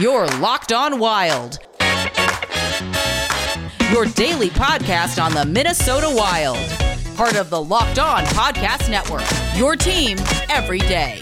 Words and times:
Your 0.00 0.26
Locked 0.38 0.72
On 0.72 0.98
Wild. 0.98 1.58
Your 3.90 4.06
daily 4.06 4.48
podcast 4.48 5.22
on 5.22 5.34
the 5.34 5.44
Minnesota 5.46 6.10
Wild. 6.10 6.56
Part 7.18 7.36
of 7.36 7.50
the 7.50 7.62
Locked 7.62 7.98
On 7.98 8.24
Podcast 8.24 8.90
Network. 8.90 9.26
Your 9.58 9.76
team 9.76 10.16
every 10.48 10.78
day. 10.78 11.20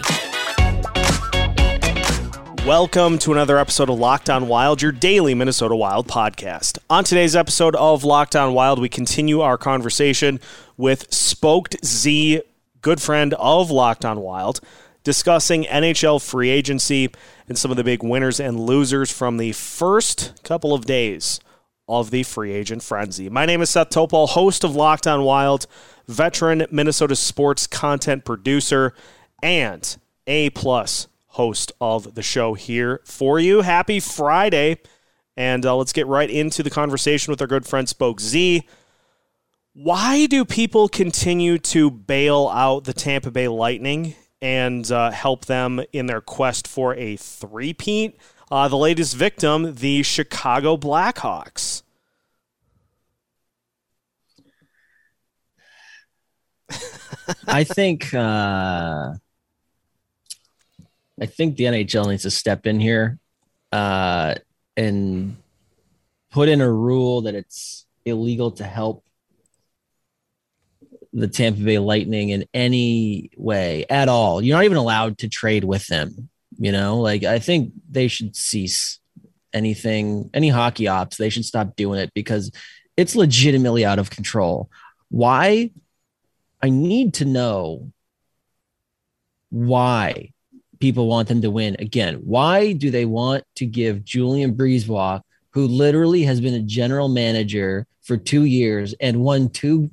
Welcome 2.64 3.18
to 3.18 3.32
another 3.32 3.58
episode 3.58 3.90
of 3.90 3.98
Locked 3.98 4.30
On 4.30 4.46
Wild, 4.46 4.80
your 4.80 4.92
daily 4.92 5.34
Minnesota 5.34 5.74
Wild 5.74 6.06
podcast. 6.06 6.78
On 6.88 7.02
today's 7.02 7.34
episode 7.34 7.74
of 7.74 8.04
Locked 8.04 8.36
On 8.36 8.54
Wild, 8.54 8.78
we 8.78 8.88
continue 8.88 9.40
our 9.40 9.58
conversation 9.58 10.38
with 10.76 11.12
Spoked 11.12 11.84
Z, 11.84 12.42
good 12.80 13.02
friend 13.02 13.34
of 13.34 13.72
Locked 13.72 14.04
On 14.04 14.20
Wild, 14.20 14.60
discussing 15.02 15.64
NHL 15.64 16.24
free 16.24 16.50
agency 16.50 17.10
and 17.48 17.56
some 17.56 17.70
of 17.70 17.76
the 17.76 17.84
big 17.84 18.02
winners 18.02 18.38
and 18.38 18.60
losers 18.60 19.10
from 19.10 19.38
the 19.38 19.52
first 19.52 20.40
couple 20.44 20.74
of 20.74 20.84
days 20.84 21.40
of 21.88 22.10
the 22.10 22.22
free 22.22 22.52
agent 22.52 22.82
frenzy. 22.82 23.30
My 23.30 23.46
name 23.46 23.62
is 23.62 23.70
Seth 23.70 23.88
Topol, 23.88 24.28
host 24.28 24.62
of 24.62 24.76
Locked 24.76 25.06
On 25.06 25.22
Wild, 25.22 25.66
veteran 26.06 26.66
Minnesota 26.70 27.16
sports 27.16 27.66
content 27.66 28.24
producer, 28.24 28.92
and 29.42 29.96
A 30.26 30.50
plus 30.50 31.08
host 31.28 31.72
of 31.80 32.14
the 32.14 32.22
show 32.22 32.54
here 32.54 33.00
for 33.04 33.40
you. 33.40 33.62
Happy 33.62 34.00
Friday. 34.00 34.78
And 35.36 35.64
uh, 35.64 35.76
let's 35.76 35.92
get 35.92 36.06
right 36.08 36.28
into 36.28 36.62
the 36.62 36.70
conversation 36.70 37.30
with 37.30 37.40
our 37.40 37.46
good 37.46 37.64
friend 37.64 37.88
Spoke 37.88 38.20
Z. 38.20 38.66
Why 39.72 40.26
do 40.26 40.44
people 40.44 40.88
continue 40.88 41.58
to 41.58 41.90
bail 41.90 42.50
out 42.52 42.84
the 42.84 42.92
Tampa 42.92 43.30
Bay 43.30 43.46
Lightning 43.46 44.16
and 44.40 44.90
uh, 44.90 45.10
help 45.10 45.46
them 45.46 45.80
in 45.92 46.06
their 46.06 46.20
quest 46.20 46.68
for 46.68 46.94
a 46.94 47.16
three-peat? 47.16 48.16
Uh, 48.50 48.68
the 48.68 48.76
latest 48.76 49.14
victim, 49.14 49.74
the 49.74 50.02
Chicago 50.02 50.76
Blackhawks. 50.76 51.82
I 57.46 57.64
think 57.64 58.14
uh, 58.14 59.14
I 61.20 61.26
think 61.26 61.56
the 61.56 61.64
NHL 61.64 62.08
needs 62.08 62.22
to 62.22 62.30
step 62.30 62.66
in 62.66 62.80
here 62.80 63.18
uh, 63.72 64.34
and 64.76 65.36
put 66.30 66.48
in 66.48 66.60
a 66.60 66.70
rule 66.70 67.22
that 67.22 67.34
it's 67.34 67.86
illegal 68.04 68.50
to 68.52 68.64
help 68.64 69.04
the 71.20 71.28
Tampa 71.28 71.60
Bay 71.60 71.78
Lightning 71.78 72.30
in 72.30 72.44
any 72.52 73.30
way 73.36 73.84
at 73.88 74.08
all. 74.08 74.42
You're 74.42 74.56
not 74.56 74.64
even 74.64 74.76
allowed 74.76 75.18
to 75.18 75.28
trade 75.28 75.64
with 75.64 75.86
them. 75.86 76.28
You 76.58 76.72
know, 76.72 77.00
like 77.00 77.24
I 77.24 77.38
think 77.38 77.72
they 77.88 78.08
should 78.08 78.34
cease 78.34 78.98
anything, 79.52 80.30
any 80.34 80.48
hockey 80.48 80.88
ops. 80.88 81.16
They 81.16 81.30
should 81.30 81.44
stop 81.44 81.76
doing 81.76 82.00
it 82.00 82.12
because 82.14 82.50
it's 82.96 83.14
legitimately 83.14 83.84
out 83.84 83.98
of 83.98 84.10
control. 84.10 84.70
Why? 85.08 85.70
I 86.60 86.70
need 86.70 87.14
to 87.14 87.24
know 87.24 87.92
why 89.50 90.32
people 90.80 91.06
want 91.06 91.28
them 91.28 91.42
to 91.42 91.50
win 91.50 91.76
again. 91.78 92.16
Why 92.16 92.72
do 92.72 92.90
they 92.90 93.04
want 93.04 93.44
to 93.56 93.66
give 93.66 94.04
Julien 94.04 94.54
BriseBois, 94.54 95.20
who 95.50 95.66
literally 95.66 96.24
has 96.24 96.40
been 96.40 96.54
a 96.54 96.62
general 96.62 97.08
manager 97.08 97.86
for 98.02 98.16
two 98.16 98.44
years 98.44 98.94
and 99.00 99.20
won 99.20 99.50
two 99.50 99.90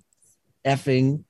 effing, 0.65 1.23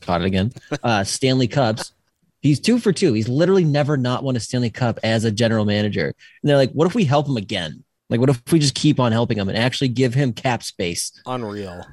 caught 0.00 0.22
it 0.22 0.26
again, 0.26 0.52
uh, 0.82 1.04
Stanley 1.04 1.48
Cups? 1.48 1.92
He's 2.40 2.58
two 2.58 2.78
for 2.78 2.92
two. 2.92 3.12
He's 3.12 3.28
literally 3.28 3.64
never 3.64 3.96
not 3.96 4.24
won 4.24 4.34
a 4.34 4.40
Stanley 4.40 4.70
Cup 4.70 4.98
as 5.04 5.24
a 5.24 5.30
general 5.30 5.64
manager. 5.64 6.06
And 6.06 6.50
they're 6.50 6.56
like, 6.56 6.72
what 6.72 6.86
if 6.86 6.94
we 6.94 7.04
help 7.04 7.28
him 7.28 7.36
again? 7.36 7.84
Like, 8.10 8.18
what 8.18 8.30
if 8.30 8.42
we 8.50 8.58
just 8.58 8.74
keep 8.74 8.98
on 8.98 9.12
helping 9.12 9.38
him 9.38 9.48
and 9.48 9.56
actually 9.56 9.88
give 9.88 10.12
him 10.12 10.32
cap 10.32 10.62
space? 10.62 11.12
Unreal. 11.24 11.86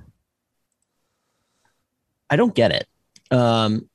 I 2.29 2.35
don't 2.35 2.53
get 2.53 2.71
it. 2.71 2.87
Um, 3.31 3.89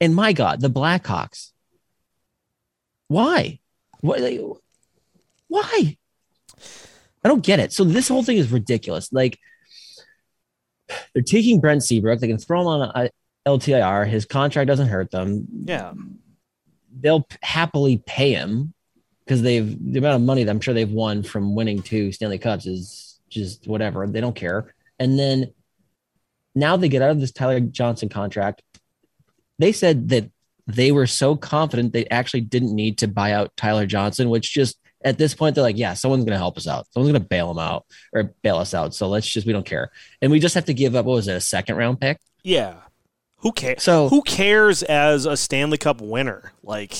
and 0.00 0.14
my 0.14 0.32
God, 0.32 0.60
the 0.60 0.70
Blackhawks. 0.70 1.52
Why? 3.08 3.58
Why? 4.00 4.38
Why? 5.48 5.96
I 7.24 7.28
don't 7.28 7.44
get 7.44 7.58
it. 7.58 7.72
So 7.72 7.84
this 7.84 8.08
whole 8.08 8.22
thing 8.22 8.36
is 8.36 8.52
ridiculous. 8.52 9.12
Like 9.12 9.38
they're 11.12 11.22
taking 11.22 11.60
Brent 11.60 11.82
Seabrook. 11.82 12.20
They 12.20 12.28
can 12.28 12.38
throw 12.38 12.60
him 12.62 12.66
on 12.66 12.92
a 12.94 13.10
LTIR. 13.46 14.06
His 14.06 14.24
contract 14.24 14.68
doesn't 14.68 14.88
hurt 14.88 15.10
them. 15.10 15.46
Yeah. 15.64 15.92
They'll 17.00 17.26
happily 17.42 18.02
pay 18.06 18.32
him 18.32 18.74
because 19.24 19.42
they've 19.42 19.76
the 19.92 19.98
amount 19.98 20.16
of 20.16 20.22
money 20.22 20.44
that 20.44 20.50
I'm 20.50 20.60
sure 20.60 20.74
they've 20.74 20.90
won 20.90 21.22
from 21.22 21.54
winning 21.54 21.82
two 21.82 22.12
Stanley 22.12 22.38
Cups 22.38 22.66
is 22.66 23.20
just 23.28 23.66
whatever. 23.66 24.06
They 24.06 24.20
don't 24.20 24.34
care. 24.34 24.74
And 24.98 25.18
then 25.18 25.52
now 26.54 26.76
they 26.76 26.88
get 26.88 27.02
out 27.02 27.10
of 27.10 27.20
this 27.20 27.32
Tyler 27.32 27.60
Johnson 27.60 28.08
contract. 28.08 28.62
They 29.58 29.72
said 29.72 30.08
that 30.08 30.30
they 30.66 30.92
were 30.92 31.06
so 31.06 31.36
confident 31.36 31.92
they 31.92 32.06
actually 32.06 32.42
didn't 32.42 32.74
need 32.74 32.98
to 32.98 33.08
buy 33.08 33.32
out 33.32 33.56
Tyler 33.56 33.86
Johnson, 33.86 34.30
which 34.30 34.52
just 34.52 34.78
at 35.04 35.18
this 35.18 35.34
point 35.34 35.54
they're 35.54 35.64
like, 35.64 35.78
yeah, 35.78 35.94
someone's 35.94 36.24
going 36.24 36.32
to 36.32 36.38
help 36.38 36.56
us 36.56 36.66
out. 36.66 36.86
Someone's 36.92 37.12
going 37.12 37.22
to 37.22 37.28
bail 37.28 37.48
them 37.48 37.58
out 37.58 37.86
or 38.12 38.34
bail 38.42 38.58
us 38.58 38.74
out. 38.74 38.94
So 38.94 39.08
let's 39.08 39.28
just 39.28 39.46
we 39.46 39.52
don't 39.52 39.66
care, 39.66 39.90
and 40.20 40.30
we 40.30 40.40
just 40.40 40.54
have 40.54 40.66
to 40.66 40.74
give 40.74 40.94
up. 40.94 41.06
What 41.06 41.14
was 41.14 41.28
it, 41.28 41.36
a 41.36 41.40
second 41.40 41.76
round 41.76 42.00
pick? 42.00 42.18
Yeah. 42.42 42.74
Who 43.38 43.52
cares? 43.52 43.82
So 43.82 44.08
who 44.08 44.22
cares 44.22 44.82
as 44.82 45.26
a 45.26 45.36
Stanley 45.36 45.78
Cup 45.78 46.00
winner? 46.00 46.52
Like 46.62 46.94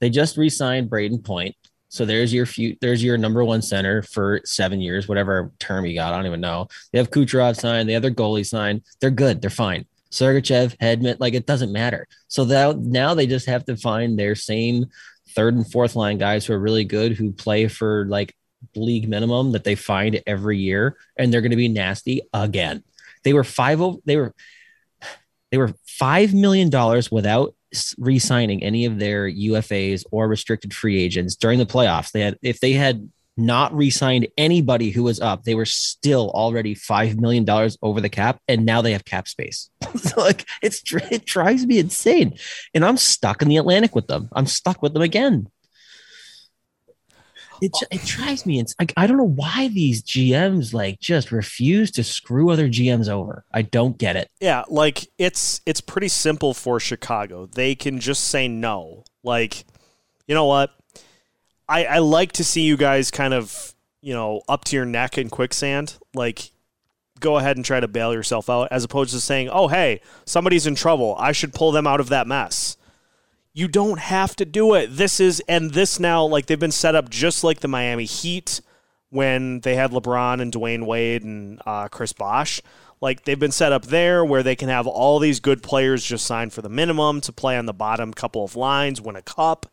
they 0.00 0.10
just 0.10 0.36
re-signed 0.36 0.90
Brayden 0.90 1.24
Point. 1.24 1.56
So 1.88 2.06
there's 2.06 2.32
your 2.32 2.46
few, 2.46 2.76
there's 2.80 3.04
your 3.04 3.18
number 3.18 3.44
one 3.44 3.60
center 3.60 4.02
for 4.02 4.40
seven 4.44 4.80
years, 4.80 5.08
whatever 5.08 5.52
term 5.58 5.84
you 5.84 5.94
got. 5.94 6.12
I 6.12 6.16
don't 6.16 6.26
even 6.26 6.40
know. 6.40 6.68
They 6.90 6.98
have 6.98 7.10
Kucherov 7.10 7.60
signed. 7.60 7.88
They 7.88 7.92
have 7.92 8.02
their 8.02 8.10
goalie 8.10 8.46
signed. 8.46 8.82
They're 9.00 9.10
good. 9.10 9.42
They're 9.42 9.50
fine. 9.50 9.86
Sergachev, 10.10 10.76
Hedman, 10.78 11.18
like 11.20 11.34
it 11.34 11.46
doesn't 11.46 11.72
matter. 11.72 12.06
So 12.28 12.44
that 12.46 12.78
now 12.78 13.14
they 13.14 13.26
just 13.26 13.46
have 13.46 13.64
to 13.66 13.76
find 13.76 14.18
their 14.18 14.34
same 14.34 14.86
third 15.34 15.54
and 15.54 15.70
fourth 15.70 15.96
line 15.96 16.18
guys 16.18 16.46
who 16.46 16.52
are 16.52 16.58
really 16.58 16.84
good, 16.84 17.12
who 17.12 17.32
play 17.32 17.68
for 17.68 18.06
like 18.06 18.34
league 18.76 19.08
minimum 19.08 19.52
that 19.52 19.64
they 19.64 19.74
find 19.74 20.20
every 20.26 20.58
year, 20.58 20.96
and 21.16 21.32
they're 21.32 21.40
going 21.40 21.50
to 21.50 21.56
be 21.56 21.68
nasty 21.68 22.22
again. 22.32 22.82
They 23.24 23.32
were 23.32 23.44
five. 23.44 23.80
They 24.04 24.16
were 24.16 24.34
they 25.50 25.58
were 25.58 25.74
five 25.86 26.34
million 26.34 26.70
dollars 26.70 27.10
without 27.10 27.54
re-signing 27.98 28.62
any 28.62 28.84
of 28.84 28.98
their 28.98 29.30
UFAs 29.30 30.04
or 30.10 30.28
restricted 30.28 30.74
free 30.74 31.00
agents 31.00 31.36
during 31.36 31.58
the 31.58 31.66
playoffs. 31.66 32.12
They 32.12 32.20
had 32.20 32.38
if 32.42 32.60
they 32.60 32.72
had 32.72 33.08
not 33.36 33.74
re-signed 33.74 34.28
anybody 34.36 34.90
who 34.90 35.02
was 35.02 35.20
up, 35.20 35.44
they 35.44 35.54
were 35.54 35.66
still 35.66 36.30
already 36.30 36.74
five 36.74 37.18
million 37.18 37.44
dollars 37.44 37.78
over 37.82 38.00
the 38.00 38.08
cap, 38.08 38.40
and 38.48 38.66
now 38.66 38.82
they 38.82 38.92
have 38.92 39.04
cap 39.04 39.28
space. 39.28 39.70
so 39.96 40.20
like 40.20 40.46
it's 40.62 40.82
it 41.10 41.24
drives 41.24 41.66
me 41.66 41.78
insane, 41.78 42.36
and 42.74 42.84
I'm 42.84 42.96
stuck 42.96 43.42
in 43.42 43.48
the 43.48 43.56
Atlantic 43.56 43.94
with 43.94 44.06
them. 44.06 44.28
I'm 44.32 44.46
stuck 44.46 44.82
with 44.82 44.92
them 44.92 45.02
again. 45.02 45.48
It, 47.62 47.70
it 47.92 48.02
drives 48.02 48.44
me. 48.44 48.62
Like 48.80 48.92
I 48.96 49.06
don't 49.06 49.18
know 49.18 49.22
why 49.22 49.68
these 49.68 50.02
GMs 50.02 50.74
like 50.74 50.98
just 50.98 51.30
refuse 51.30 51.92
to 51.92 52.02
screw 52.02 52.50
other 52.50 52.68
GMs 52.68 53.08
over. 53.08 53.44
I 53.52 53.62
don't 53.62 53.96
get 53.96 54.16
it. 54.16 54.28
Yeah, 54.40 54.64
like 54.68 55.06
it's 55.16 55.60
it's 55.64 55.80
pretty 55.80 56.08
simple 56.08 56.54
for 56.54 56.80
Chicago. 56.80 57.46
They 57.46 57.76
can 57.76 58.00
just 58.00 58.24
say 58.24 58.48
no. 58.48 59.04
Like, 59.22 59.64
you 60.26 60.34
know 60.34 60.46
what? 60.46 60.70
I, 61.68 61.84
I 61.84 61.98
like 61.98 62.32
to 62.32 62.44
see 62.44 62.62
you 62.62 62.76
guys 62.76 63.10
kind 63.10 63.34
of, 63.34 63.74
you 64.00 64.12
know, 64.14 64.42
up 64.48 64.64
to 64.66 64.76
your 64.76 64.84
neck 64.84 65.16
in 65.18 65.30
quicksand. 65.30 65.96
Like, 66.14 66.50
go 67.20 67.38
ahead 67.38 67.56
and 67.56 67.64
try 67.64 67.80
to 67.80 67.88
bail 67.88 68.12
yourself 68.12 68.50
out 68.50 68.68
as 68.70 68.84
opposed 68.84 69.12
to 69.12 69.20
saying, 69.20 69.48
oh, 69.48 69.68
hey, 69.68 70.00
somebody's 70.24 70.66
in 70.66 70.74
trouble. 70.74 71.16
I 71.18 71.32
should 71.32 71.54
pull 71.54 71.72
them 71.72 71.86
out 71.86 72.00
of 72.00 72.08
that 72.10 72.26
mess. 72.26 72.76
You 73.54 73.68
don't 73.68 74.00
have 74.00 74.34
to 74.36 74.44
do 74.44 74.74
it. 74.74 74.88
This 74.88 75.20
is, 75.20 75.42
and 75.48 75.70
this 75.72 76.00
now, 76.00 76.24
like, 76.24 76.46
they've 76.46 76.58
been 76.58 76.72
set 76.72 76.94
up 76.94 77.10
just 77.10 77.44
like 77.44 77.60
the 77.60 77.68
Miami 77.68 78.06
Heat 78.06 78.60
when 79.10 79.60
they 79.60 79.76
had 79.76 79.90
LeBron 79.90 80.40
and 80.40 80.52
Dwayne 80.52 80.86
Wade 80.86 81.22
and 81.22 81.60
uh, 81.66 81.88
Chris 81.88 82.12
Bosh. 82.12 82.62
Like, 83.00 83.24
they've 83.24 83.38
been 83.38 83.52
set 83.52 83.72
up 83.72 83.86
there 83.86 84.24
where 84.24 84.42
they 84.42 84.56
can 84.56 84.68
have 84.68 84.86
all 84.86 85.18
these 85.18 85.38
good 85.38 85.62
players 85.62 86.04
just 86.04 86.24
sign 86.24 86.50
for 86.50 86.62
the 86.62 86.68
minimum 86.68 87.20
to 87.22 87.32
play 87.32 87.58
on 87.58 87.66
the 87.66 87.74
bottom 87.74 88.14
couple 88.14 88.44
of 88.44 88.56
lines, 88.56 89.00
win 89.00 89.16
a 89.16 89.22
cup. 89.22 89.66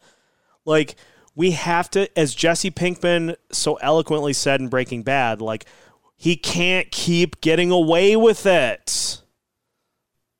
Like, 0.66 0.96
we 1.36 1.52
have 1.52 1.90
to, 1.92 2.10
as 2.18 2.36
Jesse 2.36 2.72
Pinkman 2.72 3.36
so 3.52 3.76
eloquently 3.76 4.34
said 4.34 4.60
in 4.60 4.68
Breaking 4.68 5.04
Bad, 5.04 5.42
like 5.42 5.66
he 6.18 6.36
can't 6.36 6.92
keep 6.92 7.42
getting 7.42 7.72
away 7.72 8.16
with 8.16 8.46
it. 8.46 9.22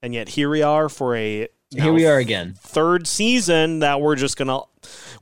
And 0.02 0.14
yet 0.14 0.30
here 0.30 0.50
we 0.50 0.62
are 0.62 0.90
for 0.90 1.16
a 1.16 1.48
here 1.72 1.94
we 1.94 2.08
are 2.08 2.18
again 2.18 2.56
third 2.58 3.06
season 3.06 3.80
that 3.80 4.02
we're 4.02 4.16
just 4.16 4.38
gonna 4.38 4.62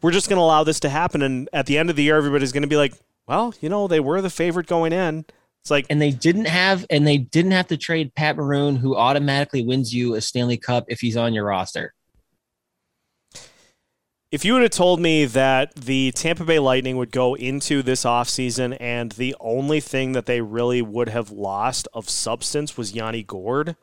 we're 0.02 0.12
just 0.12 0.30
gonna 0.30 0.42
allow 0.42 0.64
this 0.64 0.80
to 0.82 0.90
happen. 0.90 1.22
And 1.22 1.50
at 1.52 1.66
the 1.66 1.78
end 1.78 1.90
of 1.90 1.96
the 1.96 2.04
year, 2.04 2.18
everybody's 2.18 2.52
gonna 2.52 2.68
be 2.68 2.78
like, 2.78 2.94
well, 3.28 3.54
you 3.60 3.70
know, 3.70 3.88
they 3.88 4.00
were 4.00 4.22
the 4.22 4.30
favorite 4.30 4.68
going 4.68 4.94
in. 4.94 5.26
It's 5.62 5.72
like, 5.72 5.86
and 5.90 6.02
they 6.02 6.12
didn't 6.12 6.46
have, 6.46 6.86
and 6.90 7.06
they 7.06 7.18
didn't 7.18 7.52
have 7.52 7.68
to 7.68 7.78
trade 7.78 8.16
Pat 8.16 8.38
Maroon, 8.38 8.78
who 8.78 8.96
automatically 8.96 9.66
wins 9.66 9.94
you 9.94 10.16
a 10.16 10.22
Stanley 10.22 10.56
Cup 10.56 10.86
if 10.88 11.02
he's 11.02 11.18
on 11.18 11.34
your 11.34 11.46
roster. 11.46 11.94
If 14.30 14.44
you 14.44 14.54
would 14.54 14.62
have 14.62 14.72
told 14.72 15.00
me 15.00 15.24
that 15.24 15.74
the 15.76 16.12
Tampa 16.12 16.44
Bay 16.44 16.60
Lightning 16.60 16.98
would 16.98 17.12
go 17.12 17.36
into 17.36 17.82
this 17.82 18.04
offseason 18.04 18.76
and 18.78 19.14
the 19.14 19.34
only 19.40 19.80
thing 19.80 20.12
that 20.12 20.26
they 20.26 20.42
really 20.42 20.82
would 20.82 21.08
have 21.08 21.32
lost 21.32 21.88
of 21.94 22.10
substance 22.10 22.76
was 22.76 22.92
Yanni 22.92 23.24
Gourde, 23.24 23.78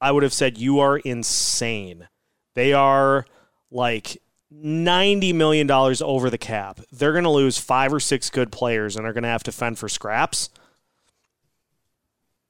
I 0.00 0.10
would 0.10 0.22
have 0.22 0.32
said 0.32 0.56
you 0.56 0.78
are 0.80 0.96
insane. 0.98 2.08
They 2.54 2.72
are 2.72 3.26
like 3.70 4.16
$90 4.50 5.34
million 5.34 5.70
over 5.70 6.30
the 6.30 6.38
cap. 6.38 6.80
They're 6.90 7.12
going 7.12 7.24
to 7.24 7.30
lose 7.30 7.58
five 7.58 7.92
or 7.92 8.00
six 8.00 8.30
good 8.30 8.50
players 8.50 8.96
and 8.96 9.04
are 9.06 9.12
going 9.12 9.24
to 9.24 9.28
have 9.28 9.42
to 9.44 9.52
fend 9.52 9.78
for 9.78 9.90
scraps. 9.90 10.48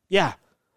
Yeah. 0.08 0.34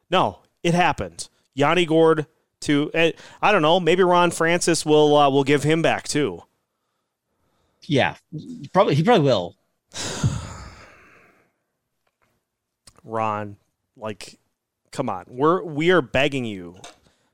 No, 0.09 0.39
it 0.63 0.73
happened. 0.73 1.29
Yanni 1.53 1.85
Gourde 1.85 2.25
to 2.61 2.89
eh, 2.95 3.11
I 3.41 3.51
don't 3.51 3.61
know, 3.61 3.79
maybe 3.79 4.01
Ron 4.01 4.31
Francis 4.31 4.83
will 4.85 5.15
uh, 5.15 5.29
will 5.29 5.43
give 5.43 5.61
him 5.63 5.83
back 5.83 6.07
too. 6.07 6.41
Yeah, 7.87 8.15
probably 8.73 8.95
he 8.95 9.03
probably 9.03 9.25
will. 9.25 9.55
Ron, 13.03 13.55
like, 13.95 14.37
come 14.91 15.09
on, 15.09 15.25
we're 15.27 15.63
we 15.63 15.91
are 15.91 16.01
begging 16.01 16.43
you, 16.43 16.75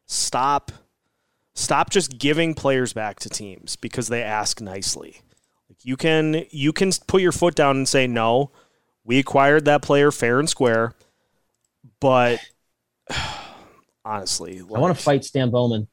stop, 0.06 0.72
stop 1.56 1.90
just 1.90 2.20
giving 2.20 2.54
players 2.54 2.94
back 2.94 3.20
to 3.22 3.30
teams 3.30 3.76
because 3.76 4.08
they 4.08 4.22
ask 4.22 4.62
nicely. 4.62 5.22
Like 5.68 5.84
you 5.84 5.98
can 5.98 6.46
you 6.52 6.72
can 6.72 6.92
put 7.08 7.22
your 7.22 7.32
foot 7.32 7.56
down 7.56 7.78
and 7.78 7.88
say 7.88 8.06
no, 8.06 8.52
we 9.04 9.18
acquired 9.18 9.66
that 9.66 9.82
player 9.82 10.12
fair 10.12 10.40
and 10.40 10.50
square, 10.50 10.94
but 12.00 12.40
honestly, 14.06 14.60
I 14.60 14.64
want 14.64 14.96
to 14.96 15.04
fight 15.04 15.26
Stan 15.26 15.50
Bowman. 15.50 15.88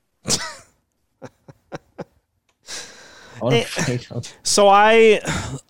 So 4.43 4.69
I, 4.69 5.21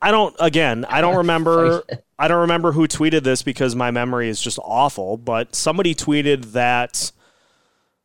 I 0.03 0.11
don't. 0.11 0.35
Again, 0.39 0.85
I 0.89 1.01
don't 1.01 1.17
remember. 1.19 1.83
I 2.19 2.29
don't 2.29 2.41
remember 2.41 2.73
who 2.73 2.87
tweeted 2.87 3.23
this 3.23 3.43
because 3.43 3.75
my 3.75 3.91
memory 3.91 4.29
is 4.29 4.41
just 4.41 4.59
awful. 4.63 5.17
But 5.17 5.55
somebody 5.55 5.95
tweeted 5.95 6.53
that 6.53 7.13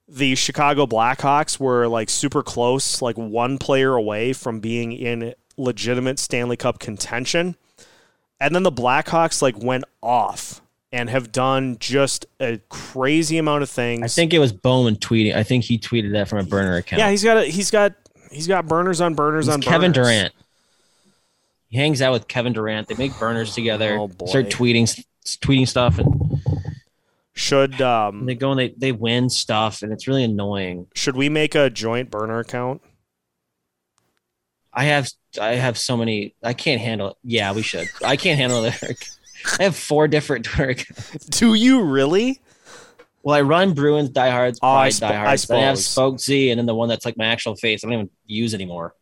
the 0.08 0.36
Chicago 0.36 0.86
Blackhawks 0.86 1.60
were 1.60 1.88
like 1.88 2.10
super 2.10 2.44
close, 2.44 3.02
like 3.02 3.18
one 3.18 3.58
player 3.58 3.96
away 3.96 4.34
from 4.34 4.60
being 4.60 4.92
in 4.92 5.34
legitimate 5.58 6.20
Stanley 6.20 6.58
Cup 6.58 6.80
contention, 6.80 7.56
and 8.40 8.54
then 8.54 8.64
the 8.64 8.72
Blackhawks 8.72 9.42
like 9.42 9.58
went 9.58 9.86
off 10.02 10.62
and 10.92 11.10
have 11.10 11.32
done 11.32 11.76
just 11.80 12.26
a 12.40 12.60
crazy 12.70 13.38
amount 13.38 13.64
of 13.64 13.70
things. 13.70 14.04
I 14.04 14.08
think 14.08 14.34
it 14.34 14.40
was 14.40 14.54
Bowman 14.54 14.96
tweeting. 14.96 15.36
I 15.36 15.44
think 15.44 15.66
he 15.66 15.78
tweeted 15.78 16.14
that 16.14 16.30
from 16.30 16.40
a 16.40 16.44
burner 16.44 16.78
account. 16.78 17.00
Yeah, 17.00 17.10
he's 17.10 17.24
got 17.24 17.38
a, 17.38 17.44
he's 17.46 17.70
got 17.72 17.96
he's 18.36 18.48
got 18.48 18.68
burners 18.68 19.02
on 19.02 19.16
burners 19.16 19.46
He's 19.48 19.54
on 19.54 19.62
Kevin 19.62 19.92
burners. 19.92 20.08
Durant. 20.08 20.34
He 21.70 21.78
hangs 21.78 22.02
out 22.02 22.14
with 22.14 22.28
Kevin 22.28 22.54
Durant. 22.54 22.88
They 22.88 22.96
make 22.96 23.18
burners 23.18 23.54
together. 23.56 23.98
Oh, 23.98 24.08
boy. 24.08 24.28
Start 24.28 24.46
tweeting 24.48 25.04
tweeting 25.26 25.68
stuff 25.68 25.98
and 25.98 26.40
Should 27.34 27.82
um 27.82 28.26
they 28.26 28.36
go 28.36 28.52
and 28.52 28.60
they, 28.60 28.70
they 28.78 28.92
win 28.92 29.30
stuff 29.30 29.82
and 29.82 29.92
it's 29.92 30.08
really 30.08 30.24
annoying. 30.24 30.88
should 30.94 31.16
we 31.16 31.30
make 31.30 31.56
a 31.56 31.70
joint 31.70 32.12
burner 32.12 32.40
account? 32.40 32.82
I 34.72 34.86
have 34.86 35.10
I 35.42 35.56
have 35.56 35.78
so 35.78 35.98
many 35.98 36.36
I 36.44 36.54
can't 36.54 36.82
handle 36.82 37.10
it. 37.10 37.18
Yeah, 37.24 37.54
we 37.54 37.62
should. 37.62 37.90
I 38.04 38.18
can't 38.18 38.38
handle 38.40 38.64
it. 38.66 38.76
I 39.60 39.64
have 39.64 39.76
four 39.76 40.08
different 40.08 40.46
Twitter 40.46 40.72
accounts. 40.72 41.26
Do 41.26 41.54
you 41.54 41.82
really? 41.84 42.40
Well, 43.26 43.34
I 43.36 43.42
run 43.42 43.74
Bruins 43.74 44.10
diehards, 44.10 44.60
Oh, 44.62 44.68
I 44.68 44.90
sp- 44.94 45.04
I 45.04 45.08
diehards. 45.10 45.48
Then 45.48 45.58
I 45.58 45.62
have 45.64 45.78
suppose. 45.80 45.86
Spoke 45.88 46.20
Z, 46.20 46.52
and 46.52 46.60
then 46.60 46.68
the 46.68 46.76
one 46.76 46.88
that's 46.88 47.06
like 47.06 47.18
my 47.18 47.26
actual 47.26 47.56
face. 47.56 47.84
I 47.84 47.88
don't 47.88 47.94
even 47.96 48.10
use 48.28 48.54
anymore. 48.54 48.94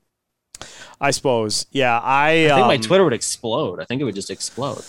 I 1.01 1.11
suppose. 1.11 1.65
Yeah, 1.71 1.99
I 1.99 2.45
I 2.45 2.55
think 2.55 2.67
my 2.67 2.75
um, 2.75 2.81
Twitter 2.81 3.03
would 3.03 3.11
explode. 3.11 3.81
I 3.81 3.85
think 3.85 4.01
it 4.01 4.05
would 4.05 4.15
just 4.15 4.31
explode. 4.31 4.81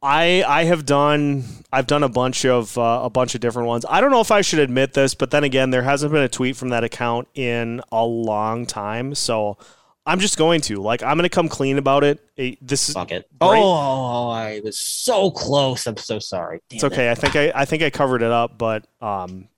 I 0.00 0.44
I 0.46 0.64
have 0.64 0.86
done 0.86 1.42
I've 1.72 1.88
done 1.88 2.04
a 2.04 2.08
bunch 2.08 2.44
of 2.44 2.78
uh, 2.78 3.00
a 3.02 3.10
bunch 3.10 3.34
of 3.34 3.40
different 3.40 3.66
ones. 3.66 3.84
I 3.90 4.00
don't 4.00 4.12
know 4.12 4.20
if 4.20 4.30
I 4.30 4.40
should 4.42 4.60
admit 4.60 4.92
this, 4.92 5.14
but 5.14 5.32
then 5.32 5.42
again, 5.42 5.70
there 5.70 5.82
hasn't 5.82 6.12
been 6.12 6.22
a 6.22 6.28
tweet 6.28 6.54
from 6.54 6.68
that 6.68 6.84
account 6.84 7.26
in 7.34 7.80
a 7.90 8.04
long 8.04 8.66
time, 8.66 9.16
so 9.16 9.58
I'm 10.06 10.20
just 10.20 10.38
going 10.38 10.60
to 10.62 10.76
like 10.76 11.02
I'm 11.02 11.16
going 11.16 11.28
to 11.28 11.34
come 11.34 11.48
clean 11.48 11.78
about 11.78 12.04
it. 12.04 12.20
Eh, 12.38 12.54
This 12.62 12.88
is 12.88 12.94
Fuck 12.94 13.10
it. 13.10 13.28
Great. 13.40 13.60
Oh, 13.60 14.28
I 14.30 14.60
was 14.62 14.78
so 14.78 15.30
close. 15.32 15.86
I'm 15.86 15.96
so 15.96 16.18
sorry. 16.20 16.60
Damn 16.70 16.76
it's 16.76 16.84
okay. 16.84 17.10
I 17.10 17.14
think 17.14 17.34
I 17.34 17.52
I 17.54 17.64
think 17.64 17.82
I 17.82 17.90
covered 17.90 18.22
it 18.22 18.30
up, 18.30 18.56
but 18.56 18.86
um, 19.00 19.48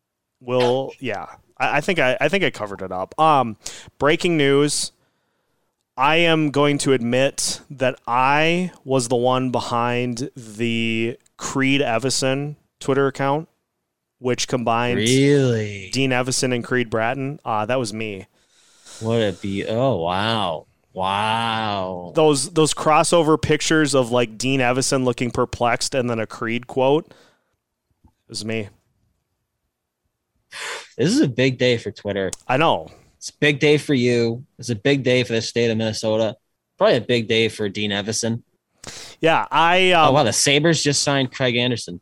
we'll 0.41 0.93
yeah. 1.01 1.27
I, 1.59 1.79
I 1.79 1.81
think 1.83 1.99
I 1.99 2.17
I 2.21 2.29
think 2.29 2.45
I 2.45 2.51
covered 2.51 2.81
it 2.83 2.91
up. 2.91 3.19
Um, 3.21 3.57
breaking 3.99 4.37
news. 4.37 4.93
I 5.99 6.17
am 6.17 6.53
going 6.53 6.79
to 6.79 6.93
admit 6.93 7.61
that 7.71 7.99
I 8.07 8.71
was 8.85 9.09
the 9.09 9.17
one 9.17 9.51
behind 9.51 10.31
the 10.37 11.19
Creed 11.37 11.81
Evason 11.81 12.55
Twitter 12.79 13.09
account, 13.09 13.49
which 14.21 14.47
combined 14.47 14.99
Really? 14.99 15.91
Dean 15.93 16.11
Evason 16.11 16.55
and 16.55 16.63
Creed 16.63 16.89
Bratton. 16.89 17.41
Uh, 17.45 17.67
that 17.67 17.81
was 17.81 17.93
me. 17.93 18.29
Would 19.03 19.21
it 19.21 19.41
be? 19.41 19.67
Oh, 19.67 19.97
wow. 19.97 20.67
Wow. 20.93 22.13
Those 22.17 22.51
those 22.51 22.75
crossover 22.75 23.41
pictures 23.41 23.95
of 23.95 24.11
like 24.11 24.37
Dean 24.37 24.61
Evason 24.61 25.05
looking 25.05 25.31
perplexed 25.31 25.95
and 25.95 26.11
then 26.11 26.19
a 26.19 26.27
Creed 26.27 26.67
quote. 26.67 27.07
It 27.07 28.29
was 28.29 28.45
me. 28.45 28.69
This 30.97 31.11
is 31.11 31.21
a 31.21 31.29
big 31.29 31.59
day 31.59 31.79
for 31.79 31.91
Twitter. 31.93 32.31
I 32.49 32.57
know. 32.57 32.91
It's 33.19 33.31
a 33.31 33.35
big 33.39 33.61
day 33.61 33.79
for 33.79 33.95
you. 33.95 34.45
It's 34.59 34.71
a 34.71 34.75
big 34.75 35.05
day 35.05 35.23
for 35.23 35.35
the 35.35 35.43
state 35.43 35.71
of 35.71 35.77
Minnesota. 35.79 36.37
Probably 36.79 36.97
a 36.97 37.01
big 37.01 37.29
day 37.29 37.49
for 37.49 37.69
Dean 37.69 37.91
Evason. 37.91 38.43
Yeah, 39.21 39.47
I. 39.51 39.93
oh, 39.93 40.07
Um, 40.09 40.15
wow. 40.15 40.23
The 40.25 40.33
Sabres 40.33 40.83
just 40.83 41.03
signed 41.03 41.33
Craig 41.33 41.57
Anderson. 41.57 42.01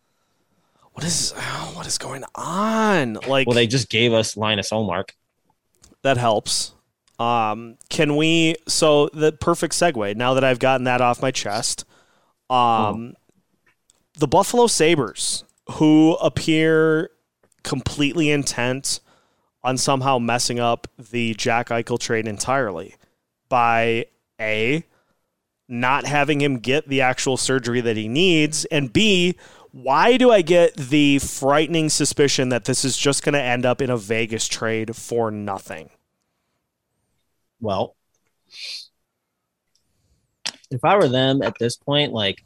What 0.93 1.05
is 1.05 1.35
oh, 1.37 1.73
what 1.75 1.87
is 1.87 1.99
going 1.99 2.25
on? 2.35 3.15
Like 3.29 3.47
Well, 3.47 3.55
they 3.55 3.67
just 3.67 3.91
gave 3.91 4.15
us 4.15 4.37
Linus 4.37 4.71
Ullmark. 4.71 5.11
that 6.03 6.17
helps. 6.17 6.73
Um, 7.19 7.79
can 7.89 8.17
we? 8.17 8.57
So 8.69 9.09
the 9.13 9.33
perfect 9.33 9.75
segue. 9.75 10.17
Now 10.17 10.35
that 10.35 10.45
I've 10.45 10.59
gotten 10.59 10.85
that 10.85 11.01
off 11.01 11.23
my 11.23 11.31
chest, 11.31 11.85
um, 12.51 13.15
the 14.19 14.29
Buffalo 14.29 14.67
Sabres, 14.67 15.45
who 15.73 16.15
appear 16.15 17.11
completely 17.63 18.31
intent 18.31 19.01
on 19.65 19.77
somehow 19.77 20.19
messing 20.19 20.61
up 20.61 20.87
the 20.99 21.35
Jack 21.35 21.69
Eichel 21.71 21.99
trade 21.99 22.29
entirely 22.29 22.95
by 23.49 24.07
a 24.41 24.85
not 25.69 26.07
having 26.07 26.41
him 26.41 26.59
get 26.59 26.89
the 26.89 27.01
actual 27.01 27.37
surgery 27.37 27.81
that 27.81 27.97
he 27.97 28.07
needs, 28.07 28.65
and 28.67 28.93
B, 28.93 29.37
why 29.73 30.17
do 30.17 30.31
I 30.31 30.43
get 30.43 30.77
the 30.77 31.19
frightening 31.19 31.89
suspicion 31.89 32.51
that 32.51 32.65
this 32.65 32.85
is 32.85 32.97
just 32.97 33.25
going 33.25 33.33
to 33.35 33.43
end 33.43 33.67
up 33.67 33.83
in 33.83 33.91
a 33.91 33.97
Vegas 33.97 34.47
trade 34.47 34.95
for 34.95 35.31
nothing? 35.31 35.91
Well, 37.61 37.97
if 40.71 40.85
I 40.85 40.97
were 40.97 41.09
them 41.09 41.43
at 41.43 41.59
this 41.59 41.77
point, 41.77 42.13
like 42.13 42.45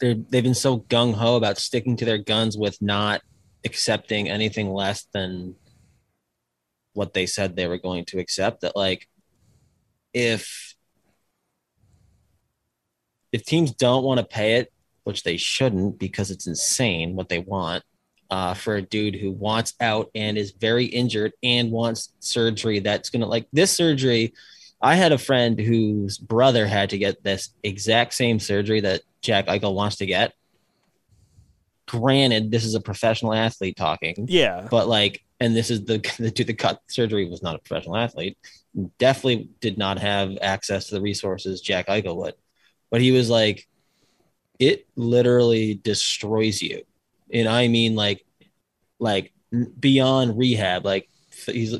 they're 0.00 0.14
they've 0.14 0.42
been 0.42 0.54
so 0.54 0.78
gung 0.78 1.14
ho 1.14 1.36
about 1.36 1.58
sticking 1.58 1.96
to 1.96 2.04
their 2.04 2.18
guns 2.18 2.56
with 2.56 2.80
not 2.80 3.22
accepting 3.64 4.28
anything 4.28 4.72
less 4.72 5.06
than 5.12 5.56
what 6.94 7.12
they 7.12 7.26
said 7.26 7.54
they 7.54 7.66
were 7.66 7.78
going 7.78 8.04
to 8.06 8.18
accept. 8.18 8.62
That 8.62 8.76
like 8.76 9.08
if 10.14 10.74
if 13.32 13.44
teams 13.44 13.72
don't 13.72 14.04
want 14.04 14.18
to 14.18 14.26
pay 14.26 14.56
it, 14.56 14.72
which 15.04 15.22
they 15.22 15.36
shouldn't 15.36 15.98
because 15.98 16.30
it's 16.30 16.46
insane 16.46 17.14
what 17.14 17.28
they 17.28 17.38
want, 17.38 17.84
uh, 18.30 18.54
for 18.54 18.76
a 18.76 18.82
dude 18.82 19.16
who 19.16 19.32
wants 19.32 19.74
out 19.80 20.10
and 20.14 20.38
is 20.38 20.52
very 20.52 20.84
injured 20.86 21.32
and 21.42 21.70
wants 21.70 22.12
surgery 22.20 22.78
that's 22.80 23.10
going 23.10 23.20
to 23.22 23.26
like 23.26 23.46
this 23.52 23.72
surgery. 23.72 24.32
I 24.80 24.94
had 24.94 25.12
a 25.12 25.18
friend 25.18 25.58
whose 25.60 26.16
brother 26.16 26.66
had 26.66 26.90
to 26.90 26.98
get 26.98 27.22
this 27.22 27.50
exact 27.62 28.14
same 28.14 28.38
surgery 28.38 28.80
that 28.80 29.02
Jack 29.20 29.46
Eichel 29.46 29.74
wants 29.74 29.96
to 29.96 30.06
get. 30.06 30.32
Granted, 31.86 32.50
this 32.52 32.64
is 32.64 32.74
a 32.76 32.80
professional 32.80 33.34
athlete 33.34 33.76
talking, 33.76 34.26
Yeah. 34.28 34.68
but 34.70 34.86
like, 34.86 35.22
and 35.40 35.56
this 35.56 35.70
is 35.70 35.84
the 35.84 35.98
the 36.18 36.30
dude 36.30 36.46
that 36.46 36.58
cut 36.58 36.80
surgery 36.86 37.28
was 37.28 37.42
not 37.42 37.56
a 37.56 37.58
professional 37.58 37.96
athlete. 37.96 38.38
Definitely 38.98 39.48
did 39.60 39.76
not 39.76 39.98
have 39.98 40.38
access 40.40 40.86
to 40.86 40.94
the 40.94 41.00
resources 41.00 41.60
Jack 41.60 41.88
Eichel 41.88 42.16
would, 42.16 42.34
but 42.90 43.00
he 43.00 43.10
was 43.10 43.28
like, 43.28 43.66
it 44.60 44.86
literally 44.94 45.74
destroys 45.74 46.62
you 46.62 46.82
and 47.32 47.48
I 47.48 47.68
mean 47.68 47.94
like 47.94 48.24
like 48.98 49.32
beyond 49.78 50.38
rehab. 50.38 50.84
Like 50.84 51.08
he's 51.46 51.76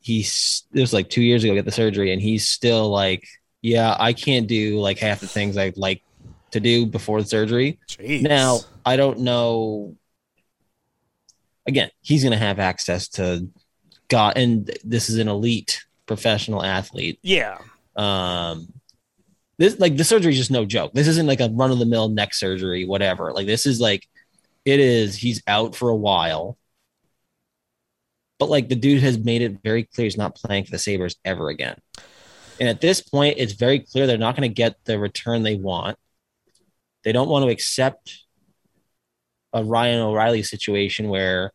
he's 0.00 0.64
it 0.72 0.80
was 0.80 0.92
like 0.92 1.10
two 1.10 1.22
years 1.22 1.44
ago 1.44 1.54
get 1.54 1.64
the 1.64 1.72
surgery, 1.72 2.12
and 2.12 2.20
he's 2.20 2.48
still 2.48 2.90
like, 2.90 3.26
yeah, 3.62 3.96
I 3.98 4.12
can't 4.12 4.46
do 4.46 4.80
like 4.80 4.98
half 4.98 5.20
the 5.20 5.26
things 5.26 5.56
I'd 5.56 5.76
like 5.76 6.02
to 6.52 6.60
do 6.60 6.86
before 6.86 7.20
the 7.20 7.28
surgery. 7.28 7.78
Jeez. 7.88 8.22
Now 8.22 8.60
I 8.84 8.96
don't 8.96 9.20
know. 9.20 9.96
Again, 11.66 11.90
he's 12.00 12.24
gonna 12.24 12.38
have 12.38 12.58
access 12.58 13.08
to 13.10 13.48
God, 14.08 14.34
and 14.36 14.70
this 14.84 15.10
is 15.10 15.18
an 15.18 15.28
elite 15.28 15.84
professional 16.06 16.64
athlete. 16.64 17.18
Yeah. 17.22 17.58
Um, 17.94 18.72
this 19.58 19.78
like 19.78 19.96
the 19.96 20.04
surgery 20.04 20.32
is 20.32 20.38
just 20.38 20.50
no 20.50 20.64
joke. 20.64 20.92
This 20.94 21.08
isn't 21.08 21.26
like 21.26 21.40
a 21.40 21.50
run 21.52 21.70
of 21.70 21.78
the 21.78 21.86
mill 21.86 22.08
neck 22.08 22.32
surgery, 22.32 22.84
whatever. 22.84 23.32
Like 23.32 23.46
this 23.46 23.66
is 23.66 23.80
like 23.80 24.08
it 24.64 24.80
is. 24.80 25.16
He's 25.16 25.42
out 25.46 25.74
for 25.74 25.88
a 25.88 25.96
while, 25.96 26.56
but 28.38 28.48
like 28.48 28.68
the 28.68 28.76
dude 28.76 29.02
has 29.02 29.18
made 29.18 29.42
it 29.42 29.58
very 29.62 29.84
clear 29.84 30.04
he's 30.04 30.16
not 30.16 30.36
playing 30.36 30.64
for 30.64 30.70
the 30.70 30.78
Sabres 30.78 31.16
ever 31.24 31.48
again. 31.48 31.76
And 32.60 32.68
at 32.68 32.80
this 32.80 33.00
point, 33.00 33.36
it's 33.38 33.52
very 33.52 33.80
clear 33.80 34.06
they're 34.06 34.18
not 34.18 34.36
going 34.36 34.48
to 34.48 34.54
get 34.54 34.76
the 34.84 34.98
return 34.98 35.42
they 35.42 35.56
want. 35.56 35.96
They 37.04 37.12
don't 37.12 37.28
want 37.28 37.44
to 37.44 37.50
accept 37.50 38.24
a 39.52 39.64
Ryan 39.64 40.02
O'Reilly 40.02 40.42
situation 40.42 41.08
where 41.08 41.52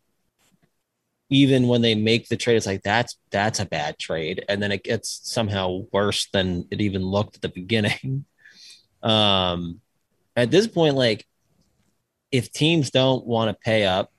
even 1.29 1.67
when 1.67 1.81
they 1.81 1.95
make 1.95 2.27
the 2.27 2.37
trade, 2.37 2.57
it's 2.57 2.65
like 2.65 2.83
that's 2.83 3.17
that's 3.31 3.59
a 3.59 3.65
bad 3.65 3.97
trade, 3.97 4.45
and 4.47 4.61
then 4.61 4.71
it 4.71 4.83
gets 4.83 5.21
somehow 5.23 5.85
worse 5.91 6.27
than 6.31 6.67
it 6.71 6.81
even 6.81 7.03
looked 7.03 7.35
at 7.35 7.41
the 7.41 7.49
beginning. 7.49 8.25
Um, 9.03 9.81
at 10.33 10.49
this 10.49 10.65
point, 10.65 10.95
like 10.95 11.27
if 12.31 12.53
teams 12.53 12.89
don't 12.89 13.25
want 13.25 13.49
to 13.49 13.61
pay 13.61 13.85
up, 13.85 14.13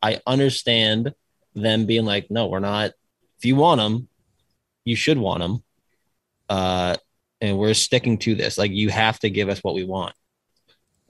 I 0.00 0.20
understand 0.26 1.12
them 1.56 1.86
being 1.86 2.04
like, 2.04 2.30
no, 2.30 2.46
we're 2.46 2.60
not. 2.60 2.92
If 3.38 3.44
you 3.44 3.56
want 3.56 3.80
them, 3.80 4.08
you 4.84 4.94
should 4.94 5.18
want 5.18 5.40
them, 5.40 5.62
uh, 6.48 6.96
and 7.40 7.58
we're 7.58 7.74
sticking 7.74 8.18
to 8.18 8.36
this. 8.36 8.56
Like 8.56 8.70
you 8.70 8.90
have 8.90 9.18
to 9.20 9.28
give 9.30 9.48
us 9.48 9.58
what 9.58 9.74
we 9.74 9.84
want. 9.84 10.14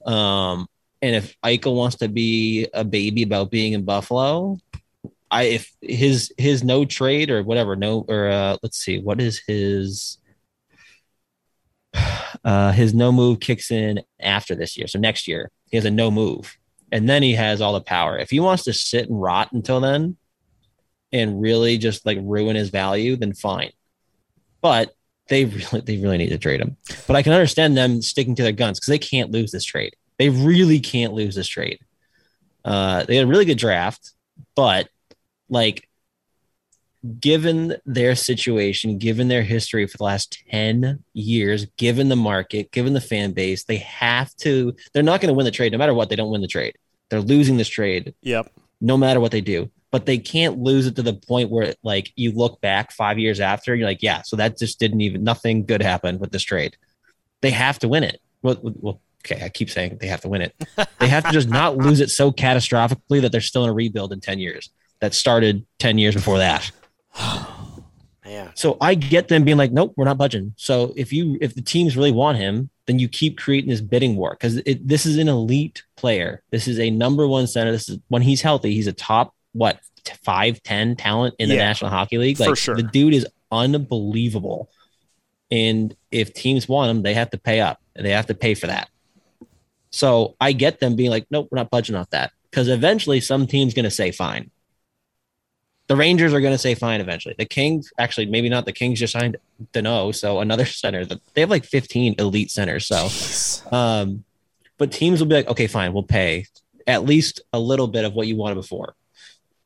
Um, 0.05 0.67
and 1.01 1.15
if 1.15 1.35
Eichel 1.43 1.75
wants 1.75 1.97
to 1.97 2.07
be 2.07 2.67
a 2.73 2.83
baby 2.83 3.23
about 3.23 3.51
being 3.51 3.73
in 3.73 3.85
Buffalo, 3.85 4.57
I 5.31 5.43
if 5.43 5.71
his 5.81 6.31
his 6.37 6.63
no 6.63 6.83
trade 6.85 7.31
or 7.31 7.41
whatever 7.41 7.75
no 7.75 8.05
or 8.07 8.27
uh, 8.27 8.57
let's 8.61 8.77
see 8.77 8.99
what 8.99 9.21
is 9.21 9.41
his 9.47 10.17
uh 12.43 12.71
his 12.73 12.93
no 12.93 13.11
move 13.11 13.39
kicks 13.39 13.71
in 13.71 14.01
after 14.19 14.55
this 14.55 14.77
year. 14.77 14.87
So 14.87 14.99
next 14.99 15.27
year 15.27 15.49
he 15.69 15.77
has 15.77 15.85
a 15.85 15.91
no 15.91 16.11
move. 16.11 16.57
And 16.93 17.07
then 17.07 17.23
he 17.23 17.33
has 17.35 17.61
all 17.61 17.71
the 17.71 17.81
power. 17.81 18.17
If 18.17 18.31
he 18.31 18.41
wants 18.41 18.65
to 18.65 18.73
sit 18.73 19.09
and 19.09 19.21
rot 19.21 19.53
until 19.53 19.79
then 19.79 20.17
and 21.13 21.41
really 21.41 21.77
just 21.77 22.05
like 22.05 22.17
ruin 22.21 22.57
his 22.57 22.69
value 22.69 23.15
then 23.15 23.33
fine. 23.33 23.71
But 24.61 24.93
they 25.29 25.45
really 25.45 25.81
they 25.81 25.97
really 25.97 26.17
need 26.17 26.29
to 26.29 26.37
trade 26.37 26.59
him. 26.59 26.75
But 27.07 27.15
I 27.15 27.23
can 27.23 27.31
understand 27.31 27.77
them 27.77 28.01
sticking 28.01 28.35
to 28.35 28.43
their 28.43 28.51
guns 28.51 28.79
because 28.79 28.91
they 28.91 28.99
can't 28.99 29.31
lose 29.31 29.51
this 29.51 29.63
trade. 29.63 29.95
They 30.19 30.29
really 30.29 30.81
can't 30.81 31.13
lose 31.13 31.35
this 31.35 31.47
trade. 31.47 31.79
Uh 32.65 33.05
they 33.05 33.15
had 33.15 33.25
a 33.25 33.29
really 33.29 33.45
good 33.45 33.57
draft 33.57 34.11
but 34.55 34.89
like 35.51 35.87
given 37.19 37.75
their 37.85 38.15
situation, 38.15 38.97
given 38.97 39.27
their 39.27 39.43
history 39.43 39.87
for 39.87 39.97
the 39.97 40.03
last 40.03 40.43
10 40.49 41.03
years, 41.13 41.65
given 41.77 42.09
the 42.09 42.15
market, 42.15 42.71
given 42.71 42.93
the 42.93 43.01
fan 43.01 43.31
base, 43.31 43.63
they 43.63 43.77
have 43.77 44.35
to, 44.37 44.75
they're 44.93 45.03
not 45.03 45.21
going 45.21 45.29
to 45.29 45.33
win 45.33 45.45
the 45.45 45.51
trade. 45.51 45.71
No 45.71 45.77
matter 45.77 45.93
what, 45.93 46.09
they 46.09 46.15
don't 46.15 46.31
win 46.31 46.41
the 46.41 46.47
trade. 46.47 46.75
They're 47.09 47.21
losing 47.21 47.57
this 47.57 47.67
trade. 47.67 48.13
Yep. 48.21 48.51
No 48.79 48.97
matter 48.97 49.19
what 49.19 49.31
they 49.31 49.41
do. 49.41 49.69
But 49.91 50.05
they 50.05 50.17
can't 50.17 50.59
lose 50.59 50.87
it 50.87 50.95
to 50.95 51.01
the 51.01 51.13
point 51.13 51.49
where, 51.49 51.73
like, 51.83 52.13
you 52.15 52.31
look 52.31 52.61
back 52.61 52.91
five 52.91 53.19
years 53.19 53.41
after, 53.41 53.75
you're 53.75 53.87
like, 53.87 54.01
yeah, 54.01 54.21
so 54.21 54.37
that 54.37 54.57
just 54.57 54.79
didn't 54.79 55.01
even, 55.01 55.23
nothing 55.23 55.65
good 55.65 55.81
happened 55.81 56.21
with 56.21 56.31
this 56.31 56.43
trade. 56.43 56.77
They 57.41 57.51
have 57.51 57.79
to 57.79 57.89
win 57.89 58.03
it. 58.03 58.21
Well, 58.41 58.57
well 58.61 59.01
okay, 59.25 59.43
I 59.43 59.49
keep 59.49 59.69
saying 59.69 59.97
they 59.99 60.07
have 60.07 60.21
to 60.21 60.29
win 60.29 60.43
it. 60.43 60.55
They 60.99 61.07
have 61.07 61.25
to 61.25 61.31
just 61.31 61.49
not 61.49 61.77
lose 61.77 61.99
it 61.99 62.11
so 62.11 62.31
catastrophically 62.31 63.21
that 63.21 63.31
they're 63.31 63.41
still 63.41 63.63
in 63.63 63.71
a 63.71 63.73
rebuild 63.73 64.13
in 64.13 64.19
10 64.19 64.37
years 64.37 64.69
that 65.01 65.13
started 65.13 65.65
10 65.79 65.97
years 65.97 66.15
before 66.15 66.37
that. 66.37 66.71
Man. 68.23 68.51
So 68.55 68.77
I 68.79 68.95
get 68.95 69.27
them 69.27 69.43
being 69.43 69.57
like, 69.57 69.71
nope, 69.71 69.93
we're 69.97 70.05
not 70.05 70.17
budging. 70.17 70.53
So 70.55 70.93
if 70.95 71.11
you 71.11 71.37
if 71.41 71.53
the 71.55 71.61
teams 71.61 71.97
really 71.97 72.11
want 72.11 72.37
him, 72.37 72.69
then 72.85 72.99
you 72.99 73.07
keep 73.07 73.37
creating 73.37 73.69
this 73.69 73.81
bidding 73.81 74.15
war 74.15 74.31
because 74.31 74.61
this 74.63 75.05
is 75.05 75.17
an 75.17 75.27
elite 75.27 75.83
player. 75.95 76.41
This 76.49 76.67
is 76.67 76.79
a 76.79 76.89
number 76.89 77.27
one 77.27 77.47
center. 77.47 77.71
This 77.71 77.89
is 77.89 77.99
when 78.07 78.21
he's 78.21 78.41
healthy, 78.41 78.73
he's 78.73 78.87
a 78.87 78.93
top 78.93 79.33
what 79.53 79.79
five 80.23 80.61
ten 80.63 80.95
talent 80.95 81.35
in 81.39 81.49
the 81.49 81.55
Yeah, 81.55 81.65
National 81.65 81.91
Hockey 81.91 82.17
League. 82.17 82.39
Like 82.39 82.49
for 82.49 82.55
sure. 82.55 82.75
the 82.75 82.83
dude 82.83 83.13
is 83.13 83.27
unbelievable. 83.51 84.69
And 85.49 85.95
if 86.11 86.33
teams 86.33 86.69
want 86.69 86.91
him, 86.91 87.01
they 87.01 87.13
have 87.13 87.31
to 87.31 87.37
pay 87.37 87.59
up 87.59 87.79
and 87.95 88.05
they 88.05 88.11
have 88.11 88.27
to 88.27 88.33
pay 88.33 88.53
for 88.53 88.67
that. 88.67 88.89
So 89.89 90.35
I 90.39 90.53
get 90.53 90.79
them 90.79 90.95
being 90.95 91.09
like, 91.09 91.27
nope, 91.29 91.49
we're 91.51 91.57
not 91.57 91.69
budging 91.69 91.95
off 91.95 92.09
that 92.11 92.31
because 92.49 92.69
eventually 92.69 93.19
some 93.19 93.45
team's 93.45 93.73
going 93.73 93.83
to 93.83 93.91
say 93.91 94.11
fine. 94.11 94.51
The 95.91 95.97
Rangers 95.97 96.33
are 96.33 96.39
going 96.39 96.53
to 96.53 96.57
say 96.57 96.73
fine 96.73 97.01
eventually. 97.01 97.35
The 97.37 97.43
Kings, 97.43 97.91
actually, 97.99 98.27
maybe 98.27 98.47
not. 98.47 98.63
The 98.63 98.71
Kings 98.71 98.97
just 98.97 99.11
signed 99.11 99.35
Danault, 99.73 100.15
so 100.15 100.39
another 100.39 100.65
center. 100.81 101.03
That 101.03 101.19
they 101.33 101.41
have 101.41 101.49
like 101.49 101.65
15 101.65 102.15
elite 102.17 102.49
centers. 102.49 102.87
So, 102.87 103.75
um, 103.75 104.23
but 104.77 104.93
teams 104.93 105.19
will 105.19 105.27
be 105.27 105.35
like, 105.35 105.49
okay, 105.49 105.67
fine, 105.67 105.91
we'll 105.91 106.03
pay 106.03 106.45
at 106.87 107.03
least 107.03 107.41
a 107.51 107.59
little 107.59 107.87
bit 107.89 108.05
of 108.05 108.13
what 108.13 108.27
you 108.27 108.37
wanted 108.37 108.55
before. 108.55 108.95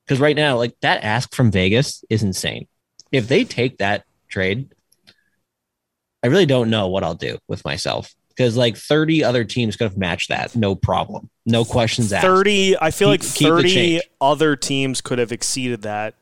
Because 0.04 0.20
right 0.20 0.36
now, 0.36 0.58
like 0.58 0.76
that 0.80 1.04
ask 1.04 1.32
from 1.36 1.52
Vegas 1.52 2.04
is 2.10 2.24
insane. 2.24 2.66
If 3.12 3.28
they 3.28 3.44
take 3.44 3.78
that 3.78 4.04
trade, 4.28 4.74
I 6.24 6.28
really 6.30 6.48
don't 6.48 6.72
know 6.72 6.88
what 6.88 7.04
I'll 7.04 7.14
do 7.14 7.38
with 7.48 7.64
myself. 7.64 8.16
Because 8.36 8.58
like 8.58 8.76
30 8.76 9.24
other 9.24 9.44
teams 9.46 9.76
could 9.78 9.86
have 9.86 9.98
matched 9.98 10.28
that, 10.30 10.56
no 10.56 10.76
problem, 10.76 11.30
no 11.46 11.64
questions 11.64 12.12
asked. 12.12 12.26
30 12.26 12.78
i 12.82 12.92
feel 12.92 13.10
Keep- 13.18 13.22
like 13.22 13.62
30 13.64 14.02
other 14.20 14.56
teams 14.56 15.00
could 15.02 15.20
have 15.20 15.32
exceeded 15.32 15.84
that 15.84 16.16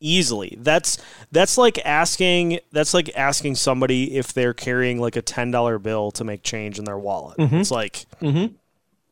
easily 0.00 0.56
that's 0.60 0.98
that's 1.32 1.56
like 1.56 1.78
asking 1.84 2.58
that's 2.72 2.92
like 2.92 3.10
asking 3.16 3.54
somebody 3.54 4.16
if 4.16 4.32
they're 4.34 4.52
carrying 4.52 5.00
like 5.00 5.16
a 5.16 5.22
$10 5.22 5.82
bill 5.82 6.10
to 6.10 6.24
make 6.24 6.42
change 6.42 6.78
in 6.78 6.84
their 6.84 6.98
wallet 6.98 7.38
Mhm. 7.38 7.60
it's 7.60 7.70
like 7.70 8.04
Mhm. 8.20 8.52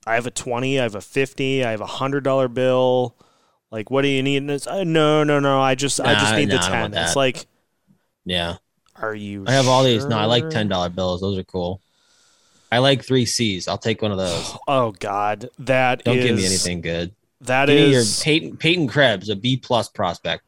i 0.07 0.15
have 0.15 0.27
a 0.27 0.31
20 0.31 0.79
i 0.79 0.83
have 0.83 0.95
a 0.95 1.01
50 1.01 1.65
i 1.65 1.71
have 1.71 1.81
a 1.81 1.87
$100 1.87 2.49
bill 2.53 3.15
like 3.71 3.91
what 3.91 4.03
do 4.03 4.09
you 4.09 4.23
need 4.23 4.49
it's, 4.51 4.67
uh, 4.67 4.85
no 4.85 5.25
no 5.25 5.41
no 5.41 5.61
i 5.62 5.75
just 5.75 5.99
i 6.01 6.12
just 6.15 6.35
need 6.35 6.49
nah, 6.51 6.57
the 6.61 6.67
10 6.67 6.81
want 6.83 6.95
it's 6.95 7.17
like 7.17 7.47
Yeah. 8.27 8.57
are 8.97 9.15
you 9.15 9.45
I 9.47 9.53
have 9.53 9.69
all 9.69 9.83
these. 9.85 10.05
No, 10.05 10.17
I 10.19 10.27
like 10.27 10.49
ten 10.51 10.69
dollar 10.69 10.89
bills. 10.91 11.21
Those 11.23 11.37
are 11.39 11.43
cool. 11.45 11.81
I 12.73 12.79
like 12.79 13.05
three 13.05 13.26
C's. 13.26 13.69
I'll 13.69 13.79
take 13.79 14.02
one 14.02 14.11
of 14.11 14.19
those. 14.19 14.57
oh 14.67 14.93
god 14.99 15.50
that 15.61 16.02
Don't 16.05 16.17
give 16.17 16.37
me 16.37 16.45
anything 16.47 16.81
good. 16.81 17.14
that 17.43 17.67
Give 17.67 17.76
me 17.88 17.93
your 17.93 18.02
Peyton 18.23 18.57
Peyton 18.57 18.88
Krebs, 18.88 19.29
a 19.29 19.37
B 19.37 19.57
plus 19.57 19.88
prospect, 19.88 20.43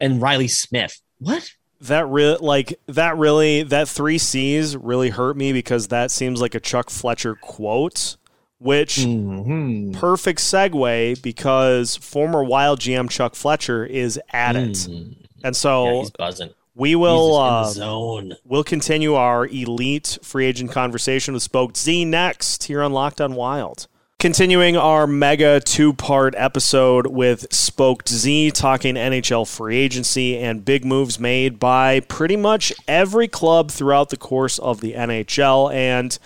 and 0.00 0.20
Reilly 0.22 0.48
Smith. 0.48 1.00
What? 1.18 1.50
That 1.82 2.08
really, 2.08 2.38
like 2.40 2.78
that 2.86 3.16
really, 3.16 3.62
that 3.62 3.88
three 3.88 4.18
C's 4.18 4.76
really 4.76 5.10
hurt 5.10 5.36
me 5.36 5.52
because 5.52 5.88
that 5.88 6.10
seems 6.10 6.40
like 6.40 6.54
a 6.56 6.60
Chuck 6.60 6.90
Fletcher 6.90 7.36
quote, 7.36 8.16
which 8.58 8.96
Mhm. 8.98 9.94
perfect 9.94 10.40
segue 10.40 11.22
because 11.22 11.94
former 11.96 12.42
Wild 12.42 12.80
GM 12.80 13.08
Chuck 13.08 13.36
Fletcher 13.36 13.84
is 13.86 14.18
at 14.32 14.56
it, 14.56 14.70
Mm. 14.72 14.88
and 14.88 15.16
Yeah, 15.44 15.50
so 15.52 16.00
he's 16.00 16.10
buzzing. 16.10 16.50
We 16.78 16.94
will 16.94 17.36
uh, 17.36 17.64
zone. 17.64 18.36
we'll 18.44 18.62
continue 18.62 19.14
our 19.14 19.46
elite 19.48 20.16
free 20.22 20.46
agent 20.46 20.70
conversation 20.70 21.34
with 21.34 21.42
Spoke 21.42 21.76
Z 21.76 22.04
next 22.04 22.64
here 22.64 22.82
on 22.82 22.92
Locked 22.92 23.20
On 23.20 23.34
Wild. 23.34 23.88
Continuing 24.20 24.76
our 24.76 25.06
mega 25.06 25.58
two 25.58 25.92
part 25.92 26.34
episode 26.36 27.08
with 27.08 27.52
Spoked 27.52 28.08
Z, 28.08 28.52
talking 28.52 28.94
NHL 28.94 29.48
free 29.48 29.76
agency 29.76 30.38
and 30.38 30.64
big 30.64 30.84
moves 30.84 31.18
made 31.18 31.58
by 31.58 31.98
pretty 32.00 32.36
much 32.36 32.72
every 32.86 33.26
club 33.26 33.72
throughout 33.72 34.10
the 34.10 34.16
course 34.16 34.60
of 34.60 34.80
the 34.80 34.92
NHL. 34.92 35.74
And 35.74 36.16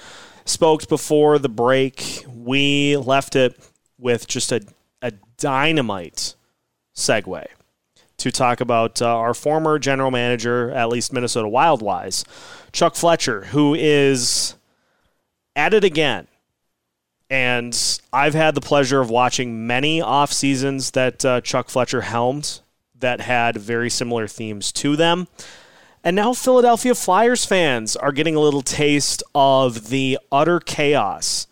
Spoked 0.45 0.89
before 0.89 1.39
the 1.39 1.49
break, 1.49 2.27
we 2.29 2.99
left 2.99 3.37
it 3.37 3.59
with 3.99 4.27
just 4.27 4.53
a, 4.53 4.61
a 5.01 5.13
dynamite 5.39 6.35
segue 6.95 7.47
to 8.23 8.31
talk 8.31 8.61
about 8.61 9.03
uh, 9.03 9.07
our 9.07 9.35
former 9.35 9.79
general 9.79 10.11
manager, 10.11 10.71
at 10.71 10.89
least 10.89 11.13
Minnesota 11.13 11.49
Wild 11.49 11.83
wise, 11.83 12.25
Chuck 12.73 12.95
Fletcher, 12.95 13.47
who 13.47 13.75
is 13.75 14.55
at 15.57 15.75
it 15.75 15.83
again. 15.83 16.29
And 17.29 18.01
I've 18.13 18.35
had 18.35 18.55
the 18.55 18.61
pleasure 18.61 19.01
of 19.01 19.11
watching 19.11 19.67
many 19.67 20.01
off 20.01 20.33
seasons 20.33 20.93
that 20.93 21.25
uh, 21.25 21.41
Chuck 21.41 21.69
Fletcher 21.69 22.03
helmed 22.03 22.61
that 22.95 23.21
had 23.23 23.57
very 23.57 23.91
similar 23.91 24.29
themes 24.29 24.71
to 24.73 24.95
them. 24.95 25.27
And 26.05 26.15
now 26.15 26.33
Philadelphia 26.33 26.95
Flyers 26.95 27.45
fans 27.45 27.97
are 27.97 28.13
getting 28.13 28.37
a 28.37 28.41
little 28.41 28.63
taste 28.63 29.23
of 29.35 29.89
the 29.89 30.19
utter 30.31 30.61
chaos 30.61 31.47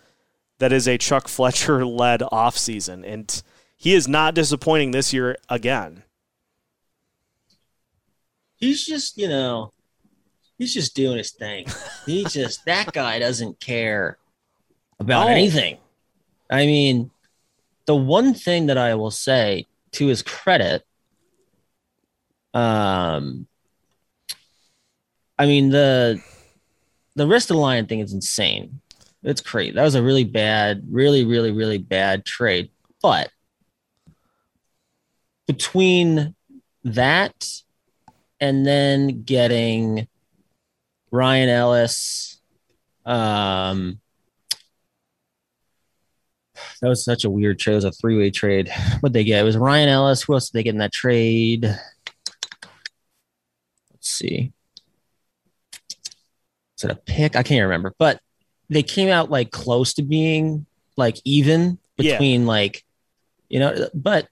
that 0.59 0.73
is 0.73 0.87
a 0.87 0.99
Chuck 0.99 1.27
Fletcher 1.27 1.85
led 1.85 2.21
offseason. 2.33 3.03
And 3.05 3.43
he 3.77 3.95
is 3.95 4.07
not 4.07 4.35
disappointing 4.35 4.91
this 4.91 5.12
year 5.12 5.37
again. 5.49 6.05
He's 8.61 8.85
just, 8.85 9.17
you 9.19 9.29
know, 9.29 9.73
he's 10.59 10.73
just 10.75 10.95
doing 10.95 11.19
his 11.19 11.33
thing. 11.33 11.67
He 12.07 12.25
just 12.29 12.64
that 12.67 12.93
guy 12.93 13.19
doesn't 13.19 13.59
care 13.61 14.19
about 14.99 15.26
No. 15.26 15.33
anything. 15.33 15.79
I 16.50 16.67
mean, 16.67 17.11
the 17.87 17.95
one 17.97 18.35
thing 18.35 18.67
that 18.67 18.76
I 18.79 18.95
will 18.95 19.11
say 19.11 19.67
to 19.93 20.07
his 20.07 20.23
credit 20.23 20.85
Um, 22.52 23.47
I 25.38 25.47
mean 25.47 25.71
the 25.71 26.21
the 27.14 27.25
Ristolainen 27.26 27.88
thing 27.88 28.00
is 28.00 28.12
insane. 28.12 28.81
It's 29.23 29.40
crazy. 29.40 29.73
That 29.73 29.85
was 29.85 29.95
a 29.95 30.02
really 30.02 30.25
bad, 30.25 30.83
really, 30.90 31.25
really, 31.25 31.52
really 31.52 31.79
bad 31.79 32.25
trade. 32.25 32.71
But 33.02 33.31
between 35.47 36.35
that 36.85 37.35
and 38.40 38.66
then 38.66 39.23
getting 39.23 40.09
Ryan 41.11 41.49
Ellis, 41.49 42.40
um, 43.04 44.00
that 46.80 46.88
was 46.88 47.04
such 47.04 47.25
a 47.25 47.30
weird 47.30 47.59
trade. 47.59 47.73
It 47.73 47.76
was 47.76 47.85
a 47.85 47.92
three 47.92 48.16
way 48.16 48.30
trade. 48.30 48.70
What 49.00 49.12
they 49.12 49.25
get? 49.25 49.40
It 49.40 49.44
was 49.44 49.56
Ryan 49.56 49.88
Ellis. 49.88 50.23
Who 50.23 50.35
else 50.35 50.50
did 50.50 50.59
they 50.59 50.62
get 50.62 50.75
in 50.75 50.78
that 50.78 50.92
trade? 50.92 51.64
Let's 51.64 51.78
see. 54.09 54.52
Is 56.78 56.85
it 56.85 56.90
a 56.90 56.97
pick? 56.97 57.37
I 57.37 57.42
can't 57.42 57.64
remember, 57.64 57.94
but 57.99 58.20
they 58.70 58.82
came 58.82 59.09
out 59.09 59.30
like 59.30 59.50
close 59.50 59.94
to 59.94 60.02
being 60.02 60.64
like 60.97 61.18
even 61.25 61.78
Yeah. 61.99 62.12
between 62.12 62.47
like, 62.47 62.85
you 63.49 63.61
know, 63.61 63.88
but 63.92 64.28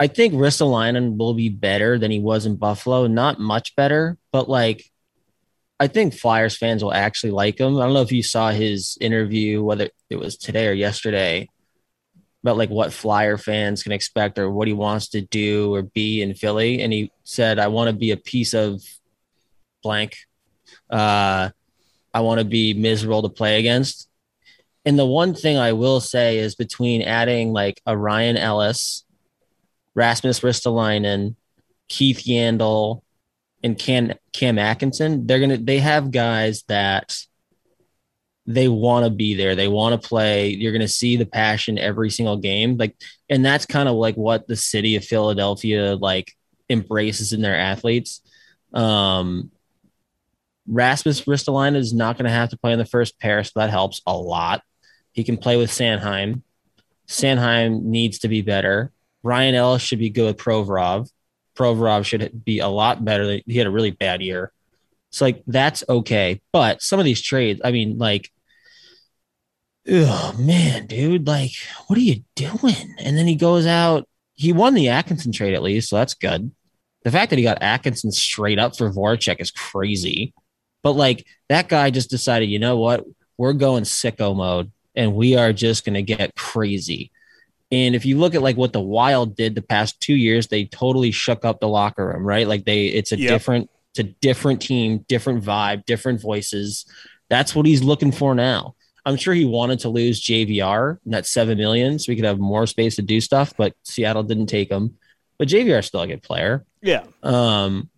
I 0.00 0.06
think 0.06 0.32
Ristolainen 0.32 1.18
will 1.18 1.34
be 1.34 1.50
better 1.50 1.98
than 1.98 2.10
he 2.10 2.20
was 2.20 2.46
in 2.46 2.56
Buffalo. 2.56 3.06
Not 3.06 3.38
much 3.38 3.76
better, 3.76 4.16
but 4.32 4.48
like 4.48 4.90
I 5.78 5.88
think 5.88 6.14
Flyers 6.14 6.56
fans 6.56 6.82
will 6.82 6.92
actually 6.92 7.32
like 7.32 7.60
him. 7.60 7.76
I 7.76 7.84
don't 7.84 7.92
know 7.92 8.00
if 8.00 8.10
you 8.10 8.22
saw 8.22 8.50
his 8.50 8.96
interview, 8.98 9.62
whether 9.62 9.90
it 10.08 10.16
was 10.16 10.38
today 10.38 10.68
or 10.68 10.72
yesterday, 10.72 11.50
about 12.42 12.56
like 12.56 12.70
what 12.70 12.94
Flyer 12.94 13.36
fans 13.36 13.82
can 13.82 13.92
expect 13.92 14.38
or 14.38 14.50
what 14.50 14.68
he 14.68 14.74
wants 14.74 15.08
to 15.08 15.20
do 15.20 15.74
or 15.74 15.82
be 15.82 16.22
in 16.22 16.34
Philly. 16.34 16.80
And 16.80 16.92
he 16.94 17.12
said, 17.24 17.58
I 17.58 17.68
want 17.68 17.88
to 17.88 17.96
be 17.96 18.10
a 18.10 18.16
piece 18.16 18.54
of 18.54 18.82
blank. 19.82 20.16
Uh, 20.88 21.50
I 22.14 22.20
want 22.20 22.40
to 22.40 22.46
be 22.46 22.72
miserable 22.72 23.22
to 23.22 23.28
play 23.28 23.58
against. 23.58 24.08
And 24.86 24.98
the 24.98 25.06
one 25.06 25.34
thing 25.34 25.58
I 25.58 25.72
will 25.72 26.00
say 26.00 26.38
is 26.38 26.54
between 26.54 27.02
adding 27.02 27.52
like 27.52 27.82
a 27.84 27.96
Ryan 27.96 28.38
Ellis, 28.38 29.04
Rasmus 29.94 30.40
Ristolainen, 30.40 31.36
Keith 31.88 32.24
Yandle, 32.26 33.02
and 33.62 33.78
Cam 33.78 34.12
Cam 34.32 34.58
Atkinson, 34.58 35.26
they're 35.26 35.40
gonna 35.40 35.58
they 35.58 35.78
have 35.78 36.10
guys 36.10 36.64
that 36.68 37.16
they 38.46 38.68
want 38.68 39.04
to 39.04 39.10
be 39.10 39.34
there. 39.34 39.54
They 39.54 39.68
want 39.68 40.00
to 40.00 40.08
play. 40.08 40.48
You're 40.48 40.72
gonna 40.72 40.88
see 40.88 41.16
the 41.16 41.26
passion 41.26 41.78
every 41.78 42.10
single 42.10 42.36
game. 42.36 42.76
Like, 42.76 42.96
and 43.28 43.44
that's 43.44 43.66
kind 43.66 43.88
of 43.88 43.96
like 43.96 44.16
what 44.16 44.48
the 44.48 44.56
city 44.56 44.96
of 44.96 45.04
Philadelphia 45.04 45.96
like 45.96 46.32
embraces 46.68 47.32
in 47.32 47.42
their 47.42 47.56
athletes. 47.56 48.22
Um 48.72 49.50
Rasmus 50.70 51.22
Ristolainen 51.22 51.76
is 51.76 51.92
not 51.92 52.16
going 52.16 52.26
to 52.26 52.30
have 52.30 52.50
to 52.50 52.58
play 52.58 52.72
in 52.72 52.78
the 52.78 52.84
first 52.84 53.18
pair, 53.18 53.42
so 53.42 53.52
that 53.56 53.70
helps 53.70 54.00
a 54.06 54.16
lot. 54.16 54.62
He 55.10 55.24
can 55.24 55.36
play 55.36 55.56
with 55.56 55.70
Sanheim. 55.70 56.42
Sanheim 57.08 57.82
needs 57.82 58.20
to 58.20 58.28
be 58.28 58.42
better. 58.42 58.92
Ryan 59.22 59.54
Ellis 59.54 59.82
should 59.82 59.98
be 59.98 60.10
good 60.10 60.26
with 60.26 60.36
Provorov. 60.36 61.10
Provorov 61.56 62.04
should 62.04 62.44
be 62.44 62.60
a 62.60 62.68
lot 62.68 63.04
better. 63.04 63.40
He 63.46 63.58
had 63.58 63.66
a 63.66 63.70
really 63.70 63.90
bad 63.90 64.22
year. 64.22 64.52
So 65.10 65.24
like 65.24 65.42
that's 65.46 65.84
okay. 65.88 66.40
But 66.52 66.82
some 66.82 66.98
of 66.98 67.04
these 67.04 67.20
trades, 67.20 67.60
I 67.64 67.72
mean, 67.72 67.98
like, 67.98 68.30
oh 69.88 70.34
man, 70.38 70.86
dude, 70.86 71.26
like, 71.26 71.52
what 71.86 71.98
are 71.98 72.02
you 72.02 72.22
doing? 72.36 72.94
And 72.98 73.16
then 73.16 73.26
he 73.26 73.34
goes 73.34 73.66
out. 73.66 74.08
He 74.34 74.52
won 74.52 74.74
the 74.74 74.88
Atkinson 74.88 75.32
trade 75.32 75.54
at 75.54 75.62
least, 75.62 75.90
so 75.90 75.96
that's 75.96 76.14
good. 76.14 76.50
The 77.04 77.10
fact 77.10 77.30
that 77.30 77.38
he 77.38 77.42
got 77.42 77.62
Atkinson 77.62 78.12
straight 78.12 78.58
up 78.58 78.76
for 78.76 78.90
Voracek 78.90 79.40
is 79.40 79.50
crazy. 79.50 80.32
But 80.82 80.92
like 80.92 81.26
that 81.48 81.68
guy 81.68 81.90
just 81.90 82.10
decided, 82.10 82.48
you 82.48 82.58
know 82.58 82.78
what? 82.78 83.04
We're 83.36 83.52
going 83.52 83.84
sicko 83.84 84.34
mode 84.36 84.70
and 84.94 85.14
we 85.14 85.36
are 85.36 85.52
just 85.52 85.84
going 85.84 85.94
to 85.94 86.02
get 86.02 86.34
crazy. 86.34 87.10
And 87.72 87.94
if 87.94 88.04
you 88.04 88.18
look 88.18 88.34
at 88.34 88.42
like 88.42 88.56
what 88.56 88.72
the 88.72 88.80
Wild 88.80 89.36
did 89.36 89.54
the 89.54 89.62
past 89.62 90.00
two 90.00 90.14
years, 90.14 90.48
they 90.48 90.64
totally 90.64 91.10
shook 91.12 91.44
up 91.44 91.60
the 91.60 91.68
locker 91.68 92.06
room, 92.06 92.24
right? 92.24 92.46
Like 92.48 92.64
they, 92.64 92.86
it's 92.86 93.12
a 93.12 93.18
Yep. 93.18 93.28
different, 93.30 93.70
it's 93.92 94.00
a 94.00 94.12
different 94.20 94.60
team, 94.60 95.04
different 95.08 95.44
vibe, 95.44 95.84
different 95.86 96.20
voices. 96.20 96.84
That's 97.28 97.54
what 97.54 97.66
he's 97.66 97.82
looking 97.82 98.10
for 98.12 98.34
now. 98.34 98.74
I'm 99.06 99.16
sure 99.16 99.32
he 99.34 99.44
wanted 99.44 99.78
to 99.80 99.88
lose 99.88 100.20
JVR 100.20 100.98
and 101.04 101.14
that 101.14 101.26
seven 101.26 101.58
million 101.58 101.98
so 101.98 102.10
we 102.12 102.16
could 102.16 102.24
have 102.24 102.38
more 102.38 102.66
space 102.66 102.96
to 102.96 103.02
do 103.02 103.20
stuff, 103.20 103.54
but 103.56 103.72
Seattle 103.84 104.22
didn't 104.24 104.46
take 104.46 104.70
him. 104.70 104.96
But 105.38 105.48
JVR 105.48 105.78
is 105.78 105.86
still 105.86 106.02
a 106.02 106.06
good 106.06 106.22
player. 106.22 106.64
Yeah. 106.82 107.04
Um, 107.22 107.88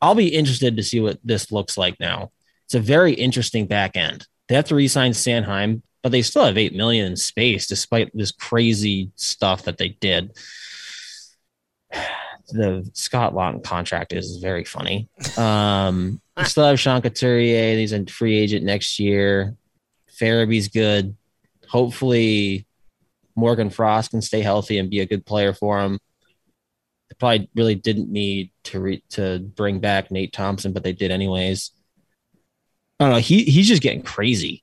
I'll 0.00 0.14
be 0.14 0.28
interested 0.28 0.76
to 0.76 0.82
see 0.82 1.00
what 1.00 1.18
this 1.24 1.50
looks 1.50 1.76
like 1.78 1.98
now. 1.98 2.30
It's 2.66 2.74
a 2.74 2.80
very 2.80 3.12
interesting 3.12 3.66
back 3.66 3.96
end. 3.96 4.26
They 4.48 4.54
have 4.54 4.66
to 4.66 4.74
re-sign 4.74 5.12
Sanheim, 5.12 5.82
but 6.02 6.12
they 6.12 6.22
still 6.22 6.44
have 6.44 6.58
eight 6.58 6.74
million 6.74 7.06
in 7.06 7.16
space 7.16 7.66
despite 7.66 8.10
this 8.14 8.32
crazy 8.32 9.10
stuff 9.16 9.64
that 9.64 9.78
they 9.78 9.88
did. 9.88 10.32
The 12.48 12.90
Scott 12.92 13.32
Laughton 13.32 13.64
contract 13.64 14.12
is 14.12 14.36
very 14.36 14.64
funny. 14.64 15.08
Um, 15.38 16.20
they 16.36 16.44
still 16.44 16.66
have 16.66 16.78
Sean 16.78 17.00
Couturier. 17.00 17.78
He's 17.78 17.92
a 17.92 18.04
free 18.04 18.36
agent 18.36 18.64
next 18.64 18.98
year. 18.98 19.54
Farabee's 20.20 20.68
good. 20.68 21.16
Hopefully, 21.68 22.66
Morgan 23.36 23.70
Frost 23.70 24.10
can 24.10 24.20
stay 24.20 24.42
healthy 24.42 24.76
and 24.78 24.90
be 24.90 25.00
a 25.00 25.06
good 25.06 25.24
player 25.24 25.54
for 25.54 25.80
him 25.80 25.98
they 27.12 27.16
probably 27.18 27.50
really 27.54 27.74
didn't 27.74 28.10
need 28.10 28.52
to 28.64 28.80
re- 28.80 29.04
to 29.10 29.38
bring 29.38 29.80
back 29.80 30.10
Nate 30.10 30.32
Thompson, 30.32 30.72
but 30.72 30.82
they 30.82 30.94
did 30.94 31.10
anyways. 31.10 31.70
I 32.98 33.04
don't 33.04 33.12
know. 33.12 33.20
He 33.20 33.44
he's 33.44 33.68
just 33.68 33.82
getting 33.82 34.02
crazy. 34.02 34.61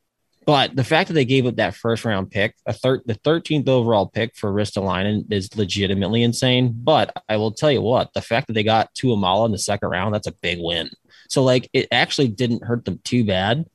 But 0.49 0.75
the 0.75 0.83
fact 0.83 1.09
that 1.09 1.13
they 1.13 1.25
gave 1.25 1.45
up 1.45 1.57
that 1.57 1.75
first 1.75 2.03
round 2.03 2.31
pick, 2.31 2.55
a 2.65 2.73
third 2.73 3.03
the 3.05 3.13
13th 3.13 3.69
overall 3.69 4.07
pick 4.07 4.35
for 4.35 4.51
Ristolainen 4.51 5.31
is 5.31 5.55
legitimately 5.55 6.23
insane. 6.23 6.73
But 6.75 7.13
I 7.29 7.37
will 7.37 7.51
tell 7.51 7.71
you 7.71 7.83
what, 7.83 8.13
the 8.13 8.21
fact 8.23 8.47
that 8.47 8.53
they 8.53 8.63
got 8.63 8.91
Tuomaala 8.95 9.45
in 9.45 9.51
the 9.51 9.59
second 9.59 9.89
round, 9.89 10.15
that's 10.15 10.25
a 10.25 10.31
big 10.31 10.57
win. 10.59 10.89
So 11.27 11.43
like 11.43 11.69
it 11.71 11.87
actually 11.91 12.29
didn't 12.29 12.63
hurt 12.63 12.83
them 12.83 12.99
too 13.03 13.23
bad. 13.25 13.67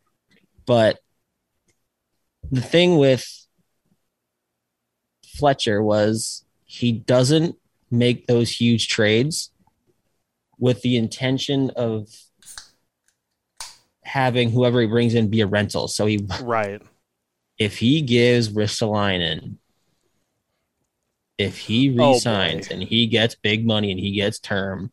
But 0.67 0.99
the 2.51 2.61
thing 2.61 2.97
with 2.97 3.25
Fletcher 5.25 5.81
was 5.81 6.45
he 6.65 6.91
doesn't 6.91 7.55
make 7.93 8.27
those 8.27 8.51
huge 8.51 8.89
trades 8.89 9.53
with 10.59 10.83
the 10.83 10.97
intention 10.97 11.71
of 11.77 12.09
having 14.15 14.49
whoever 14.49 14.81
he 14.81 14.87
brings 14.87 15.13
in 15.17 15.29
be 15.29 15.41
a 15.41 15.47
rental. 15.47 15.89
So 15.89 16.07
he 16.07 16.25
Right. 16.41 16.81
if 17.59 17.79
he 17.79 18.01
gives 18.01 18.49
Ristolainen, 18.49 19.57
if 21.37 21.59
he 21.59 21.91
Oh, 21.99 22.15
resigns 22.15 22.69
and 22.71 22.81
he 22.81 23.09
gets 23.09 23.35
big 23.35 23.67
money 23.67 23.91
and 23.91 23.99
he 23.99 24.13
gets 24.13 24.39
term, 24.39 24.93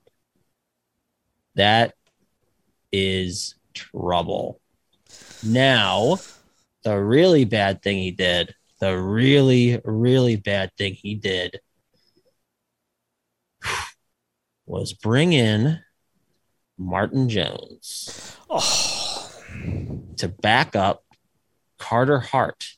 that 1.54 1.94
is 2.92 3.54
trouble. 3.76 4.60
Now, 5.44 6.18
the 6.84 6.98
really 6.98 7.46
bad 7.46 7.84
thing 7.84 7.98
he 8.00 8.10
did, 8.10 8.56
the 8.80 8.98
really, 8.98 9.80
really 9.86 10.36
bad 10.36 10.72
thing 10.80 10.96
he 10.96 11.14
did 11.14 11.60
was 14.66 14.94
bring 14.94 15.34
in 15.34 15.80
Martin 16.80 17.30
Jones 17.30 18.38
Oh, 18.50 19.01
to 20.18 20.28
back 20.28 20.76
up 20.76 21.04
Carter 21.78 22.20
Hart, 22.20 22.76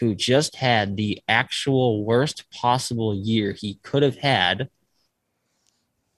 who 0.00 0.14
just 0.14 0.56
had 0.56 0.96
the 0.96 1.20
actual 1.28 2.04
worst 2.04 2.50
possible 2.50 3.14
year 3.14 3.52
he 3.52 3.74
could 3.82 4.02
have 4.02 4.16
had 4.18 4.68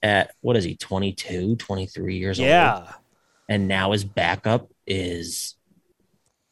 at 0.03 0.31
what 0.43 0.57
is 0.57 0.65
he 0.65 0.77
22 0.77 1.57
23 1.57 2.17
years 2.17 2.39
old 2.39 2.47
yeah. 2.49 2.93
and 3.49 3.67
now 3.67 3.93
his 3.93 4.05
backup 4.05 4.69
is 4.87 5.57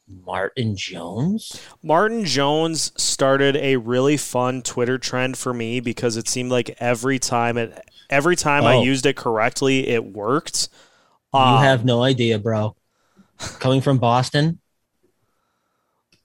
Martin 0.09 0.75
Jones 0.77 1.61
Martin 1.83 2.25
Jones 2.25 2.91
started 3.01 3.57
a 3.57 3.77
really 3.77 4.17
fun 4.17 4.63
Twitter 4.63 4.97
trend 4.99 5.37
for 5.37 5.53
me 5.55 5.81
because 5.81 6.17
it 6.17 6.27
seemed 6.27 6.51
like 6.51 6.75
every 6.79 7.19
time 7.19 7.57
it 7.59 7.79
every 8.11 8.35
time 8.37 8.65
I 8.65 8.77
Oh. 8.77 8.83
used 8.83 9.07
it 9.07 9.17
correctly, 9.17 9.89
it 9.89 10.05
worked. 10.05 10.69
you 11.33 11.41
Um, 11.41 11.63
have 11.63 11.85
no 11.85 12.03
idea 12.03 12.39
bro 12.39 12.75
coming 13.39 13.81
from 13.81 13.99
Boston 13.99 14.59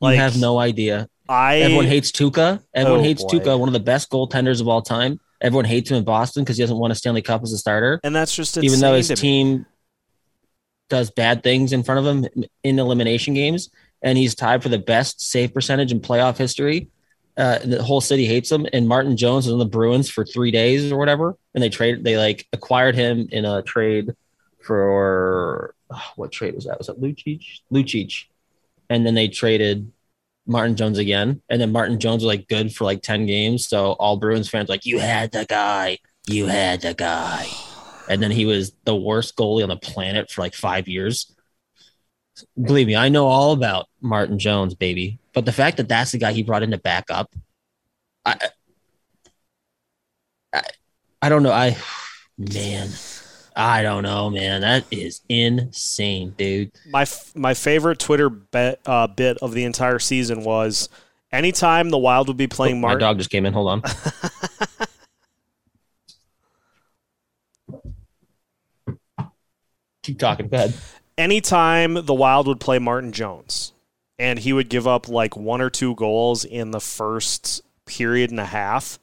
you 0.02 0.10
have 0.10 0.38
no 0.40 0.58
idea 0.60 1.08
I 1.28 1.58
everyone 1.58 1.86
hates 1.86 2.12
Tuukka 2.12 2.64
everyone 2.74 3.02
Oh, 3.02 3.04
hates 3.04 3.24
boy. 3.24 3.30
Tuukka 3.40 3.60
one 3.60 3.70
of 3.70 3.74
the 3.74 3.80
best 3.80 4.10
goaltenders 4.10 4.62
of 4.62 4.68
all 4.68 4.82
time 4.82 5.20
everyone 5.42 5.66
hates 5.66 5.92
him 5.92 5.98
in 5.98 6.04
Boston 6.04 6.44
because 6.44 6.58
he 6.58 6.64
doesn't 6.64 6.78
want 6.78 6.92
a 6.92 6.96
Stanley 6.96 7.22
Cup 7.22 7.44
as 7.44 7.52
a 7.54 7.58
starter 7.58 8.00
and 8.04 8.16
that's 8.16 8.36
just 8.36 8.58
even 8.58 8.80
though 8.80 8.94
his 8.96 9.08
team 9.10 9.66
does 10.90 11.12
bad 11.12 11.44
things 11.44 11.72
in 11.72 11.84
front 11.84 12.06
of 12.06 12.06
him 12.34 12.46
in 12.64 12.80
elimination 12.80 13.36
games, 13.36 13.70
and 14.02 14.18
he's 14.18 14.34
tied 14.34 14.64
for 14.64 14.70
the 14.70 14.80
best 14.80 15.22
save 15.22 15.54
percentage 15.54 15.92
in 15.92 16.00
playoff 16.00 16.36
history. 16.36 16.88
Uh, 17.38 17.60
the 17.60 17.84
whole 17.84 18.02
city 18.02 18.26
hates 18.26 18.52
him, 18.52 18.66
and 18.74 18.88
Martin 18.88 19.16
Jones 19.16 19.46
was 19.46 19.54
on 19.54 19.60
the 19.60 19.68
Bruins 19.68 20.10
for 20.10 20.26
three 20.26 20.50
days 20.50 20.92
or 20.92 20.98
whatever, 20.98 21.38
and 21.54 21.64
they 21.64 21.70
traded. 21.70 22.04
They 22.04 22.18
like 22.18 22.48
acquired 22.54 22.96
him 22.96 23.28
in 23.32 23.46
a 23.46 23.62
trade 23.62 24.16
for 24.62 25.76
oh, 25.90 26.12
what 26.16 26.32
trade 26.32 26.56
was 26.56 26.66
that? 26.66 26.78
Was 26.78 26.88
that 26.88 27.02
Lucic? 27.02 27.62
Lucic, 27.72 28.26
and 28.90 29.06
then 29.06 29.16
they 29.16 29.28
traded 29.28 29.92
Martin 30.46 30.76
Jones 30.76 30.98
again, 30.98 31.42
and 31.50 31.62
then 31.62 31.72
Martin 31.72 32.00
Jones 32.00 32.24
was 32.24 32.28
like 32.28 32.48
good 32.48 32.74
for 32.74 32.84
like 32.84 33.02
ten 33.02 33.26
games. 33.26 33.68
So 33.68 33.94
all 33.94 34.18
Bruins 34.18 34.50
fans 34.50 34.70
like, 34.70 34.86
you 34.86 35.00
had 35.00 35.32
the 35.32 35.46
guy, 35.46 36.00
you 36.28 36.48
had 36.48 36.82
the 36.82 36.94
guy, 36.94 37.48
and 38.10 38.22
then 38.22 38.32
he 38.32 38.46
was 38.46 38.74
the 38.86 38.96
worst 38.96 39.36
goalie 39.36 39.64
on 39.64 39.70
the 39.70 39.78
planet 39.78 40.32
for 40.32 40.42
like 40.42 40.54
five 40.54 40.88
years. 40.88 41.36
Believe 42.62 42.88
me, 42.88 42.96
I 42.96 43.10
know 43.10 43.28
all 43.28 43.52
about 43.52 43.88
Martin 44.02 44.40
Jones, 44.40 44.74
baby. 44.74 45.20
But 45.34 45.46
the 45.46 45.52
fact 45.52 45.78
that 45.78 45.90
that's 45.90 46.12
the 46.12 46.18
guy 46.18 46.32
he 46.32 46.44
brought 46.44 46.64
in 46.64 46.72
to 46.72 46.78
back 46.78 47.06
up, 47.10 47.34
I, 48.26 48.50
I, 50.54 50.62
I 51.22 51.30
don't 51.30 51.44
know. 51.44 51.52
I, 51.52 51.78
man, 52.38 52.90
I 53.62 53.82
don't 53.82 54.04
know, 54.04 54.30
man. 54.30 54.62
That 54.62 54.86
is 54.90 55.20
insane, 55.28 56.34
dude. 56.38 56.72
My 56.92 57.02
f- 57.02 57.34
my 57.36 57.54
favorite 57.54 58.00
Twitter 58.00 58.30
bet, 58.30 58.80
uh, 58.86 59.08
bit 59.08 59.38
of 59.42 59.52
the 59.54 59.66
entire 59.66 60.00
season 60.00 60.46
was 60.46 60.88
anytime 61.34 61.90
the 61.90 61.98
Wild 61.98 62.30
would 62.30 62.38
be 62.38 62.48
playing 62.48 62.78
Oh, 62.78 62.88
my 62.88 62.96
dog 62.96 63.18
just 63.18 63.30
came 63.30 63.46
in. 63.46 63.52
Hold 63.52 63.68
on. 63.68 63.82
Keep 70.04 70.20
talking. 70.20 70.48
Go 70.48 70.58
ahead. 70.58 70.74
anytime 71.18 72.06
the 72.06 72.14
Wild 72.14 72.48
would 72.48 72.60
play 72.60 72.80
Martin 72.80 73.12
Jones 73.12 73.74
and 74.18 74.40
he 74.40 74.54
would 74.54 74.70
give 74.70 74.88
up 74.88 75.08
like 75.10 75.36
one 75.36 75.62
or 75.62 75.70
two 75.70 75.96
goals 75.96 76.46
in 76.46 76.72
the 76.72 76.80
first 76.80 77.62
period 77.86 78.32
and 78.32 78.40
a 78.40 78.46
half, 78.46 78.98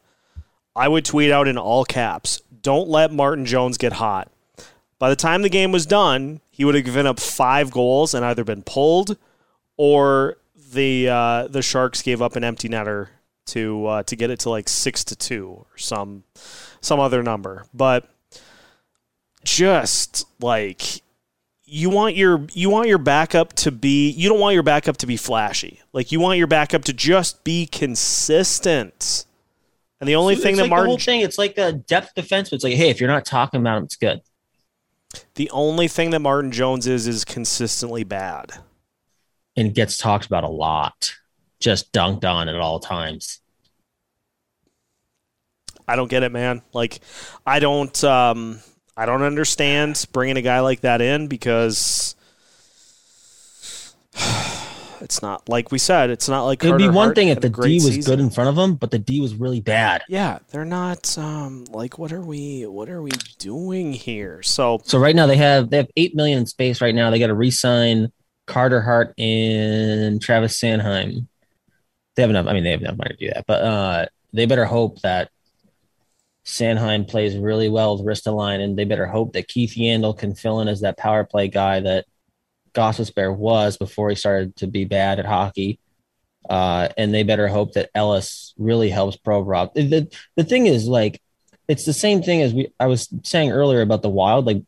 I 0.74 0.88
would 0.88 1.04
tweet 1.04 1.30
out 1.30 1.48
in 1.48 1.58
all 1.58 1.84
caps, 1.84 2.40
don't 2.62 2.88
let 2.88 3.12
Martin 3.12 3.44
Jones 3.44 3.76
get 3.78 3.94
hot. 3.94 4.30
By 4.98 5.10
the 5.10 5.16
time 5.16 5.42
the 5.42 5.48
game 5.48 5.72
was 5.72 5.86
done, 5.86 6.40
he 6.50 6.64
would 6.64 6.74
have 6.74 6.84
given 6.84 7.06
up 7.06 7.20
five 7.20 7.70
goals 7.70 8.14
and 8.14 8.24
either 8.24 8.44
been 8.44 8.62
pulled 8.62 9.18
or 9.76 10.38
the 10.72 11.08
uh, 11.08 11.48
the 11.48 11.62
Sharks 11.62 12.02
gave 12.02 12.22
up 12.22 12.36
an 12.36 12.44
empty 12.44 12.68
netter 12.68 13.08
to 13.46 13.86
uh, 13.86 14.02
to 14.04 14.16
get 14.16 14.30
it 14.30 14.40
to 14.40 14.50
like 14.50 14.68
six 14.68 15.04
to 15.04 15.16
two 15.16 15.48
or 15.48 15.66
some 15.76 16.24
some 16.80 16.98
other 17.00 17.22
number. 17.22 17.66
But 17.74 18.08
just 19.44 20.26
like 20.40 21.02
you 21.64 21.90
want 21.90 22.16
your 22.16 22.46
you 22.52 22.70
want 22.70 22.88
your 22.88 22.98
backup 22.98 23.52
to 23.54 23.70
be 23.70 24.10
you 24.10 24.28
don't 24.28 24.40
want 24.40 24.54
your 24.54 24.62
backup 24.62 24.96
to 24.98 25.06
be 25.06 25.16
flashy. 25.16 25.80
Like 25.92 26.12
you 26.12 26.20
want 26.20 26.38
your 26.38 26.46
backup 26.46 26.84
to 26.84 26.92
just 26.92 27.44
be 27.44 27.66
consistent. 27.66 29.26
And 30.00 30.08
the 30.08 30.14
only 30.16 30.34
It's 30.34 30.42
thing 30.42 30.56
like 30.56 30.64
that 30.64 30.70
Martin 30.70 30.86
the 30.86 30.90
whole 30.90 30.98
thing, 30.98 31.20
it's 31.22 31.38
like 31.38 31.56
a 31.56 31.72
depth 31.72 32.14
defense. 32.14 32.50
But 32.50 32.56
it's 32.56 32.64
like, 32.64 32.74
hey, 32.74 32.90
if 32.90 33.00
you're 33.00 33.08
not 33.08 33.24
talking 33.24 33.60
about 33.60 33.78
him, 33.78 33.84
it's 33.84 33.96
good. 33.96 34.20
The 35.34 35.50
only 35.50 35.88
thing 35.88 36.10
that 36.10 36.20
Martin 36.20 36.52
Jones 36.52 36.86
is 36.86 37.06
is 37.06 37.24
consistently 37.24 38.04
bad. 38.04 38.52
And 39.56 39.74
gets 39.74 39.96
talked 39.96 40.26
about 40.26 40.44
a 40.44 40.48
lot. 40.48 41.14
Just 41.60 41.92
dunked 41.92 42.24
on 42.24 42.48
at 42.48 42.56
all 42.56 42.78
times. 42.80 43.40
I 45.88 45.96
don't 45.96 46.08
get 46.08 46.22
it, 46.22 46.32
man. 46.32 46.62
Like 46.72 47.00
I 47.46 47.58
don't 47.60 48.04
um 48.04 48.60
I 48.96 49.06
don't 49.06 49.22
understand 49.22 50.04
bringing 50.12 50.36
a 50.36 50.42
guy 50.42 50.60
like 50.60 50.80
that 50.80 51.00
in 51.00 51.28
because 51.28 52.14
it's 55.00 55.22
not 55.22 55.48
like 55.48 55.70
we 55.72 55.78
said, 55.78 56.10
it's 56.10 56.28
not 56.28 56.44
like 56.44 56.62
It 56.64 56.70
would 56.70 56.78
be 56.78 56.88
one 56.88 57.08
Hart 57.08 57.14
thing 57.16 57.28
if 57.28 57.40
the 57.40 57.48
D 57.48 57.74
was 57.74 57.84
season. 57.84 58.02
good 58.02 58.20
in 58.20 58.30
front 58.30 58.48
of 58.50 58.56
them, 58.56 58.74
but 58.74 58.90
the 58.90 58.98
D 58.98 59.20
was 59.20 59.34
really 59.34 59.60
bad. 59.60 60.02
Yeah, 60.08 60.38
they're 60.50 60.64
not 60.64 61.16
um 61.18 61.64
like 61.70 61.98
what 61.98 62.12
are 62.12 62.20
we 62.20 62.66
what 62.66 62.88
are 62.88 63.02
we 63.02 63.10
doing 63.38 63.92
here? 63.92 64.42
So 64.42 64.80
So 64.84 64.98
right 64.98 65.14
now 65.16 65.26
they 65.26 65.36
have 65.36 65.70
they 65.70 65.78
have 65.78 65.88
eight 65.96 66.14
million 66.14 66.38
in 66.38 66.46
space 66.46 66.80
right 66.80 66.94
now. 66.94 67.10
They 67.10 67.18
got 67.18 67.28
to 67.28 67.34
re-sign 67.34 68.12
Carter 68.46 68.80
Hart 68.80 69.14
and 69.18 70.20
Travis 70.20 70.60
Sanheim. 70.60 71.26
They 72.14 72.22
have 72.22 72.30
enough. 72.30 72.46
I 72.46 72.52
mean, 72.52 72.64
they 72.64 72.70
have 72.70 72.80
enough 72.80 72.96
money 72.96 73.10
to 73.10 73.16
do 73.16 73.28
that, 73.34 73.44
but 73.46 73.62
uh, 73.62 74.06
they 74.32 74.46
better 74.46 74.64
hope 74.64 75.00
that 75.02 75.30
Sanheim 76.46 77.06
plays 77.08 77.36
really 77.36 77.68
well 77.68 77.96
with 77.98 78.06
Ristolainen, 78.06 78.62
and 78.62 78.78
they 78.78 78.84
better 78.84 79.06
hope 79.06 79.32
that 79.32 79.48
Keith 79.48 79.72
Yandle 79.76 80.16
can 80.16 80.34
fill 80.34 80.60
in 80.60 80.68
as 80.68 80.80
that 80.80 80.96
power 80.96 81.24
play 81.24 81.48
guy 81.48 81.80
that 81.80 82.06
Gostisbehere 82.76 83.34
was 83.34 83.76
before 83.78 84.10
he 84.10 84.16
started 84.16 84.54
to 84.56 84.66
be 84.66 84.84
bad 84.84 85.18
at 85.18 85.26
hockey. 85.26 85.80
Uh, 86.48 86.88
and 86.96 87.12
they 87.12 87.24
better 87.24 87.48
hope 87.48 87.72
that 87.72 87.90
Ellis 87.92 88.54
really 88.56 88.88
helps 88.88 89.16
Provorov. 89.16 89.74
The, 89.74 89.82
the 89.82 90.16
the 90.36 90.44
thing 90.44 90.66
is, 90.66 90.86
like, 90.86 91.20
it's 91.66 91.84
the 91.84 91.92
same 91.92 92.22
thing 92.22 92.40
as 92.42 92.54
we 92.54 92.72
I 92.78 92.86
was 92.86 93.08
saying 93.24 93.50
earlier 93.50 93.80
about 93.80 94.02
the 94.02 94.08
Wild, 94.08 94.46
like 94.46 94.62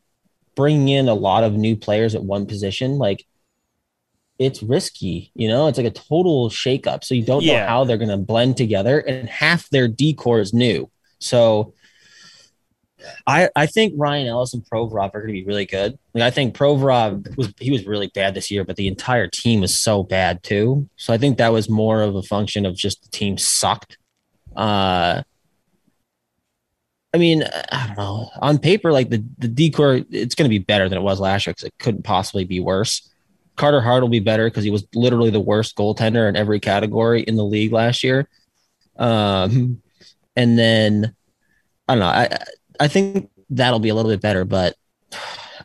bringing 0.56 0.88
in 0.88 1.08
a 1.08 1.14
lot 1.14 1.44
of 1.44 1.52
new 1.54 1.76
players 1.76 2.16
at 2.16 2.24
one 2.24 2.46
position, 2.46 2.98
like 2.98 3.24
it's 4.40 4.60
risky, 4.60 5.30
you 5.34 5.46
know, 5.46 5.68
it's 5.68 5.78
like 5.78 5.86
a 5.86 5.90
total 5.90 6.50
shakeup. 6.50 7.04
So 7.04 7.14
you 7.14 7.24
don't 7.24 7.44
know 7.46 7.66
how 7.66 7.84
they're 7.84 7.96
going 7.96 8.08
to 8.08 8.16
blend 8.16 8.56
together, 8.56 8.98
and 8.98 9.28
half 9.28 9.68
their 9.70 9.86
decor 9.86 10.40
is 10.40 10.52
new. 10.52 10.90
So 11.20 11.74
I 13.26 13.48
I 13.56 13.66
think 13.66 13.94
Ryan 13.96 14.26
Ellis 14.26 14.54
and 14.54 14.64
Provorov 14.64 15.14
are 15.14 15.20
going 15.20 15.28
to 15.28 15.32
be 15.32 15.44
really 15.44 15.66
good. 15.66 15.98
Like 16.14 16.24
I 16.24 16.30
think 16.30 16.56
Provorov 16.56 17.36
was 17.36 17.52
he 17.58 17.70
was 17.70 17.86
really 17.86 18.08
bad 18.08 18.34
this 18.34 18.50
year, 18.50 18.64
but 18.64 18.76
the 18.76 18.88
entire 18.88 19.28
team 19.28 19.60
was 19.60 19.76
so 19.76 20.02
bad 20.02 20.42
too. 20.42 20.88
So 20.96 21.12
I 21.12 21.18
think 21.18 21.38
that 21.38 21.52
was 21.52 21.68
more 21.68 22.02
of 22.02 22.14
a 22.14 22.22
function 22.22 22.66
of 22.66 22.76
just 22.76 23.02
the 23.02 23.08
team 23.10 23.38
sucked. 23.38 23.98
Uh 24.56 25.22
I 27.14 27.18
mean, 27.18 27.42
I 27.72 27.86
don't 27.86 27.96
know. 27.96 28.30
On 28.40 28.58
paper, 28.58 28.92
like 28.92 29.08
the 29.08 29.24
the 29.38 29.48
decor, 29.48 30.00
it's 30.10 30.34
going 30.34 30.44
to 30.44 30.50
be 30.50 30.58
better 30.58 30.88
than 30.88 30.98
it 30.98 31.02
was 31.02 31.20
last 31.20 31.46
year 31.46 31.54
because 31.54 31.64
it 31.64 31.74
couldn't 31.78 32.04
possibly 32.04 32.44
be 32.44 32.60
worse. 32.60 33.10
Carter 33.56 33.80
Hart 33.80 34.02
will 34.02 34.08
be 34.08 34.20
better 34.20 34.44
because 34.44 34.64
he 34.64 34.70
was 34.70 34.86
literally 34.94 35.30
the 35.30 35.40
worst 35.40 35.76
goaltender 35.76 36.28
in 36.28 36.36
every 36.36 36.60
category 36.60 37.22
in 37.22 37.36
the 37.36 37.44
league 37.44 37.72
last 37.72 38.04
year. 38.04 38.28
Um, 38.98 39.82
and 40.36 40.58
then 40.58 41.14
I 41.88 41.94
don't 41.94 42.00
know. 42.00 42.06
I 42.06 42.38
I 42.80 42.88
think 42.88 43.30
that'll 43.50 43.78
be 43.80 43.88
a 43.88 43.94
little 43.94 44.10
bit 44.10 44.20
better, 44.20 44.44
but 44.44 44.76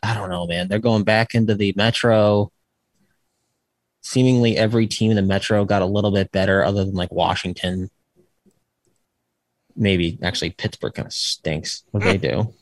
I 0.02 0.14
don't 0.14 0.30
know, 0.30 0.46
man. 0.46 0.68
They're 0.68 0.78
going 0.78 1.04
back 1.04 1.34
into 1.34 1.54
the 1.54 1.72
Metro. 1.76 2.50
Seemingly 4.02 4.56
every 4.56 4.86
team 4.86 5.10
in 5.10 5.16
the 5.16 5.22
Metro 5.22 5.64
got 5.64 5.82
a 5.82 5.86
little 5.86 6.10
bit 6.10 6.30
better, 6.30 6.62
other 6.62 6.84
than 6.84 6.94
like 6.94 7.12
Washington. 7.12 7.90
Maybe 9.76 10.18
actually 10.22 10.50
Pittsburgh 10.50 10.94
kind 10.94 11.06
of 11.06 11.12
stinks. 11.12 11.84
What 11.90 12.02
did 12.02 12.20
they 12.20 12.28
do? 12.28 12.52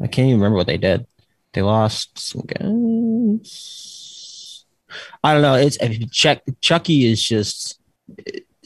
I 0.00 0.06
can't 0.06 0.28
even 0.28 0.40
remember 0.40 0.56
what 0.56 0.66
they 0.66 0.76
did. 0.76 1.06
They 1.52 1.62
lost 1.62 2.18
some 2.18 2.42
games. 2.42 3.54
I 5.22 5.32
don't 5.32 5.42
know. 5.42 5.54
It's 5.54 5.78
Chuck, 6.10 6.40
Chucky 6.60 7.06
is 7.10 7.22
just 7.22 7.80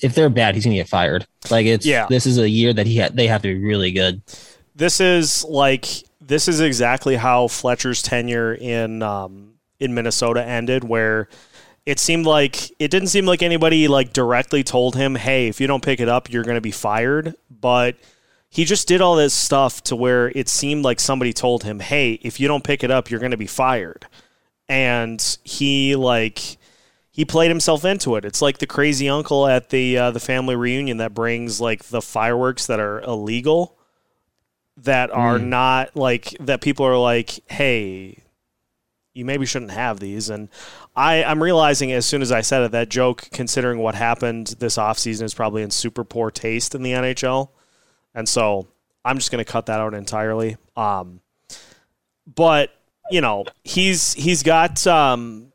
if 0.02 0.14
they're 0.14 0.30
bad, 0.30 0.54
he's 0.54 0.64
gonna 0.64 0.76
get 0.76 0.88
fired. 0.88 1.26
Like 1.50 1.66
it's 1.66 1.86
Yeah. 1.86 2.06
this 2.08 2.26
is 2.26 2.38
a 2.38 2.48
year 2.48 2.72
that 2.72 2.86
he 2.86 2.98
ha- 2.98 3.10
they 3.12 3.26
have 3.28 3.42
to 3.42 3.48
be 3.54 3.60
really 3.64 3.92
good. 3.92 4.22
This 4.82 5.00
is 5.00 5.44
like 5.44 5.86
this 6.20 6.48
is 6.48 6.60
exactly 6.60 7.14
how 7.14 7.46
Fletcher's 7.46 8.02
tenure 8.02 8.52
in 8.52 9.00
um, 9.00 9.54
in 9.78 9.94
Minnesota 9.94 10.44
ended, 10.44 10.82
where 10.82 11.28
it 11.86 12.00
seemed 12.00 12.26
like 12.26 12.70
it 12.80 12.90
didn't 12.90 13.08
seem 13.08 13.24
like 13.24 13.42
anybody 13.42 13.86
like 13.86 14.12
directly 14.12 14.64
told 14.64 14.96
him, 14.96 15.14
"Hey, 15.14 15.46
if 15.46 15.60
you 15.60 15.68
don't 15.68 15.84
pick 15.84 16.00
it 16.00 16.08
up, 16.08 16.30
you're 16.30 16.42
going 16.42 16.56
to 16.56 16.60
be 16.60 16.72
fired." 16.72 17.36
But 17.48 17.94
he 18.50 18.64
just 18.64 18.88
did 18.88 19.00
all 19.00 19.14
this 19.14 19.32
stuff 19.32 19.84
to 19.84 19.94
where 19.94 20.30
it 20.34 20.48
seemed 20.48 20.84
like 20.84 20.98
somebody 20.98 21.32
told 21.32 21.62
him, 21.62 21.78
"Hey, 21.78 22.14
if 22.22 22.40
you 22.40 22.48
don't 22.48 22.64
pick 22.64 22.82
it 22.82 22.90
up, 22.90 23.08
you're 23.08 23.20
going 23.20 23.30
to 23.30 23.36
be 23.36 23.46
fired," 23.46 24.08
and 24.68 25.38
he 25.44 25.94
like 25.94 26.58
he 27.12 27.24
played 27.24 27.50
himself 27.50 27.84
into 27.84 28.16
it. 28.16 28.24
It's 28.24 28.42
like 28.42 28.58
the 28.58 28.66
crazy 28.66 29.08
uncle 29.08 29.46
at 29.46 29.70
the 29.70 29.96
uh, 29.96 30.10
the 30.10 30.18
family 30.18 30.56
reunion 30.56 30.96
that 30.96 31.14
brings 31.14 31.60
like 31.60 31.84
the 31.84 32.02
fireworks 32.02 32.66
that 32.66 32.80
are 32.80 33.00
illegal 33.02 33.78
that 34.78 35.10
are 35.10 35.38
Mm. 35.38 35.44
not 35.46 35.96
like 35.96 36.36
that 36.40 36.60
people 36.60 36.86
are 36.86 36.96
like, 36.98 37.40
hey, 37.50 38.18
you 39.14 39.24
maybe 39.24 39.44
shouldn't 39.44 39.72
have 39.72 40.00
these. 40.00 40.30
And 40.30 40.48
I, 40.96 41.22
I'm 41.22 41.42
realizing 41.42 41.92
as 41.92 42.06
soon 42.06 42.22
as 42.22 42.32
I 42.32 42.40
said 42.40 42.62
it, 42.62 42.72
that 42.72 42.88
joke, 42.88 43.28
considering 43.32 43.78
what 43.80 43.94
happened 43.94 44.54
this 44.58 44.76
offseason, 44.78 45.22
is 45.24 45.34
probably 45.34 45.62
in 45.62 45.70
super 45.70 46.02
poor 46.04 46.30
taste 46.30 46.74
in 46.74 46.82
the 46.82 46.92
NHL. 46.92 47.50
And 48.14 48.26
so 48.28 48.68
I'm 49.04 49.18
just 49.18 49.30
going 49.30 49.44
to 49.44 49.50
cut 49.50 49.66
that 49.66 49.80
out 49.80 49.92
entirely. 49.94 50.56
Um, 50.76 51.20
but 52.34 52.70
you 53.10 53.20
know, 53.20 53.44
he's 53.64 54.14
he's 54.14 54.42
got 54.42 54.86
um, 54.86 55.52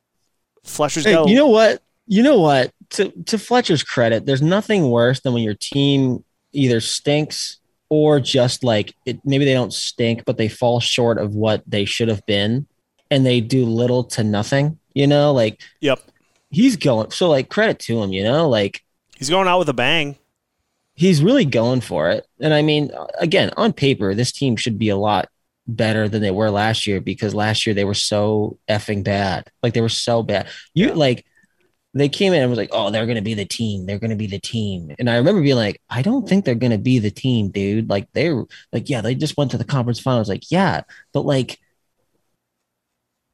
Fletcher's 0.63 1.06
Hey, 1.06 1.13
you 1.25 1.36
know 1.36 1.47
what? 1.47 1.82
You 2.06 2.21
know 2.23 2.39
what? 2.39 2.71
To 2.91 3.10
to 3.23 3.38
Fletcher's 3.39 3.84
credit, 3.84 4.25
there's 4.25 4.41
nothing 4.41 4.89
worse 4.89 5.21
than 5.21 5.34
when 5.34 5.43
your 5.43 5.56
team 5.56 6.23
either 6.53 6.80
stinks 6.80 7.58
or 7.89 8.19
just 8.19 8.63
like 8.63 8.95
it, 9.06 9.19
maybe 9.23 9.45
they 9.45 9.54
don't 9.54 9.73
stink, 9.73 10.26
but 10.26 10.38
they 10.38 10.50
fall 10.50 10.80
short 10.80 11.17
of 11.17 11.36
what 11.36 11.63
they 11.67 11.86
should 11.86 12.10
have 12.10 12.26
been, 12.26 12.67
and 13.10 13.26
they 13.26 13.41
do 13.41 13.65
little 13.65 14.04
to 14.04 14.23
nothing. 14.23 14.80
You 14.93 15.08
know, 15.08 15.32
like 15.34 15.62
yep, 15.80 16.00
he's 16.50 16.76
going. 16.76 17.12
So 17.12 17.30
like 17.30 17.50
credit 17.50 17.80
to 17.80 18.02
him. 18.02 18.12
You 18.12 18.23
know, 18.23 18.50
like 18.50 18.84
he's 19.17 19.30
going 19.30 19.47
out 19.47 19.60
with 19.60 19.69
a 19.69 19.73
bang. 19.73 20.17
he's 20.97 21.23
really 21.23 21.45
going 21.45 21.80
for 21.80 22.10
it. 22.10 22.28
And 22.41 22.54
I 22.54 22.62
mean, 22.62 22.91
again, 23.19 23.52
on 23.56 23.71
paper, 23.71 24.13
this 24.13 24.32
team 24.32 24.56
should 24.56 24.78
be 24.80 24.89
a 24.89 24.97
lot 24.97 25.30
better 25.67 26.10
than 26.10 26.21
they 26.21 26.32
were 26.32 26.50
last 26.50 26.88
year 26.88 27.00
because 27.00 27.36
last 27.36 27.65
year 27.65 27.73
they 27.73 27.86
were 27.86 27.93
so 27.93 28.58
effing 28.67 29.04
bad. 29.04 29.50
Like 29.62 29.73
they 29.73 29.82
were 29.82 29.89
so 29.89 30.23
bad. 30.23 30.47
You 30.73 30.88
yeah. 30.88 30.93
like 30.93 31.26
they 31.93 32.10
came 32.10 32.34
in 32.34 32.41
and 32.41 32.50
was 32.50 32.58
like, 32.58 32.69
oh, 32.71 32.91
they're 32.91 33.08
gonna 33.08 33.21
be 33.21 33.34
the 33.34 33.45
team. 33.45 33.86
They're 33.86 34.00
gonna 34.00 34.15
be 34.15 34.28
the 34.28 34.39
team. 34.39 34.95
And 35.00 35.10
I 35.10 35.17
remember 35.17 35.41
being 35.41 35.56
like, 35.56 35.82
I 35.89 36.02
don't 36.02 36.28
think 36.28 36.45
they're 36.45 36.56
gonna 36.56 36.78
be 36.78 37.00
the 37.00 37.12
team, 37.12 37.50
dude. 37.50 37.89
Like 37.89 38.08
they're 38.13 38.45
like, 38.71 38.89
yeah, 38.89 39.02
they 39.02 39.15
just 39.15 39.38
went 39.38 39.52
to 39.52 39.58
the 39.58 39.63
conference 39.63 40.00
finals. 40.00 40.30
Like, 40.30 40.52
yeah, 40.52 40.82
but 41.13 41.26
like 41.26 41.60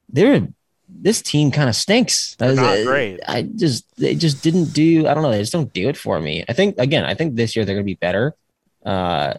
they're 0.09 0.47
this 0.87 1.21
team 1.21 1.51
kind 1.51 1.69
of 1.69 1.75
stinks. 1.75 2.35
They're 2.35 2.55
not 2.55 2.85
great. 2.85 3.19
I 3.27 3.43
just 3.43 3.85
they 3.97 4.15
just 4.15 4.43
didn't 4.43 4.73
do. 4.73 5.07
I 5.07 5.13
don't 5.13 5.23
know. 5.23 5.31
They 5.31 5.39
just 5.39 5.53
don't 5.53 5.73
do 5.73 5.89
it 5.89 5.97
for 5.97 6.19
me. 6.19 6.45
I 6.47 6.53
think 6.53 6.75
again. 6.77 7.03
I 7.03 7.15
think 7.15 7.35
this 7.35 7.55
year 7.55 7.65
they're 7.65 7.75
going 7.75 7.85
to 7.85 7.91
be 7.91 7.95
better. 7.95 8.35
Uh, 8.85 9.35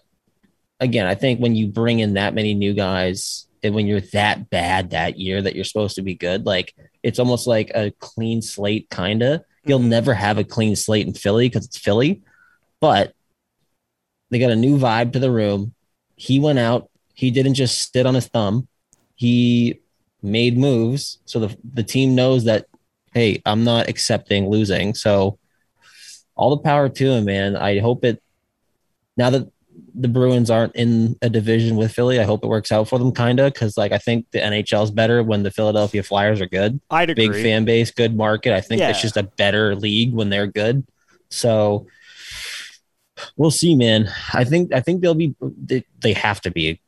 again, 0.80 1.06
I 1.06 1.14
think 1.14 1.40
when 1.40 1.54
you 1.54 1.68
bring 1.68 2.00
in 2.00 2.14
that 2.14 2.34
many 2.34 2.54
new 2.54 2.74
guys 2.74 3.46
and 3.62 3.74
when 3.74 3.86
you're 3.86 4.00
that 4.00 4.50
bad 4.50 4.90
that 4.90 5.18
year 5.18 5.40
that 5.40 5.54
you're 5.54 5.64
supposed 5.64 5.96
to 5.96 6.02
be 6.02 6.14
good, 6.14 6.44
like 6.44 6.74
it's 7.04 7.18
almost 7.18 7.46
like 7.46 7.70
a 7.74 7.92
clean 8.00 8.40
slate, 8.40 8.88
kind 8.90 9.22
of. 9.22 9.42
You'll 9.64 9.78
mm-hmm. 9.78 9.90
never 9.90 10.14
have 10.14 10.38
a 10.38 10.44
clean 10.44 10.74
slate 10.74 11.06
in 11.06 11.12
Philly 11.12 11.48
because 11.48 11.66
it's 11.66 11.78
Philly, 11.78 12.22
but 12.80 13.12
they 14.30 14.38
got 14.38 14.50
a 14.50 14.56
new 14.56 14.78
vibe 14.78 15.12
to 15.12 15.18
the 15.18 15.30
room. 15.30 15.74
He 16.16 16.40
went 16.40 16.58
out. 16.58 16.90
He 17.12 17.30
didn't 17.30 17.54
just 17.54 17.92
sit 17.92 18.06
on 18.06 18.14
his 18.14 18.26
thumb. 18.26 18.66
He 19.14 19.80
made 20.22 20.56
moves. 20.56 21.18
So 21.26 21.40
the, 21.40 21.56
the 21.74 21.82
team 21.82 22.14
knows 22.14 22.44
that, 22.44 22.66
hey, 23.12 23.42
I'm 23.44 23.64
not 23.64 23.88
accepting 23.88 24.48
losing. 24.48 24.94
So 24.94 25.38
all 26.34 26.56
the 26.56 26.62
power 26.62 26.88
to 26.88 27.10
him, 27.12 27.26
man. 27.26 27.54
I 27.54 27.78
hope 27.80 28.04
it 28.04 28.22
now 29.16 29.30
that 29.30 29.48
the 29.94 30.08
Bruins 30.08 30.50
aren't 30.50 30.74
in 30.76 31.16
a 31.22 31.30
division 31.30 31.76
with 31.76 31.92
Philly, 31.92 32.18
I 32.18 32.24
hope 32.24 32.44
it 32.44 32.48
works 32.48 32.72
out 32.72 32.88
for 32.88 32.98
them, 32.98 33.12
kind 33.12 33.38
of, 33.40 33.52
because 33.52 33.76
like 33.76 33.92
I 33.92 33.98
think 33.98 34.26
the 34.32 34.40
NHL 34.40 34.84
is 34.84 34.90
better 34.90 35.22
when 35.22 35.42
the 35.42 35.50
Philadelphia 35.50 36.02
Flyers 36.02 36.40
are 36.40 36.46
good. 36.46 36.80
I'd 36.90 37.10
agree. 37.10 37.28
Big 37.28 37.42
fan 37.42 37.64
base, 37.64 37.90
good 37.90 38.16
market. 38.16 38.54
I 38.54 38.60
think 38.60 38.80
yeah. 38.80 38.90
it's 38.90 39.02
just 39.02 39.16
a 39.16 39.22
better 39.22 39.74
league 39.76 40.12
when 40.12 40.30
they're 40.30 40.46
good. 40.46 40.84
So 41.30 41.86
we'll 43.36 43.50
see, 43.50 43.74
man. 43.74 44.08
I 44.32 44.44
think 44.44 44.72
I 44.72 44.80
think 44.80 45.00
they'll 45.00 45.14
be 45.14 45.34
they, 45.40 45.84
they 46.00 46.12
have 46.12 46.40
to 46.42 46.50
be 46.50 46.80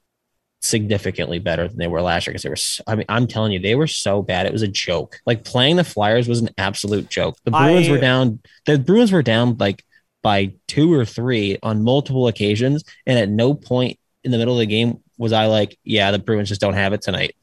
significantly 0.62 1.38
better 1.38 1.68
than 1.68 1.78
they 1.78 1.86
were 1.86 2.02
last 2.02 2.26
year 2.26 2.32
because 2.32 2.42
they 2.42 2.48
were. 2.48 2.92
I 2.92 2.96
mean, 2.96 3.06
I'm 3.08 3.26
telling 3.26 3.52
you, 3.52 3.58
they 3.58 3.74
were 3.74 3.86
so 3.86 4.22
bad. 4.22 4.46
It 4.46 4.52
was 4.52 4.62
a 4.62 4.68
joke. 4.68 5.20
Like 5.26 5.44
playing 5.44 5.76
the 5.76 5.84
Flyers 5.84 6.28
was 6.28 6.40
an 6.40 6.50
absolute 6.58 7.08
joke. 7.08 7.36
The 7.44 7.50
Bruins 7.50 7.88
I, 7.88 7.92
were 7.92 8.00
down. 8.00 8.40
The 8.66 8.78
Bruins 8.78 9.12
were 9.12 9.22
down 9.22 9.56
like 9.58 9.84
by 10.26 10.52
two 10.66 10.92
or 10.92 11.04
three 11.04 11.56
on 11.62 11.84
multiple 11.84 12.26
occasions, 12.26 12.82
and 13.06 13.16
at 13.16 13.28
no 13.28 13.54
point 13.54 13.96
in 14.24 14.32
the 14.32 14.38
middle 14.38 14.54
of 14.54 14.58
the 14.58 14.66
game 14.66 14.98
was 15.18 15.32
I 15.32 15.46
like, 15.46 15.78
yeah, 15.84 16.10
the 16.10 16.18
Bruins 16.18 16.48
just 16.48 16.60
don't 16.60 16.74
have 16.74 16.92
it 16.92 17.00
tonight. 17.00 17.36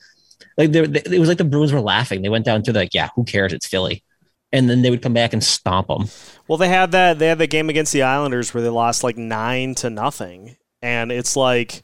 Like 0.57 0.73
they, 0.73 0.81
it 0.81 1.17
was 1.17 1.29
like 1.29 1.37
the 1.37 1.45
Bruins 1.45 1.71
were 1.71 1.79
laughing. 1.79 2.21
They 2.21 2.27
went 2.27 2.43
down 2.43 2.61
to 2.63 2.73
the, 2.73 2.79
like, 2.79 2.93
yeah, 2.93 3.07
who 3.15 3.23
cares? 3.23 3.53
It's 3.53 3.65
Philly. 3.65 4.03
And 4.51 4.69
then 4.69 4.81
they 4.81 4.89
would 4.89 5.01
come 5.01 5.13
back 5.13 5.31
and 5.31 5.41
stomp 5.41 5.87
them. 5.87 6.09
Well, 6.49 6.57
they 6.57 6.67
had 6.67 6.91
that. 6.91 7.19
They 7.19 7.27
had 7.27 7.37
the 7.37 7.47
game 7.47 7.69
against 7.69 7.93
the 7.93 8.01
Islanders 8.01 8.53
where 8.53 8.61
they 8.61 8.67
lost 8.67 9.01
like 9.01 9.15
nine 9.15 9.75
to 9.75 9.89
nothing, 9.89 10.57
and 10.81 11.09
it's 11.09 11.37
like 11.37 11.83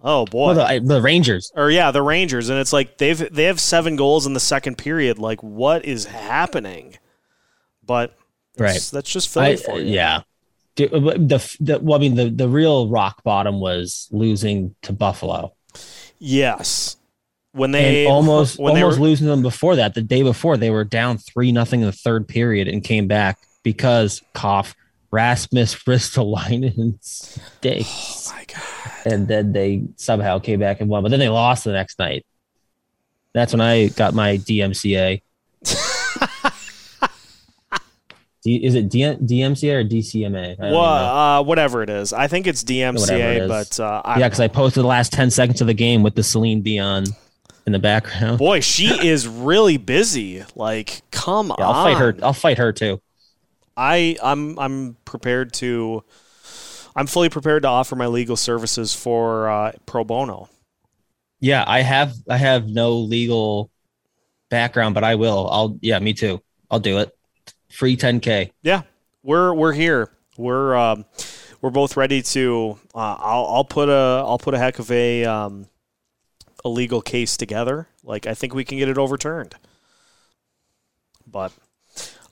Oh 0.00 0.24
boy, 0.24 0.54
well, 0.54 0.80
the, 0.80 0.80
the, 0.80 1.02
Rangers, 1.02 1.52
or 1.54 1.70
yeah, 1.70 1.90
the 1.90 2.02
Rangers, 2.02 2.48
and 2.48 2.58
it's 2.58 2.72
like 2.72 2.96
they've 2.96 3.32
they 3.32 3.44
have 3.44 3.60
seven 3.60 3.96
goals 3.96 4.26
in 4.26 4.32
the 4.32 4.40
second 4.40 4.78
period. 4.78 5.18
Like, 5.18 5.42
what 5.42 5.84
is 5.84 6.06
happening? 6.06 6.96
But 7.84 8.16
right, 8.58 8.88
that's, 8.92 9.10
just 9.10 9.28
Philly 9.28 9.52
I, 9.52 9.56
for 9.56 9.72
uh, 9.72 9.76
you. 9.76 9.94
Yeah, 9.94 10.16
uh, 10.16 10.22
the, 10.80 11.56
the 11.60 11.78
well, 11.80 11.98
I 11.98 12.00
mean, 12.00 12.14
the 12.14 12.30
the 12.30 12.48
real 12.48 12.88
rock 12.88 13.22
bottom 13.22 13.60
was 13.60 14.08
losing 14.10 14.74
to 14.82 14.92
Buffalo. 14.92 15.54
Yes, 16.18 16.96
when 17.52 17.72
they 17.72 18.04
and 18.04 18.12
almost 18.12 18.58
when 18.58 18.76
almost 18.76 18.98
were, 18.98 19.04
losing 19.04 19.26
them 19.26 19.42
before 19.42 19.76
that. 19.76 19.94
The 19.94 20.02
day 20.02 20.22
before, 20.22 20.56
they 20.56 20.70
were 20.70 20.84
down 20.84 21.18
three 21.18 21.52
nothing 21.52 21.80
in 21.80 21.86
the 21.86 21.92
third 21.92 22.26
period 22.26 22.68
and 22.68 22.82
came 22.82 23.06
back 23.06 23.38
because 23.62 24.22
cough 24.32 24.74
Rasmus 25.10 25.74
Ristolainen 25.86 26.98
stinks. 27.02 28.30
Oh 28.30 28.34
my 28.34 28.44
god! 28.44 29.12
And 29.12 29.28
then 29.28 29.52
they 29.52 29.84
somehow 29.96 30.38
came 30.38 30.60
back 30.60 30.80
and 30.80 30.88
won, 30.88 31.02
but 31.02 31.10
then 31.10 31.20
they 31.20 31.28
lost 31.28 31.64
the 31.64 31.72
next 31.72 31.98
night. 31.98 32.24
That's 33.34 33.52
when 33.52 33.60
I 33.60 33.88
got 33.88 34.14
my 34.14 34.38
DMCA. 34.38 35.22
D, 38.42 38.56
is 38.56 38.74
it 38.74 38.88
D, 38.88 39.00
DMCA 39.00 39.74
or 39.74 39.84
DCMA? 39.84 40.58
Well, 40.58 40.80
uh, 40.80 41.42
whatever 41.42 41.82
it 41.82 41.90
is. 41.90 42.12
I 42.12 42.26
think 42.26 42.46
it's 42.46 42.64
DMCA, 42.64 43.42
it 43.42 43.48
but 43.48 43.78
uh, 43.78 44.02
yeah, 44.18 44.28
because 44.28 44.40
I 44.40 44.48
posted 44.48 44.82
the 44.82 44.88
last 44.88 45.12
ten 45.12 45.30
seconds 45.30 45.60
of 45.60 45.68
the 45.68 45.74
game 45.74 46.02
with 46.02 46.16
the 46.16 46.24
Celine 46.24 46.62
Dion 46.62 47.04
in 47.66 47.72
the 47.72 47.78
background. 47.78 48.38
Boy, 48.38 48.60
she 48.60 48.86
is 49.08 49.28
really 49.28 49.76
busy. 49.76 50.44
Like, 50.56 51.02
come 51.12 51.54
yeah, 51.56 51.64
on. 51.64 51.74
I'll 51.74 51.84
fight 51.84 51.98
her. 51.98 52.16
I'll 52.22 52.32
fight 52.32 52.58
her 52.58 52.72
too. 52.72 53.00
I 53.76 54.16
I'm 54.22 54.58
I'm 54.58 54.96
prepared 55.04 55.52
to 55.54 56.02
I'm 56.94 57.06
fully 57.06 57.28
prepared 57.28 57.62
to 57.62 57.68
offer 57.68 57.96
my 57.96 58.06
legal 58.06 58.36
services 58.36 58.94
for 58.94 59.48
uh, 59.48 59.72
pro 59.86 60.04
bono. 60.04 60.48
Yeah, 61.40 61.64
I 61.66 61.80
have 61.80 62.14
I 62.28 62.36
have 62.36 62.66
no 62.66 62.96
legal 62.96 63.70
background, 64.50 64.94
but 64.94 65.04
I 65.04 65.14
will. 65.14 65.48
I'll 65.50 65.78
yeah, 65.80 65.98
me 65.98 66.12
too. 66.12 66.42
I'll 66.70 66.80
do 66.80 66.98
it. 66.98 67.16
Free 67.72 67.96
10k. 67.96 68.50
Yeah, 68.62 68.82
we're 69.22 69.52
we're 69.54 69.72
here. 69.72 70.12
We're 70.36 70.76
um, 70.76 71.04
we're 71.60 71.70
both 71.70 71.96
ready 71.96 72.22
to. 72.22 72.78
Uh, 72.94 73.16
I'll 73.18 73.46
I'll 73.46 73.64
put 73.64 73.88
a 73.88 74.22
I'll 74.26 74.38
put 74.38 74.54
a 74.54 74.58
heck 74.58 74.78
of 74.78 74.90
a 74.90 75.24
um, 75.24 75.66
a 76.64 76.68
legal 76.68 77.00
case 77.02 77.36
together. 77.36 77.88
Like 78.04 78.26
I 78.26 78.34
think 78.34 78.54
we 78.54 78.64
can 78.64 78.78
get 78.78 78.88
it 78.88 78.98
overturned. 78.98 79.54
But 81.26 81.52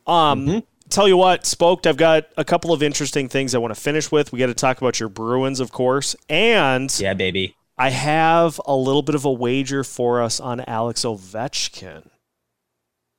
um, 0.06 0.46
mm-hmm 0.46 0.58
tell 0.90 1.08
you 1.08 1.16
what, 1.16 1.46
Spoked, 1.46 1.86
I've 1.86 1.96
got 1.96 2.26
a 2.36 2.44
couple 2.44 2.72
of 2.72 2.82
interesting 2.82 3.28
things 3.28 3.54
I 3.54 3.58
want 3.58 3.74
to 3.74 3.80
finish 3.80 4.12
with. 4.12 4.32
We 4.32 4.38
got 4.38 4.46
to 4.46 4.54
talk 4.54 4.80
about 4.80 5.00
your 5.00 5.08
Bruins, 5.08 5.60
of 5.60 5.72
course. 5.72 6.14
And 6.28 6.94
yeah, 7.00 7.14
baby. 7.14 7.54
I 7.78 7.90
have 7.90 8.60
a 8.66 8.74
little 8.74 9.02
bit 9.02 9.14
of 9.14 9.24
a 9.24 9.32
wager 9.32 9.84
for 9.84 10.20
us 10.20 10.38
on 10.38 10.60
Alex 10.60 11.04
Ovechkin. 11.04 12.10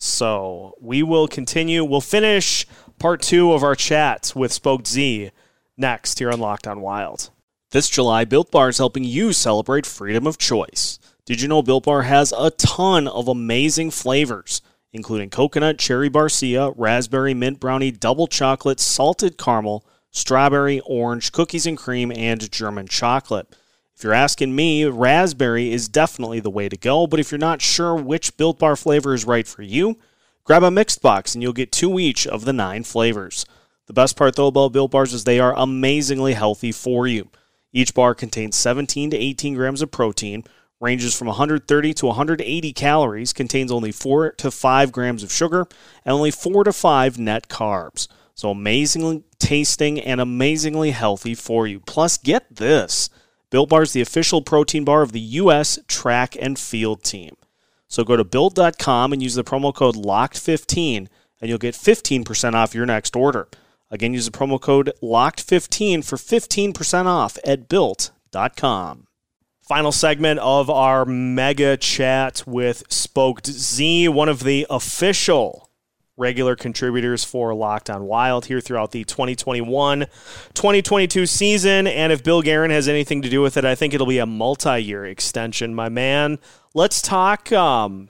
So 0.03 0.73
we 0.81 1.03
will 1.03 1.27
continue. 1.27 1.83
We'll 1.83 2.01
finish 2.01 2.65
part 2.97 3.21
two 3.21 3.53
of 3.53 3.61
our 3.61 3.75
chat 3.75 4.33
with 4.35 4.51
Spoke 4.51 4.87
Z 4.87 5.29
next 5.77 6.17
here 6.17 6.31
on 6.31 6.39
Locked 6.39 6.65
On 6.65 6.81
Wild. 6.81 7.29
This 7.69 7.87
July, 7.87 8.25
Built 8.25 8.49
Bar 8.49 8.69
is 8.69 8.79
helping 8.79 9.03
you 9.03 9.31
celebrate 9.31 9.85
freedom 9.85 10.25
of 10.25 10.39
choice. 10.39 10.97
Did 11.25 11.39
you 11.39 11.47
know 11.47 11.61
Built 11.61 11.85
Bar 11.85 12.01
has 12.01 12.33
a 12.35 12.49
ton 12.49 13.07
of 13.07 13.27
amazing 13.27 13.91
flavors? 13.91 14.61
including 14.93 15.29
coconut, 15.29 15.77
cherry 15.77 16.09
barcia, 16.09 16.73
raspberry 16.75 17.33
mint 17.33 17.59
brownie, 17.59 17.91
double 17.91 18.27
chocolate, 18.27 18.79
salted 18.79 19.37
caramel, 19.37 19.85
strawberry, 20.11 20.81
orange, 20.81 21.31
cookies 21.31 21.65
and 21.65 21.77
cream, 21.77 22.11
and 22.11 22.51
German 22.51 22.87
chocolate. 22.87 23.55
If 24.01 24.05
you're 24.05 24.13
asking 24.15 24.55
me, 24.55 24.85
raspberry 24.85 25.71
is 25.71 25.87
definitely 25.87 26.39
the 26.39 26.49
way 26.49 26.67
to 26.67 26.75
go, 26.75 27.05
but 27.05 27.19
if 27.19 27.29
you're 27.29 27.37
not 27.37 27.61
sure 27.61 27.93
which 27.93 28.35
Built 28.35 28.57
Bar 28.57 28.75
flavor 28.75 29.13
is 29.13 29.25
right 29.25 29.47
for 29.47 29.61
you, 29.61 29.99
grab 30.43 30.63
a 30.63 30.71
mixed 30.71 31.03
box 31.03 31.35
and 31.35 31.43
you'll 31.43 31.53
get 31.53 31.71
two 31.71 31.99
each 31.99 32.25
of 32.25 32.43
the 32.43 32.51
nine 32.51 32.83
flavors. 32.83 33.45
The 33.85 33.93
best 33.93 34.17
part 34.17 34.35
though 34.35 34.47
about 34.47 34.71
Built 34.71 34.89
Bars 34.89 35.13
is 35.13 35.23
they 35.23 35.39
are 35.39 35.53
amazingly 35.55 36.33
healthy 36.33 36.71
for 36.71 37.05
you. 37.05 37.29
Each 37.73 37.93
bar 37.93 38.15
contains 38.15 38.55
17 38.55 39.11
to 39.11 39.17
18 39.17 39.53
grams 39.53 39.83
of 39.83 39.91
protein, 39.91 40.45
ranges 40.79 41.15
from 41.15 41.27
130 41.27 41.93
to 41.93 42.05
180 42.07 42.73
calories, 42.73 43.33
contains 43.33 43.71
only 43.71 43.91
4 43.91 44.31
to 44.31 44.49
5 44.49 44.91
grams 44.91 45.21
of 45.21 45.31
sugar, 45.31 45.67
and 46.03 46.13
only 46.13 46.31
4 46.31 46.63
to 46.63 46.73
5 46.73 47.19
net 47.19 47.49
carbs. 47.49 48.07
So 48.33 48.49
amazingly 48.49 49.25
tasting 49.37 49.99
and 49.99 50.19
amazingly 50.19 50.89
healthy 50.89 51.35
for 51.35 51.67
you. 51.67 51.81
Plus, 51.81 52.17
get 52.17 52.55
this 52.55 53.11
Built 53.51 53.69
Bar 53.69 53.83
is 53.83 53.91
the 53.91 54.01
official 54.01 54.41
protein 54.41 54.85
bar 54.85 55.01
of 55.01 55.11
the 55.11 55.19
U.S. 55.19 55.77
track 55.87 56.37
and 56.39 56.57
field 56.57 57.03
team. 57.03 57.35
So 57.89 58.05
go 58.05 58.15
to 58.15 58.23
built.com 58.23 59.11
and 59.11 59.21
use 59.21 59.35
the 59.35 59.43
promo 59.43 59.75
code 59.75 59.95
LOCKED15 59.95 61.07
and 61.41 61.49
you'll 61.49 61.57
get 61.57 61.75
15% 61.75 62.53
off 62.53 62.73
your 62.73 62.85
next 62.85 63.13
order. 63.13 63.49
Again, 63.89 64.13
use 64.13 64.25
the 64.25 64.31
promo 64.31 64.59
code 64.59 64.93
LOCKED15 65.03 66.05
for 66.05 66.15
15% 66.15 67.05
off 67.07 67.37
at 67.45 67.67
built.com. 67.67 69.07
Final 69.61 69.91
segment 69.91 70.39
of 70.39 70.69
our 70.69 71.03
mega 71.03 71.75
chat 71.75 72.43
with 72.47 72.83
Spoked 72.87 73.47
Z, 73.47 74.07
one 74.07 74.29
of 74.29 74.43
the 74.43 74.65
official 74.69 75.69
regular 76.21 76.55
contributors 76.55 77.25
for 77.25 77.53
Locked 77.53 77.89
on 77.89 78.05
Wild 78.05 78.45
here 78.45 78.61
throughout 78.61 78.91
the 78.91 79.03
2021 79.03 80.05
2022 80.53 81.25
season. 81.25 81.87
And 81.87 82.13
if 82.13 82.23
Bill 82.23 82.41
Guerin 82.41 82.71
has 82.71 82.87
anything 82.87 83.21
to 83.23 83.29
do 83.29 83.41
with 83.41 83.57
it, 83.57 83.65
I 83.65 83.75
think 83.75 83.93
it'll 83.93 84.07
be 84.07 84.19
a 84.19 84.25
multi 84.25 84.79
year 84.79 85.05
extension, 85.05 85.75
my 85.75 85.89
man. 85.89 86.39
Let's 86.73 87.01
talk. 87.01 87.51
Um, 87.51 88.09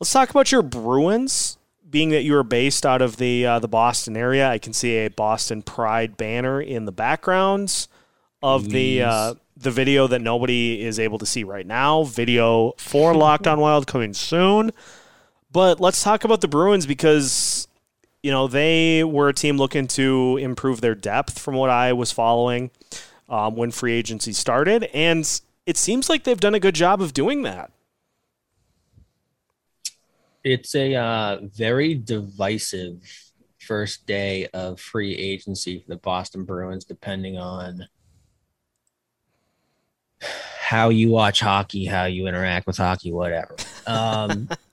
let's 0.00 0.12
talk 0.12 0.30
about 0.30 0.50
your 0.50 0.62
Bruins 0.62 1.58
being 1.88 2.10
that 2.10 2.22
you 2.24 2.36
are 2.36 2.42
based 2.42 2.84
out 2.84 3.00
of 3.00 3.16
the 3.16 3.46
uh, 3.46 3.58
the 3.58 3.68
Boston 3.68 4.16
area, 4.16 4.48
I 4.48 4.58
can 4.58 4.72
see 4.72 4.98
a 4.98 5.08
Boston 5.08 5.62
Pride 5.62 6.16
banner 6.16 6.60
in 6.60 6.84
the 6.84 6.92
backgrounds 6.92 7.88
of 8.42 8.68
the 8.70 9.02
uh, 9.02 9.34
the 9.56 9.70
video 9.70 10.06
that 10.06 10.20
nobody 10.20 10.82
is 10.82 10.98
able 10.98 11.18
to 11.18 11.26
see 11.26 11.44
right 11.44 11.66
now. 11.66 12.04
Video 12.04 12.72
for 12.78 13.14
Locked 13.16 13.46
On 13.46 13.60
Wild 13.60 13.86
coming 13.86 14.14
soon. 14.14 14.72
But 15.50 15.80
let's 15.80 16.02
talk 16.02 16.24
about 16.24 16.40
the 16.40 16.48
Bruins 16.48 16.86
because 16.86 17.68
you 18.22 18.30
know 18.30 18.48
they 18.48 19.04
were 19.04 19.28
a 19.28 19.34
team 19.34 19.56
looking 19.56 19.86
to 19.88 20.38
improve 20.38 20.80
their 20.80 20.94
depth 20.94 21.38
from 21.38 21.54
what 21.54 21.70
I 21.70 21.92
was 21.92 22.12
following 22.12 22.70
um, 23.28 23.56
when 23.56 23.70
free 23.70 23.92
agency 23.92 24.32
started, 24.32 24.84
and 24.92 25.40
it 25.64 25.76
seems 25.76 26.08
like 26.08 26.24
they've 26.24 26.40
done 26.40 26.54
a 26.54 26.60
good 26.60 26.74
job 26.74 27.00
of 27.00 27.12
doing 27.14 27.42
that. 27.42 27.70
It's 30.44 30.74
a 30.76 30.94
uh, 30.94 31.38
very 31.42 31.94
divisive 31.94 33.02
first 33.58 34.06
day 34.06 34.46
of 34.54 34.80
free 34.80 35.14
agency 35.14 35.80
for 35.80 35.88
the 35.88 35.96
Boston 35.96 36.44
Bruins, 36.44 36.84
depending 36.84 37.36
on 37.36 37.88
how 40.60 40.88
you 40.88 41.10
watch 41.10 41.40
hockey, 41.40 41.84
how 41.84 42.04
you 42.04 42.26
interact 42.26 42.66
with 42.66 42.76
hockey, 42.76 43.12
whatever. 43.12 43.56
Um, 43.86 44.48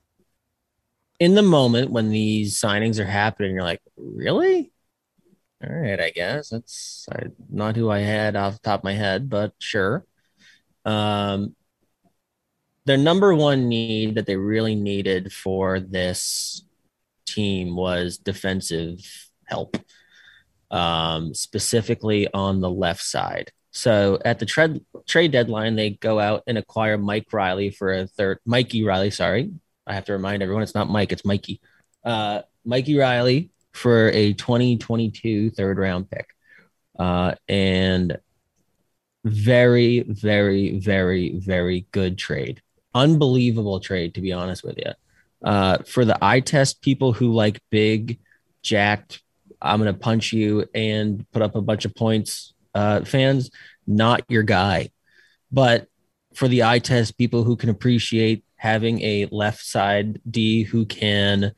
in 1.20 1.36
the 1.36 1.42
moment 1.42 1.92
when 1.92 2.10
these 2.10 2.60
signings 2.60 3.00
are 3.00 3.06
happening, 3.06 3.54
you're 3.54 3.64
like, 3.64 3.82
really? 3.98 4.72
All 5.64 5.74
right, 5.74 6.00
I 6.00 6.10
guess 6.10 6.50
that's 6.50 7.08
not 7.50 7.76
who 7.76 7.90
I 7.90 8.00
had 8.00 8.36
off 8.36 8.54
the 8.54 8.60
top 8.60 8.82
of 8.82 8.84
my 8.84 8.94
head, 8.94 9.30
but 9.30 9.54
sure. 9.60 10.06
Um, 10.84 11.56
their 12.86 12.98
number 12.98 13.34
one 13.34 13.70
need 13.70 14.16
that 14.16 14.26
they 14.26 14.36
really 14.36 14.76
needed 14.76 15.32
for 15.32 15.80
this 15.80 16.66
team 17.26 17.76
was 17.76 18.18
defensive 18.18 19.00
help, 19.46 19.78
um, 20.70 21.34
specifically 21.34 22.28
on 22.34 22.60
the 22.60 22.70
left 22.70 23.02
side. 23.02 23.52
So 23.72 24.20
at 24.24 24.40
the 24.40 24.46
trade 24.46 24.82
trade 25.08 25.32
deadline, 25.32 25.76
they 25.76 25.92
go 25.92 26.20
out 26.20 26.44
and 26.46 26.58
acquire 26.58 26.98
Mike 26.98 27.32
Reilly 27.32 27.72
for 27.72 27.94
a 27.94 28.06
third. 28.06 28.40
Mikey 28.46 28.84
Reilly, 28.84 29.12
sorry, 29.12 29.52
I 29.86 29.94
have 29.94 30.06
to 30.06 30.14
remind 30.14 30.42
everyone 30.42 30.64
it's 30.64 30.76
not 30.76 30.90
Mike, 30.90 31.12
it's 31.12 31.26
Mikey. 31.26 31.62
Uh, 32.04 32.42
Mikey 32.66 32.98
Reilly 32.98 33.52
for 33.74 34.10
a 34.10 34.34
2022 34.34 35.52
third 35.52 35.78
round 35.78 36.10
pick, 36.10 36.28
uh, 36.98 37.36
and 37.48 38.18
very, 39.26 40.02
very, 40.02 40.80
very, 40.80 41.38
very 41.40 41.88
good 41.92 42.18
trade 42.18 42.62
unbelievable 42.94 43.80
trade, 43.80 44.16
to 44.16 44.22
be 44.22 44.32
honest 44.32 44.64
with 44.64 44.78
you. 44.78 44.92
Uh, 45.44 45.80
for 45.80 46.06
the 46.06 46.18
eye 46.24 46.40
test 46.40 46.82
people 46.82 47.14
who 47.14 47.34
like 47.34 47.62
big, 47.70 48.20
jacked, 48.62 49.22
I'm 49.62 49.82
going 49.82 49.94
to 49.94 50.00
punch 50.00 50.34
you 50.34 50.66
and 50.74 51.30
put 51.32 51.42
up 51.42 51.56
a 51.56 51.62
bunch 51.62 51.86
of 51.86 51.96
points 51.96 52.54
uh, 52.74 53.04
fans, 53.04 53.50
not 53.86 54.24
your 54.30 54.44
guy. 54.44 54.90
But 55.52 55.88
for 56.34 56.48
the 56.48 56.64
eye 56.64 56.80
test 56.80 57.18
people 57.18 57.44
who 57.44 57.56
can 57.56 57.70
appreciate 57.70 58.44
having 58.64 59.02
a 59.02 59.28
left 59.30 59.62
side 59.62 60.22
D 60.30 60.64
who 60.64 60.86
can 60.86 61.52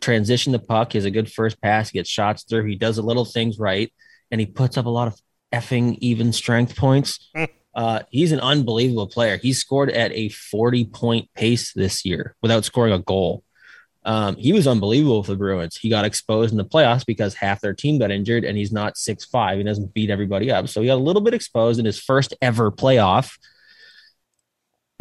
transition 0.00 0.52
the 0.52 0.60
puck, 0.60 0.92
he 0.92 0.98
has 0.98 1.04
a 1.04 1.10
good 1.10 1.30
first 1.30 1.60
pass, 1.60 1.90
he 1.90 1.98
gets 1.98 2.08
shots 2.08 2.44
through, 2.44 2.66
he 2.66 2.76
does 2.76 2.98
a 2.98 3.02
little 3.02 3.24
things 3.24 3.58
right, 3.58 3.92
and 4.30 4.40
he 4.40 4.46
puts 4.46 4.78
up 4.78 4.86
a 4.86 4.88
lot 4.88 5.08
of 5.08 5.20
effing 5.52 5.98
even 6.00 6.32
strength 6.32 6.76
points. 6.76 7.30
Uh, 7.74 8.00
he's 8.10 8.32
an 8.32 8.40
unbelievable 8.40 9.06
player. 9.06 9.38
He 9.38 9.54
scored 9.54 9.88
at 9.88 10.12
a 10.12 10.28
40 10.28 10.84
point 10.84 11.30
pace 11.34 11.72
this 11.72 12.04
year 12.04 12.36
without 12.42 12.66
scoring 12.66 12.92
a 12.92 12.98
goal. 12.98 13.44
Um, 14.04 14.36
he 14.36 14.52
was 14.52 14.66
unbelievable 14.66 15.22
for 15.22 15.30
the 15.30 15.38
Bruins. 15.38 15.78
He 15.78 15.88
got 15.88 16.04
exposed 16.04 16.52
in 16.52 16.58
the 16.58 16.66
playoffs 16.66 17.06
because 17.06 17.32
half 17.32 17.62
their 17.62 17.72
team 17.72 17.98
got 17.98 18.10
injured 18.10 18.44
and 18.44 18.58
he's 18.58 18.72
not 18.72 18.98
six 18.98 19.24
five. 19.24 19.56
He 19.56 19.64
doesn't 19.64 19.94
beat 19.94 20.10
everybody 20.10 20.50
up. 20.50 20.68
So 20.68 20.82
he 20.82 20.88
got 20.88 20.96
a 20.96 20.96
little 20.96 21.22
bit 21.22 21.32
exposed 21.32 21.80
in 21.80 21.86
his 21.86 21.98
first 21.98 22.34
ever 22.42 22.70
playoff. 22.70 23.38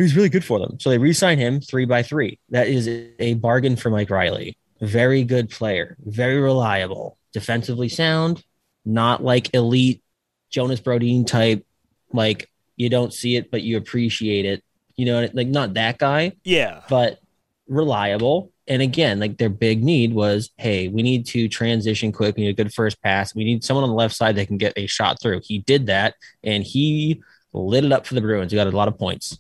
Was 0.02 0.16
really 0.16 0.30
good 0.30 0.44
for 0.44 0.60
them. 0.60 0.80
So 0.80 0.90
they 0.90 0.98
re-sign 0.98 1.38
him 1.38 1.62
three 1.62 1.86
by 1.86 2.02
three. 2.02 2.40
That 2.50 2.68
is 2.68 2.88
a 3.20 3.36
bargain 3.36 3.76
for 3.76 3.90
Mike 3.90 4.10
Reilly. 4.10 4.58
Very 4.82 5.24
good 5.24 5.50
player, 5.50 5.96
very 6.04 6.42
reliable, 6.42 7.18
defensively 7.34 7.88
sound, 7.88 8.44
not 8.84 9.24
like 9.24 9.54
elite 9.54 10.02
Jonas 10.50 10.82
Brodin 10.82 11.28
type, 11.28 11.66
like 12.12 12.50
you 12.78 12.90
don't 12.90 13.14
see 13.14 13.36
it, 13.36 13.52
but 13.52 13.62
you 13.62 13.78
appreciate 13.78 14.46
it. 14.46 14.64
You 14.96 15.06
know, 15.06 15.30
like 15.34 15.48
not 15.48 15.76
that 15.76 16.00
guy. 16.00 16.34
Yeah. 16.44 16.82
But 16.90 17.20
reliable. 17.68 18.52
And 18.68 18.82
again, 18.82 19.20
like 19.20 19.38
their 19.38 19.50
big 19.50 19.84
need 19.84 20.14
was, 20.14 20.50
hey, 20.58 20.88
we 20.88 21.04
need 21.04 21.28
to 21.28 21.48
transition 21.48 22.12
quick. 22.12 22.36
We 22.36 22.44
need 22.44 22.50
a 22.50 22.64
good 22.64 22.74
first 22.74 23.02
pass. 23.04 23.36
We 23.36 23.44
need 23.44 23.64
someone 23.64 23.84
on 23.84 23.90
the 23.90 23.96
left 23.96 24.16
side 24.16 24.36
that 24.38 24.48
can 24.48 24.58
get 24.58 24.74
a 24.78 24.88
shot 24.88 25.22
through. 25.22 25.42
He 25.44 25.60
did 25.60 25.86
that, 25.86 26.16
and 26.44 26.64
he 26.64 27.22
lit 27.54 27.86
it 27.86 27.92
up 27.92 28.08
for 28.08 28.16
the 28.16 28.22
Bruins. 28.22 28.52
He 28.52 28.56
got 28.56 28.68
a 28.68 28.72
lot 28.72 28.88
of 28.88 28.98
points. 28.98 29.38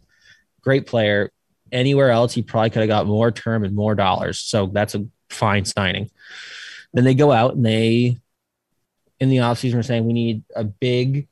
Great 0.63 0.87
player. 0.87 1.31
Anywhere 1.71 2.09
else, 2.11 2.33
he 2.33 2.41
probably 2.41 2.69
could 2.69 2.81
have 2.81 2.89
got 2.89 3.07
more 3.07 3.31
term 3.31 3.63
and 3.63 3.75
more 3.75 3.95
dollars. 3.95 4.39
So 4.39 4.67
that's 4.67 4.95
a 4.95 5.05
fine 5.29 5.65
signing. 5.65 6.09
Then 6.93 7.03
they 7.05 7.13
go 7.13 7.31
out 7.31 7.55
and 7.55 7.65
they, 7.65 8.17
in 9.19 9.29
the 9.29 9.37
offseason, 9.37 9.75
are 9.75 9.83
saying 9.83 10.05
we 10.05 10.13
need 10.13 10.43
a 10.55 10.63
big 10.63 11.27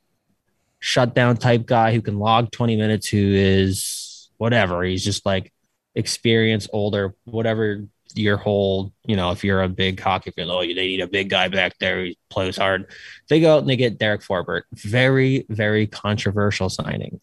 shutdown 0.78 1.36
type 1.36 1.66
guy 1.66 1.92
who 1.92 2.00
can 2.00 2.18
log 2.18 2.50
20 2.50 2.76
minutes, 2.76 3.08
who 3.08 3.18
is 3.18 4.30
whatever. 4.38 4.82
He's 4.82 5.04
just 5.04 5.26
like 5.26 5.52
experienced, 5.94 6.70
older, 6.72 7.14
whatever 7.24 7.84
your 8.14 8.36
whole, 8.36 8.92
you 9.04 9.16
know, 9.16 9.30
if 9.30 9.44
you're 9.44 9.62
a 9.62 9.68
big 9.68 10.00
hockey 10.00 10.30
fan, 10.30 10.48
oh, 10.50 10.60
they 10.62 10.74
need 10.74 11.00
a 11.00 11.06
big 11.06 11.28
guy 11.28 11.48
back 11.48 11.78
there. 11.78 12.04
He 12.04 12.18
plays 12.28 12.56
hard. 12.56 12.90
They 13.28 13.40
go 13.40 13.54
out 13.54 13.60
and 13.60 13.68
they 13.68 13.76
get 13.76 13.98
Derek 13.98 14.22
Forbort. 14.22 14.62
Very, 14.72 15.46
very 15.48 15.86
controversial 15.86 16.70
signing. 16.70 17.20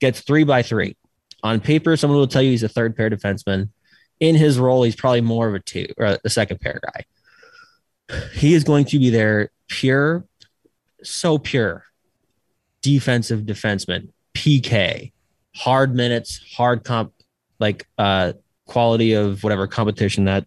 Gets 0.00 0.20
three 0.20 0.44
by 0.44 0.62
three. 0.62 0.96
On 1.42 1.60
paper, 1.60 1.96
someone 1.96 2.18
will 2.18 2.26
tell 2.26 2.42
you 2.42 2.50
he's 2.50 2.62
a 2.62 2.68
third 2.68 2.96
pair 2.96 3.10
defenseman. 3.10 3.70
In 4.18 4.34
his 4.34 4.58
role, 4.58 4.82
he's 4.82 4.96
probably 4.96 5.22
more 5.22 5.48
of 5.48 5.54
a 5.54 5.60
two 5.60 5.86
or 5.96 6.18
a 6.22 6.30
second 6.30 6.60
pair 6.60 6.80
guy. 6.84 8.18
He 8.34 8.54
is 8.54 8.64
going 8.64 8.84
to 8.86 8.98
be 8.98 9.10
there 9.10 9.50
pure, 9.68 10.24
so 11.02 11.38
pure 11.38 11.84
defensive 12.82 13.42
defenseman, 13.42 14.08
PK, 14.34 15.12
hard 15.54 15.94
minutes, 15.94 16.40
hard 16.56 16.84
comp, 16.84 17.12
like 17.58 17.86
uh, 17.98 18.32
quality 18.66 19.12
of 19.12 19.42
whatever 19.42 19.66
competition 19.66 20.24
that 20.24 20.46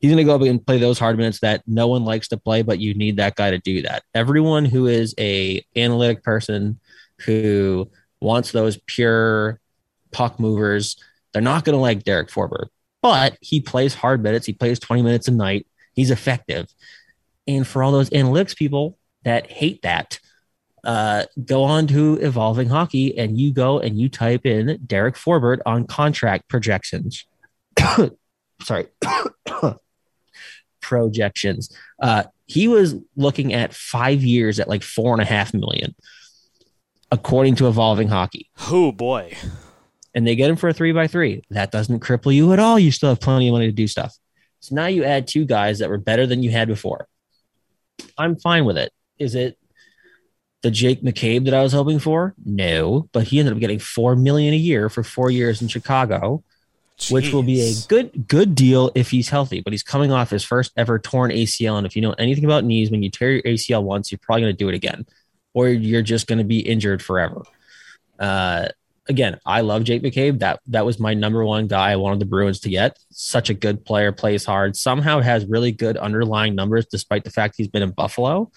he's 0.00 0.10
going 0.10 0.16
to 0.16 0.24
go 0.24 0.34
up 0.34 0.42
and 0.42 0.66
play 0.66 0.78
those 0.78 0.98
hard 0.98 1.16
minutes 1.16 1.40
that 1.40 1.62
no 1.66 1.86
one 1.86 2.04
likes 2.04 2.28
to 2.28 2.36
play, 2.36 2.62
but 2.62 2.78
you 2.80 2.94
need 2.94 3.18
that 3.18 3.36
guy 3.36 3.50
to 3.50 3.58
do 3.58 3.82
that. 3.82 4.02
Everyone 4.14 4.64
who 4.64 4.86
is 4.86 5.14
a 5.18 5.64
analytic 5.76 6.22
person 6.22 6.80
who 7.20 7.90
wants 8.20 8.50
those 8.50 8.78
pure 8.86 9.60
puck 10.12 10.38
movers, 10.40 10.96
they're 11.32 11.42
not 11.42 11.64
going 11.64 11.74
to 11.74 11.80
like 11.80 12.04
Derek 12.04 12.28
Forbort, 12.28 12.68
but 13.02 13.36
he 13.40 13.60
plays 13.60 13.94
hard 13.94 14.22
minutes. 14.22 14.46
He 14.46 14.52
plays 14.52 14.78
20 14.78 15.02
minutes 15.02 15.28
a 15.28 15.32
night. 15.32 15.66
He's 15.94 16.10
effective. 16.10 16.66
And 17.46 17.66
for 17.66 17.82
all 17.82 17.92
those 17.92 18.10
analytics 18.10 18.56
people 18.56 18.98
that 19.24 19.50
hate 19.50 19.82
that, 19.82 20.18
uh, 20.84 21.24
go 21.44 21.62
on 21.64 21.86
to 21.88 22.14
Evolving 22.16 22.68
Hockey 22.68 23.18
and 23.18 23.38
you 23.38 23.52
go 23.52 23.80
and 23.80 23.98
you 23.98 24.08
type 24.08 24.46
in 24.46 24.78
Derek 24.86 25.14
Forbort 25.14 25.58
on 25.66 25.86
contract 25.86 26.48
projections. 26.48 27.26
Sorry. 28.62 28.86
projections. 30.80 31.76
Uh, 32.00 32.24
he 32.46 32.66
was 32.66 32.96
looking 33.16 33.52
at 33.52 33.74
five 33.74 34.22
years 34.22 34.58
at 34.58 34.68
like 34.68 34.82
four 34.82 35.12
and 35.12 35.22
a 35.22 35.24
half 35.24 35.54
million, 35.54 35.94
according 37.12 37.54
to 37.56 37.68
Evolving 37.68 38.08
Hockey. 38.08 38.50
Oh 38.70 38.90
boy. 38.90 39.36
And 40.14 40.26
they 40.26 40.34
get 40.34 40.50
him 40.50 40.56
for 40.56 40.68
a 40.68 40.72
three 40.72 40.92
by 40.92 41.06
three. 41.06 41.42
That 41.50 41.70
doesn't 41.70 42.00
cripple 42.00 42.34
you 42.34 42.52
at 42.52 42.58
all. 42.58 42.78
You 42.78 42.90
still 42.90 43.10
have 43.10 43.20
plenty 43.20 43.48
of 43.48 43.52
money 43.52 43.66
to 43.66 43.72
do 43.72 43.86
stuff. 43.86 44.16
So 44.60 44.74
now 44.74 44.86
you 44.86 45.04
add 45.04 45.26
two 45.26 45.44
guys 45.44 45.78
that 45.78 45.88
were 45.88 45.98
better 45.98 46.26
than 46.26 46.42
you 46.42 46.50
had 46.50 46.68
before. 46.68 47.06
I'm 48.18 48.36
fine 48.36 48.64
with 48.64 48.76
it. 48.76 48.92
Is 49.18 49.34
it 49.34 49.58
the 50.62 50.70
Jake 50.70 51.02
McCabe 51.02 51.44
that 51.46 51.54
I 51.54 51.62
was 51.62 51.72
hoping 51.72 51.98
for? 51.98 52.34
No, 52.44 53.08
but 53.12 53.24
he 53.24 53.38
ended 53.38 53.54
up 53.54 53.60
getting 53.60 53.78
four 53.78 54.16
million 54.16 54.52
a 54.52 54.58
year 54.58 54.88
for 54.88 55.02
four 55.02 55.30
years 55.30 55.62
in 55.62 55.68
Chicago, 55.68 56.42
Jeez. 56.98 57.12
which 57.12 57.32
will 57.32 57.42
be 57.42 57.60
a 57.60 57.72
good 57.88 58.28
good 58.28 58.54
deal 58.54 58.90
if 58.94 59.10
he's 59.10 59.28
healthy. 59.28 59.60
But 59.60 59.72
he's 59.72 59.82
coming 59.82 60.12
off 60.12 60.30
his 60.30 60.44
first 60.44 60.72
ever 60.76 60.98
torn 60.98 61.30
ACL, 61.30 61.78
and 61.78 61.86
if 61.86 61.96
you 61.96 62.02
know 62.02 62.12
anything 62.12 62.44
about 62.44 62.64
knees, 62.64 62.90
when 62.90 63.02
you 63.02 63.10
tear 63.10 63.32
your 63.32 63.42
ACL 63.42 63.82
once, 63.82 64.12
you're 64.12 64.20
probably 64.22 64.42
going 64.42 64.54
to 64.54 64.58
do 64.58 64.68
it 64.68 64.74
again, 64.74 65.06
or 65.54 65.68
you're 65.68 66.02
just 66.02 66.26
going 66.26 66.38
to 66.38 66.44
be 66.44 66.60
injured 66.60 67.02
forever. 67.02 67.42
Uh, 68.18 68.68
again, 69.10 69.38
I 69.44 69.60
love 69.60 69.84
Jake 69.84 70.02
McCabe. 70.02 70.38
That 70.38 70.60
that 70.68 70.86
was 70.86 70.98
my 70.98 71.12
number 71.12 71.44
one 71.44 71.66
guy 71.66 71.90
I 71.90 71.96
wanted 71.96 72.20
the 72.20 72.26
Bruins 72.26 72.60
to 72.60 72.70
get. 72.70 72.98
Such 73.10 73.50
a 73.50 73.54
good 73.54 73.84
player, 73.84 74.12
plays 74.12 74.44
hard, 74.44 74.76
somehow 74.76 75.20
has 75.20 75.44
really 75.44 75.72
good 75.72 75.96
underlying 75.96 76.54
numbers 76.54 76.86
despite 76.86 77.24
the 77.24 77.30
fact 77.30 77.56
he's 77.56 77.68
been 77.68 77.82
in 77.82 77.90
Buffalo. 77.90 78.50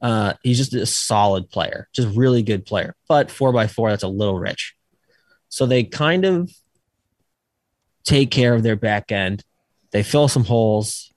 Uh, 0.00 0.32
he's 0.42 0.58
just 0.58 0.74
a 0.74 0.86
solid 0.86 1.48
player, 1.50 1.88
just 1.92 2.16
really 2.16 2.42
good 2.42 2.66
player. 2.66 2.96
But 3.08 3.30
four 3.30 3.52
by 3.52 3.66
four, 3.66 3.90
that's 3.90 4.02
a 4.02 4.08
little 4.08 4.38
rich. 4.38 4.74
So 5.48 5.66
they 5.66 5.84
kind 5.84 6.24
of 6.24 6.50
take 8.04 8.30
care 8.30 8.54
of 8.54 8.62
their 8.62 8.76
back 8.76 9.12
end. 9.12 9.44
They 9.92 10.02
fill 10.02 10.28
some 10.28 10.44
holes. 10.44 11.12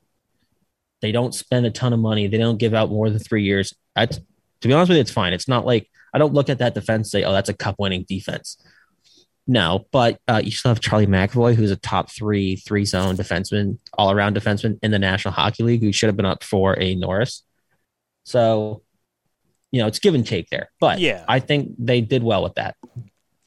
They 1.01 1.11
don't 1.11 1.33
spend 1.33 1.65
a 1.65 1.71
ton 1.71 1.93
of 1.93 1.99
money. 1.99 2.27
They 2.27 2.37
don't 2.37 2.57
give 2.57 2.73
out 2.73 2.89
more 2.89 3.09
than 3.09 3.19
three 3.19 3.43
years. 3.43 3.73
I, 3.95 4.05
to 4.05 4.21
be 4.61 4.73
honest 4.73 4.89
with 4.89 4.97
you, 4.97 5.01
it's 5.01 5.11
fine. 5.11 5.33
It's 5.33 5.47
not 5.47 5.65
like 5.65 5.89
I 6.13 6.17
don't 6.17 6.33
look 6.33 6.49
at 6.49 6.59
that 6.59 6.73
defense 6.73 7.07
and 7.07 7.21
say, 7.21 7.23
oh, 7.23 7.31
that's 7.31 7.49
a 7.49 7.53
cup 7.53 7.75
winning 7.79 8.05
defense. 8.07 8.57
No, 9.49 9.85
but 9.91 10.19
uh, 10.27 10.41
you 10.43 10.51
still 10.51 10.69
have 10.69 10.81
Charlie 10.81 11.07
McAvoy, 11.07 11.55
who's 11.55 11.71
a 11.71 11.77
top 11.77 12.11
three, 12.11 12.57
three 12.57 12.83
zone 12.83 13.15
defenseman, 13.15 13.79
all 13.93 14.11
around 14.11 14.35
defenseman 14.35 14.77
in 14.83 14.91
the 14.91 14.99
National 14.99 15.33
Hockey 15.33 15.63
League, 15.63 15.81
who 15.81 15.93
should 15.93 16.07
have 16.07 16.17
been 16.17 16.25
up 16.25 16.43
for 16.43 16.77
a 16.77 16.95
Norris. 16.95 17.43
So, 18.25 18.81
you 19.71 19.81
know, 19.81 19.87
it's 19.87 19.99
give 19.99 20.15
and 20.15 20.27
take 20.27 20.49
there. 20.49 20.69
But 20.81 20.99
Yeah. 20.99 21.23
I 21.29 21.39
think 21.39 21.75
they 21.79 22.01
did 22.01 22.23
well 22.23 22.43
with 22.43 22.55
that. 22.55 22.75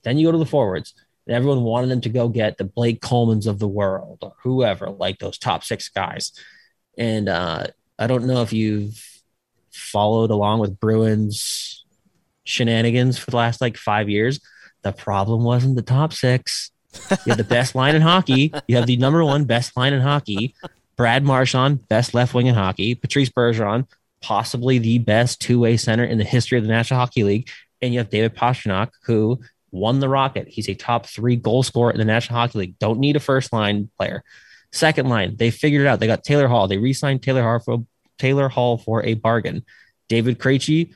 Then 0.02 0.16
you 0.16 0.26
go 0.26 0.32
to 0.32 0.38
the 0.38 0.46
forwards, 0.46 0.94
and 1.26 1.36
everyone 1.36 1.62
wanted 1.62 1.90
them 1.90 2.00
to 2.00 2.08
go 2.08 2.28
get 2.28 2.56
the 2.56 2.64
Blake 2.64 3.02
Colemans 3.02 3.46
of 3.46 3.58
the 3.58 3.68
world 3.68 4.20
or 4.22 4.32
whoever, 4.42 4.88
like 4.88 5.18
those 5.18 5.36
top 5.36 5.64
six 5.64 5.90
guys. 5.90 6.32
And 6.96 7.28
uh, 7.28 7.66
I 7.98 8.06
don't 8.06 8.24
know 8.24 8.40
if 8.40 8.54
you've 8.54 9.06
followed 9.70 10.30
along 10.30 10.60
with 10.60 10.80
Bruins 10.80 11.79
shenanigans 12.44 13.18
for 13.18 13.30
the 13.30 13.36
last 13.36 13.60
like 13.60 13.76
five 13.76 14.08
years. 14.08 14.40
The 14.82 14.92
problem 14.92 15.44
wasn't 15.44 15.76
the 15.76 15.82
top 15.82 16.12
six. 16.12 16.70
You 17.10 17.30
have 17.30 17.36
the 17.36 17.44
best 17.44 17.74
line 17.74 17.94
in 17.94 18.02
hockey. 18.02 18.52
You 18.66 18.76
have 18.76 18.86
the 18.86 18.96
number 18.96 19.24
one 19.24 19.44
best 19.44 19.76
line 19.76 19.92
in 19.92 20.00
hockey. 20.00 20.54
Brad 20.96 21.22
Marchand, 21.22 21.88
best 21.88 22.14
left 22.14 22.34
wing 22.34 22.46
in 22.46 22.54
hockey. 22.54 22.94
Patrice 22.94 23.30
Bergeron, 23.30 23.86
possibly 24.20 24.78
the 24.78 24.98
best 24.98 25.40
two 25.40 25.60
way 25.60 25.76
center 25.76 26.04
in 26.04 26.18
the 26.18 26.24
history 26.24 26.58
of 26.58 26.64
the 26.64 26.70
National 26.70 27.00
Hockey 27.00 27.24
League. 27.24 27.48
And 27.80 27.92
you 27.92 28.00
have 28.00 28.10
David 28.10 28.36
Pastrnak, 28.36 28.90
who 29.04 29.40
won 29.70 30.00
the 30.00 30.08
Rocket. 30.08 30.48
He's 30.48 30.68
a 30.68 30.74
top 30.74 31.06
three 31.06 31.36
goal 31.36 31.62
scorer 31.62 31.92
in 31.92 31.98
the 31.98 32.04
National 32.04 32.38
Hockey 32.38 32.58
League. 32.58 32.78
Don't 32.78 32.98
need 32.98 33.16
a 33.16 33.20
first 33.20 33.52
line 33.52 33.88
player. 33.96 34.22
Second 34.72 35.08
line, 35.08 35.36
they 35.36 35.50
figured 35.50 35.82
it 35.82 35.86
out. 35.86 36.00
They 36.00 36.06
got 36.06 36.22
Taylor 36.22 36.48
Hall. 36.48 36.68
They 36.68 36.78
re-signed 36.78 37.22
Taylor 37.22 37.42
Hall 37.42 37.58
for 37.60 37.86
Taylor 38.18 38.48
Hall 38.48 38.78
for 38.78 39.02
a 39.04 39.14
bargain. 39.14 39.64
David 40.08 40.38
Krejci, 40.38 40.94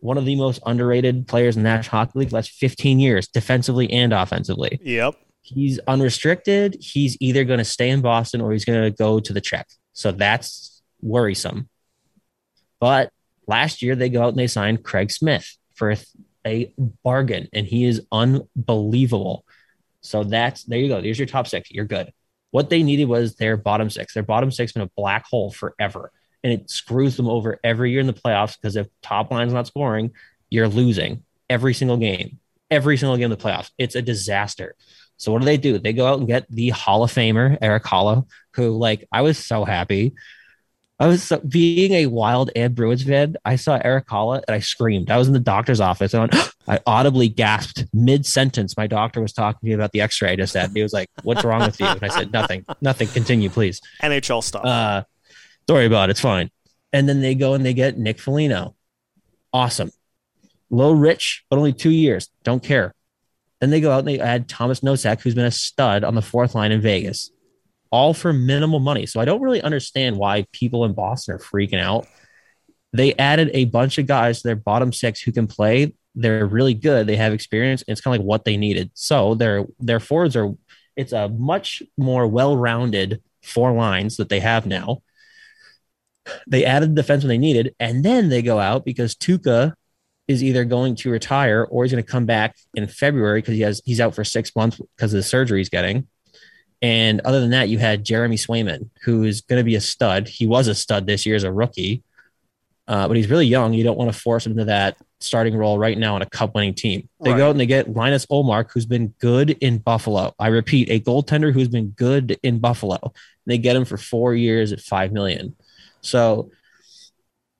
one 0.00 0.18
of 0.18 0.24
the 0.24 0.36
most 0.36 0.60
underrated 0.64 1.26
players 1.26 1.56
in 1.56 1.62
the 1.62 1.68
National 1.68 1.98
Hockey 1.98 2.18
League, 2.20 2.32
last 2.32 2.50
15 2.52 2.98
years, 2.98 3.28
defensively 3.28 3.90
and 3.92 4.12
offensively. 4.12 4.78
Yep. 4.82 5.14
He's 5.42 5.78
unrestricted. 5.80 6.76
He's 6.80 7.16
either 7.20 7.44
going 7.44 7.58
to 7.58 7.64
stay 7.64 7.90
in 7.90 8.00
Boston 8.00 8.40
or 8.40 8.52
he's 8.52 8.64
going 8.64 8.82
to 8.82 8.96
go 8.96 9.18
to 9.18 9.32
the 9.32 9.40
Czech. 9.40 9.66
So 9.92 10.12
that's 10.12 10.82
worrisome. 11.00 11.68
But 12.80 13.10
last 13.46 13.82
year 13.82 13.96
they 13.96 14.08
go 14.08 14.22
out 14.22 14.28
and 14.28 14.38
they 14.38 14.46
signed 14.46 14.84
Craig 14.84 15.10
Smith 15.10 15.56
for 15.74 15.92
a, 15.92 15.98
a 16.46 16.72
bargain, 17.02 17.48
and 17.52 17.66
he 17.66 17.84
is 17.84 18.02
unbelievable. 18.12 19.44
So 20.00 20.22
that's 20.22 20.64
there 20.64 20.78
you 20.78 20.88
go. 20.88 21.00
There's 21.00 21.18
your 21.18 21.26
top 21.26 21.48
six. 21.48 21.70
You're 21.70 21.84
good. 21.84 22.12
What 22.50 22.70
they 22.70 22.82
needed 22.82 23.06
was 23.06 23.34
their 23.34 23.56
bottom 23.56 23.90
six. 23.90 24.14
Their 24.14 24.22
bottom 24.22 24.50
six 24.50 24.72
been 24.72 24.82
a 24.82 24.90
black 24.96 25.26
hole 25.26 25.50
forever, 25.50 26.12
and 26.42 26.52
it 26.52 26.70
screws 26.70 27.16
them 27.16 27.28
over 27.28 27.58
every 27.64 27.90
year 27.90 28.00
in 28.00 28.06
the 28.06 28.12
playoffs 28.12 28.56
because 28.60 28.76
if 28.76 28.86
top 29.02 29.30
line's 29.30 29.52
not 29.52 29.66
scoring, 29.66 30.12
you're 30.50 30.68
losing 30.68 31.22
every 31.50 31.74
single 31.74 31.96
game. 31.96 32.38
Every 32.70 32.96
single 32.96 33.16
game 33.16 33.32
of 33.32 33.38
the 33.38 33.44
playoffs. 33.44 33.70
It's 33.78 33.94
a 33.94 34.02
disaster. 34.02 34.74
So 35.16 35.32
what 35.32 35.40
do 35.40 35.46
they 35.46 35.56
do? 35.56 35.78
They 35.78 35.92
go 35.92 36.06
out 36.06 36.18
and 36.18 36.28
get 36.28 36.46
the 36.48 36.68
Hall 36.70 37.02
of 37.02 37.12
Famer 37.12 37.58
Erik 37.60 37.84
Haula, 37.84 38.26
who 38.54 38.70
like 38.70 39.06
I 39.10 39.22
was 39.22 39.38
so 39.38 39.64
happy. 39.64 40.14
I 41.00 41.06
was 41.06 41.22
so, 41.22 41.38
being 41.38 41.92
a 41.92 42.06
wild 42.06 42.50
and 42.56 42.74
Bruins 42.74 43.04
fan. 43.04 43.36
I 43.44 43.54
saw 43.54 43.80
Erik 43.82 44.08
Haula 44.08 44.42
and 44.46 44.54
I 44.54 44.58
screamed. 44.58 45.10
I 45.10 45.16
was 45.16 45.28
in 45.28 45.32
the 45.32 45.38
doctor's 45.38 45.80
office 45.80 46.12
and 46.12 46.22
I, 46.32 46.36
went, 46.36 46.52
I 46.68 46.80
audibly 46.86 47.28
gasped 47.28 47.84
mid 47.92 48.26
sentence. 48.26 48.76
My 48.76 48.86
doctor 48.86 49.20
was 49.20 49.32
talking 49.32 49.60
to 49.60 49.66
me 49.66 49.72
about 49.72 49.92
the 49.92 50.00
X-ray 50.00 50.32
I 50.32 50.36
just 50.36 50.54
had. 50.54 50.66
And 50.66 50.76
he 50.76 50.82
was 50.82 50.92
like, 50.92 51.08
"What's 51.22 51.44
wrong 51.44 51.60
with 51.60 51.80
you?" 51.80 51.86
And 51.86 52.02
I 52.02 52.08
said, 52.08 52.32
"Nothing. 52.32 52.64
Nothing. 52.80 53.08
Continue, 53.08 53.48
please." 53.48 53.80
NHL 54.02 54.42
stuff. 54.42 54.64
Uh, 54.64 55.04
don't 55.68 55.76
worry 55.76 55.86
about 55.86 56.08
it. 56.08 56.12
It's 56.12 56.20
fine. 56.20 56.50
And 56.92 57.08
then 57.08 57.20
they 57.20 57.34
go 57.34 57.54
and 57.54 57.64
they 57.64 57.74
get 57.74 57.98
Nick 57.98 58.18
Foligno. 58.18 58.74
Awesome. 59.52 59.90
Low 60.70 60.92
rich, 60.92 61.44
but 61.48 61.58
only 61.58 61.72
two 61.72 61.90
years. 61.90 62.28
Don't 62.42 62.62
care. 62.62 62.94
Then 63.60 63.70
they 63.70 63.80
go 63.80 63.92
out 63.92 64.00
and 64.00 64.08
they 64.08 64.18
add 64.18 64.48
Tomas 64.48 64.80
Nosek, 64.80 65.20
who's 65.20 65.34
been 65.34 65.44
a 65.44 65.50
stud 65.50 66.04
on 66.04 66.14
the 66.14 66.22
fourth 66.22 66.54
line 66.54 66.72
in 66.72 66.80
Vegas, 66.80 67.30
all 67.90 68.14
for 68.14 68.32
minimal 68.32 68.78
money. 68.78 69.04
So 69.06 69.20
I 69.20 69.24
don't 69.24 69.42
really 69.42 69.62
understand 69.62 70.16
why 70.16 70.46
people 70.52 70.84
in 70.84 70.94
Boston 70.94 71.34
are 71.34 71.38
freaking 71.38 71.80
out. 71.80 72.06
They 72.92 73.14
added 73.14 73.50
a 73.52 73.66
bunch 73.66 73.98
of 73.98 74.06
guys 74.06 74.40
to 74.40 74.48
their 74.48 74.56
bottom 74.56 74.92
six 74.92 75.20
who 75.20 75.32
can 75.32 75.46
play. 75.46 75.94
They're 76.14 76.46
really 76.46 76.74
good. 76.74 77.06
They 77.06 77.16
have 77.16 77.32
experience. 77.32 77.84
It's 77.86 78.00
kind 78.00 78.14
of 78.14 78.20
like 78.20 78.26
what 78.26 78.44
they 78.44 78.56
needed. 78.56 78.90
So 78.94 79.34
their 79.34 79.66
their 79.78 80.00
forwards 80.00 80.36
are. 80.36 80.54
It's 80.96 81.12
a 81.12 81.28
much 81.28 81.82
more 81.96 82.26
well-rounded 82.26 83.22
four 83.42 83.72
lines 83.72 84.16
that 84.16 84.28
they 84.28 84.40
have 84.40 84.66
now. 84.66 85.02
They 86.46 86.64
added 86.64 86.90
the 86.90 87.02
defense 87.02 87.22
when 87.22 87.28
they 87.28 87.38
needed, 87.38 87.74
and 87.78 88.04
then 88.04 88.28
they 88.28 88.42
go 88.42 88.58
out 88.58 88.84
because 88.84 89.14
Tuukka 89.14 89.74
is 90.26 90.44
either 90.44 90.64
going 90.64 90.94
to 90.96 91.10
retire 91.10 91.66
or 91.70 91.84
he's 91.84 91.92
going 91.92 92.04
to 92.04 92.10
come 92.10 92.26
back 92.26 92.56
in 92.74 92.86
February 92.86 93.40
because 93.40 93.54
he 93.54 93.62
has 93.62 93.80
he's 93.84 94.00
out 94.00 94.14
for 94.14 94.24
six 94.24 94.54
months 94.54 94.78
because 94.96 95.12
of 95.12 95.18
the 95.18 95.22
surgery 95.22 95.58
he's 95.60 95.70
getting. 95.70 96.06
And 96.80 97.20
other 97.22 97.40
than 97.40 97.50
that, 97.50 97.68
you 97.68 97.78
had 97.78 98.04
Jeremy 98.04 98.36
Swayman, 98.36 98.90
who 99.02 99.24
is 99.24 99.40
going 99.40 99.58
to 99.58 99.64
be 99.64 99.74
a 99.74 99.80
stud. 99.80 100.28
He 100.28 100.46
was 100.46 100.68
a 100.68 100.74
stud 100.74 101.06
this 101.06 101.26
year 101.26 101.34
as 101.34 101.42
a 101.42 101.50
rookie, 101.52 102.04
uh, 102.86 103.08
but 103.08 103.16
he's 103.16 103.28
really 103.28 103.46
young. 103.46 103.72
You 103.72 103.82
don't 103.82 103.98
want 103.98 104.12
to 104.12 104.18
force 104.18 104.46
him 104.46 104.52
into 104.52 104.66
that 104.66 104.96
starting 105.20 105.56
role 105.56 105.78
right 105.78 105.98
now 105.98 106.14
on 106.14 106.22
a 106.22 106.26
cup 106.26 106.54
winning 106.54 106.74
team. 106.74 107.08
They 107.20 107.32
Right. 107.32 107.38
go 107.38 107.46
out 107.48 107.50
and 107.50 107.58
they 107.58 107.66
get 107.66 107.92
Linus 107.92 108.26
Ullmark, 108.26 108.70
who's 108.72 108.86
been 108.86 109.08
good 109.18 109.50
in 109.60 109.78
Buffalo. 109.78 110.32
I 110.38 110.48
repeat, 110.48 110.88
a 110.90 111.00
goaltender 111.00 111.52
who's 111.52 111.68
been 111.68 111.88
good 111.88 112.38
in 112.44 112.60
Buffalo. 112.60 113.12
They 113.46 113.58
get 113.58 113.74
him 113.74 113.84
for 113.84 113.96
four 113.96 114.34
years 114.34 114.70
at 114.72 114.80
five 114.80 115.10
million. 115.10 115.56
So, 116.08 116.50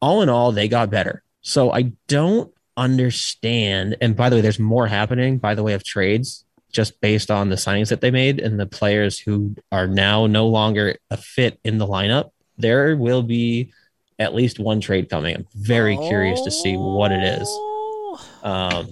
all 0.01 0.23
in 0.23 0.29
all, 0.29 0.53
they 0.53 0.69
got 0.69 0.91
better. 0.91 1.23
So 1.41 1.73
I 1.73 1.93
don't 2.07 2.53
understand. 2.77 3.97
And 4.01 4.17
by 4.17 4.29
the 4.29 4.37
way, 4.37 4.43
there's 4.43 4.59
more 4.59 4.87
happening 4.87 5.39
by 5.39 5.55
the 5.55 5.63
way 5.63 5.73
of 5.73 5.85
trades, 5.85 6.45
just 6.73 7.01
based 7.01 7.31
on 7.31 7.49
the 7.49 7.57
signings 7.57 7.89
that 7.89 8.01
they 8.01 8.11
made 8.11 8.39
and 8.39 8.59
the 8.59 8.67
players 8.67 9.19
who 9.19 9.57
are 9.73 9.87
now 9.87 10.27
no 10.27 10.47
longer 10.47 10.97
a 11.11 11.17
fit 11.17 11.59
in 11.65 11.79
the 11.79 11.87
lineup. 11.87 12.31
There 12.57 12.97
will 12.97 13.23
be 13.23 13.73
at 14.19 14.35
least 14.35 14.59
one 14.59 14.81
trade 14.81 15.09
coming. 15.09 15.37
I'm 15.37 15.47
very 15.55 15.97
curious 15.97 16.43
to 16.43 16.51
see 16.51 16.77
what 16.77 17.13
it 17.13 17.23
is. 17.23 17.49
Oh. 17.49 18.21
Um, 18.43 18.91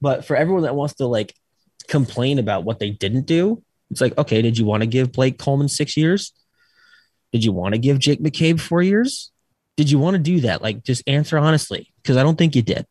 but 0.00 0.24
for 0.24 0.36
everyone 0.36 0.62
that 0.62 0.74
wants 0.74 0.94
to 0.94 1.06
like 1.06 1.34
complain 1.88 2.38
about 2.38 2.64
what 2.64 2.78
they 2.78 2.90
didn't 2.90 3.26
do, 3.26 3.62
it's 3.90 4.00
like, 4.00 4.16
okay, 4.18 4.40
did 4.42 4.56
you 4.56 4.64
want 4.64 4.82
to 4.82 4.86
give 4.86 5.12
Blake 5.12 5.38
Coleman 5.38 5.68
six 5.68 5.96
years? 5.96 6.32
Did 7.34 7.44
you 7.44 7.50
want 7.50 7.74
to 7.74 7.80
give 7.80 7.98
Jake 7.98 8.20
McCabe 8.20 8.60
four 8.60 8.80
years? 8.80 9.32
Did 9.76 9.90
you 9.90 9.98
want 9.98 10.14
to 10.14 10.22
do 10.22 10.42
that? 10.42 10.62
Like, 10.62 10.84
just 10.84 11.02
answer 11.08 11.36
honestly, 11.36 11.92
because 12.00 12.16
I 12.16 12.22
don't 12.22 12.38
think 12.38 12.54
you 12.54 12.62
did. 12.62 12.86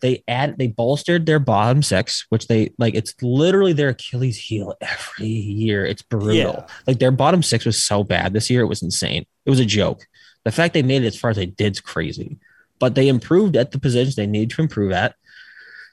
They 0.00 0.22
add, 0.28 0.56
they 0.56 0.68
bolstered 0.68 1.26
their 1.26 1.40
bottom 1.40 1.82
six, 1.82 2.26
which 2.28 2.46
they 2.46 2.70
like. 2.78 2.94
It's 2.94 3.12
literally 3.20 3.72
their 3.72 3.88
Achilles 3.88 4.38
heel 4.38 4.74
every 4.80 5.26
year. 5.26 5.84
It's 5.84 6.02
brutal. 6.02 6.36
Yeah. 6.36 6.66
Like 6.86 7.00
their 7.00 7.10
bottom 7.10 7.42
six 7.42 7.64
was 7.64 7.82
so 7.82 8.04
bad 8.04 8.32
this 8.32 8.50
year; 8.50 8.60
it 8.60 8.68
was 8.68 8.84
insane. 8.84 9.26
It 9.44 9.50
was 9.50 9.58
a 9.58 9.64
joke. 9.64 10.06
The 10.44 10.52
fact 10.52 10.72
they 10.72 10.84
made 10.84 11.02
it 11.02 11.08
as 11.08 11.18
far 11.18 11.30
as 11.30 11.36
they 11.36 11.46
did 11.46 11.72
is 11.72 11.80
crazy. 11.80 12.38
But 12.78 12.94
they 12.94 13.08
improved 13.08 13.56
at 13.56 13.72
the 13.72 13.80
positions 13.80 14.14
they 14.14 14.28
needed 14.28 14.50
to 14.50 14.62
improve 14.62 14.92
at. 14.92 15.16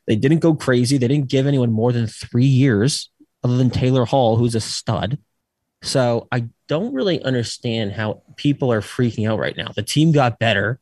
They 0.05 0.15
didn't 0.15 0.41
go 0.41 0.53
crazy. 0.53 0.99
They 0.99 1.07
didn't 1.07 1.29
give 1.29 1.47
anyone 1.47 1.71
more 1.71 1.91
than 1.91 2.05
three 2.05 2.45
years, 2.45 3.09
other 3.43 3.57
than 3.57 3.71
Taylor 3.71 4.05
Hall, 4.05 4.37
who's 4.37 4.53
a 4.53 4.61
stud. 4.61 5.17
So 5.83 6.27
I 6.31 6.47
don't 6.67 6.93
really 6.93 7.21
understand 7.23 7.91
how 7.91 8.23
people 8.37 8.71
are 8.71 8.81
freaking 8.81 9.29
out 9.29 9.37
right 9.37 9.55
now. 9.55 9.67
The 9.75 9.83
team 9.83 10.11
got 10.13 10.39
better, 10.39 10.79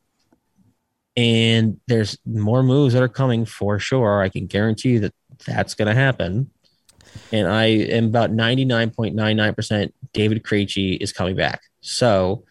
and 1.16 1.80
there's 1.88 2.16
more 2.24 2.62
moves 2.62 2.94
that 2.94 3.02
are 3.02 3.08
coming 3.08 3.44
for 3.44 3.78
sure. 3.78 4.22
I 4.22 4.28
can 4.28 4.46
guarantee 4.46 4.90
you 4.90 5.00
that 5.00 5.14
that's 5.44 5.74
going 5.74 5.88
to 5.88 5.94
happen. 5.94 6.50
And 7.32 7.48
I 7.48 7.64
am 7.66 8.06
about 8.06 8.30
99.99% 8.30 9.92
David 10.12 10.42
Krejci 10.44 10.96
is 10.98 11.12
coming 11.12 11.36
back. 11.36 11.62
So 11.80 12.44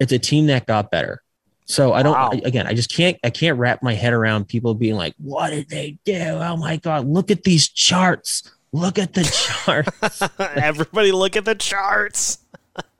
it's 0.00 0.12
a 0.12 0.18
team 0.18 0.46
that 0.46 0.66
got 0.66 0.90
better. 0.90 1.22
So 1.66 1.92
I 1.92 2.02
don't 2.02 2.14
Wow. 2.14 2.30
again, 2.30 2.66
I 2.66 2.74
just 2.74 2.92
can't 2.94 3.18
I 3.24 3.30
can't 3.30 3.58
wrap 3.58 3.82
my 3.82 3.94
head 3.94 4.12
around 4.12 4.46
people 4.48 4.74
being 4.74 4.94
like, 4.94 5.14
what 5.18 5.50
did 5.50 5.68
they 5.68 5.98
do? 6.04 6.16
Oh 6.16 6.56
my 6.56 6.76
god, 6.76 7.06
look 7.06 7.30
at 7.30 7.42
these 7.42 7.68
charts. 7.68 8.50
Look 8.76 8.98
at 8.98 9.14
the 9.14 9.24
charts. 9.24 10.22
Everybody 10.38 11.10
look 11.12 11.34
at 11.36 11.44
the 11.46 11.54
charts. 11.54 12.38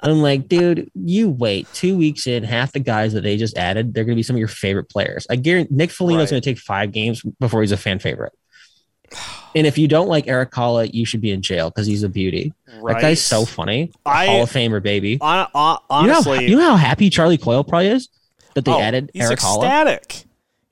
I'm 0.00 0.22
like, 0.22 0.48
dude, 0.48 0.90
you 0.94 1.28
wait 1.28 1.66
two 1.74 1.98
weeks 1.98 2.26
in, 2.26 2.44
half 2.44 2.72
the 2.72 2.80
guys 2.80 3.12
that 3.12 3.20
they 3.22 3.36
just 3.36 3.58
added, 3.58 3.92
they're 3.92 4.04
gonna 4.04 4.16
be 4.16 4.22
some 4.22 4.36
of 4.36 4.38
your 4.38 4.48
favorite 4.48 4.88
players. 4.88 5.26
I 5.28 5.36
guarantee 5.36 5.74
Nick 5.74 5.90
Foligno's 5.90 6.26
Right. 6.32 6.36
gonna 6.36 6.40
take 6.40 6.58
five 6.58 6.92
games 6.92 7.22
before 7.40 7.60
he's 7.60 7.72
a 7.72 7.76
fan 7.76 7.98
favorite. 7.98 8.32
And 9.54 9.66
if 9.66 9.76
you 9.78 9.86
don't 9.86 10.08
like 10.08 10.26
Erik 10.28 10.50
Haula, 10.50 10.92
you 10.92 11.04
should 11.04 11.20
be 11.20 11.30
in 11.30 11.42
jail 11.42 11.70
because 11.70 11.86
he's 11.86 12.02
a 12.02 12.08
beauty. 12.08 12.52
Right. 12.80 12.94
That 12.94 13.02
guy's 13.02 13.22
so 13.22 13.44
funny. 13.44 13.92
I- 14.04 14.26
Hall 14.26 14.42
of 14.44 14.50
Famer, 14.50 14.82
baby. 14.82 15.18
Hon- 15.20 15.46
hon- 15.54 15.78
You 16.02 16.06
know, 16.08 16.12
how, 16.14 16.18
honestly, 16.20 16.48
you 16.48 16.56
know 16.56 16.70
how 16.70 16.76
happy 16.76 17.10
Charlie 17.10 17.38
Coyle 17.38 17.64
probably 17.64 17.88
is 17.88 18.08
that 18.54 18.64
they 18.64 18.72
oh, 18.72 18.80
added 18.80 19.10
he's 19.12 19.22
Eric 19.24 19.34
ecstatic. 19.34 20.24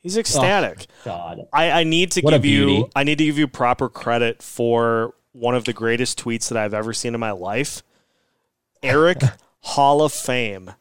He's 0.05 0.19
ecstatic. 0.19 0.87
God. 1.05 1.49
I, 1.51 1.71
I 1.71 1.85
need 1.85 2.13
to 2.13 2.21
What 2.21 2.31
give 2.33 2.45
you. 2.45 2.91
I 2.95 3.05
need 3.05 3.19
to 3.19 3.25
give 3.25 3.39
you 3.39 3.49
proper 3.49 3.89
credit 3.89 4.43
for 4.43 5.15
one 5.33 5.57
of 5.57 5.65
the 5.65 5.73
greatest 5.73 6.23
tweets 6.23 6.51
that 6.51 6.59
I've 6.59 6.75
ever 6.75 6.93
seen 6.93 7.15
in 7.15 7.21
my 7.21 7.31
life. 7.33 7.83
Eric 8.83 9.23
Hall 9.61 10.03
of 10.03 10.13
Fame 10.13 10.73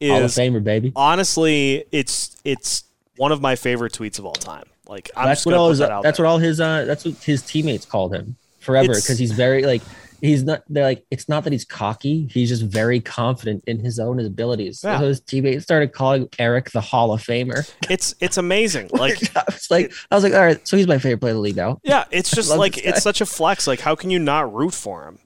is 0.00 0.10
Hall 0.10 0.24
of 0.24 0.30
Famer, 0.32 0.62
baby. 0.62 0.92
honestly 0.96 1.84
it's 1.92 2.36
it's 2.44 2.82
one 3.16 3.30
of 3.30 3.40
my 3.40 3.54
favorite 3.54 3.92
tweets 3.92 4.18
of 4.18 4.26
all 4.26 4.32
time. 4.32 4.64
Like 4.88 5.10
I'm 5.16 5.26
that's 5.26 5.46
what 5.46 5.54
all 5.54 5.68
his, 5.70 5.78
that 5.78 5.92
out 5.92 6.02
that's 6.02 6.18
there. 6.18 6.26
what 6.26 6.32
all 6.32 6.38
his 6.38 6.60
uh 6.60 6.84
that's 6.84 7.04
what 7.04 7.14
his 7.22 7.42
teammates 7.42 7.86
called 7.86 8.12
him 8.12 8.34
forever 8.58 8.88
because 8.88 9.16
he's 9.16 9.30
very 9.30 9.62
like 9.62 9.82
he's 10.20 10.42
not 10.42 10.62
they're 10.68 10.84
like 10.84 11.04
it's 11.10 11.28
not 11.28 11.44
that 11.44 11.52
he's 11.52 11.64
cocky 11.64 12.28
he's 12.30 12.48
just 12.48 12.62
very 12.62 13.00
confident 13.00 13.62
in 13.66 13.78
his 13.78 13.98
own 13.98 14.18
abilities. 14.20 14.80
Yeah. 14.82 14.98
so 14.98 15.08
his 15.08 15.20
teammates 15.20 15.64
started 15.64 15.92
calling 15.92 16.28
eric 16.38 16.70
the 16.70 16.80
hall 16.80 17.12
of 17.12 17.22
famer. 17.22 17.70
It's 17.90 18.14
it's 18.20 18.36
amazing. 18.36 18.90
Like 18.96 19.36
i 19.36 19.42
was 19.46 19.70
like 19.70 19.92
i 20.10 20.14
was 20.14 20.24
like 20.24 20.32
all 20.34 20.40
right 20.40 20.66
so 20.66 20.76
he's 20.76 20.86
my 20.86 20.98
favorite 20.98 21.18
player 21.18 21.32
in 21.32 21.36
the 21.36 21.42
league 21.42 21.56
now. 21.56 21.80
Yeah, 21.82 22.04
it's 22.10 22.30
just 22.34 22.54
like 22.56 22.78
it's 22.78 23.02
such 23.02 23.20
a 23.20 23.26
flex. 23.26 23.66
Like 23.66 23.80
how 23.80 23.94
can 23.94 24.10
you 24.10 24.18
not 24.18 24.52
root 24.52 24.74
for 24.74 25.06
him? 25.06 25.18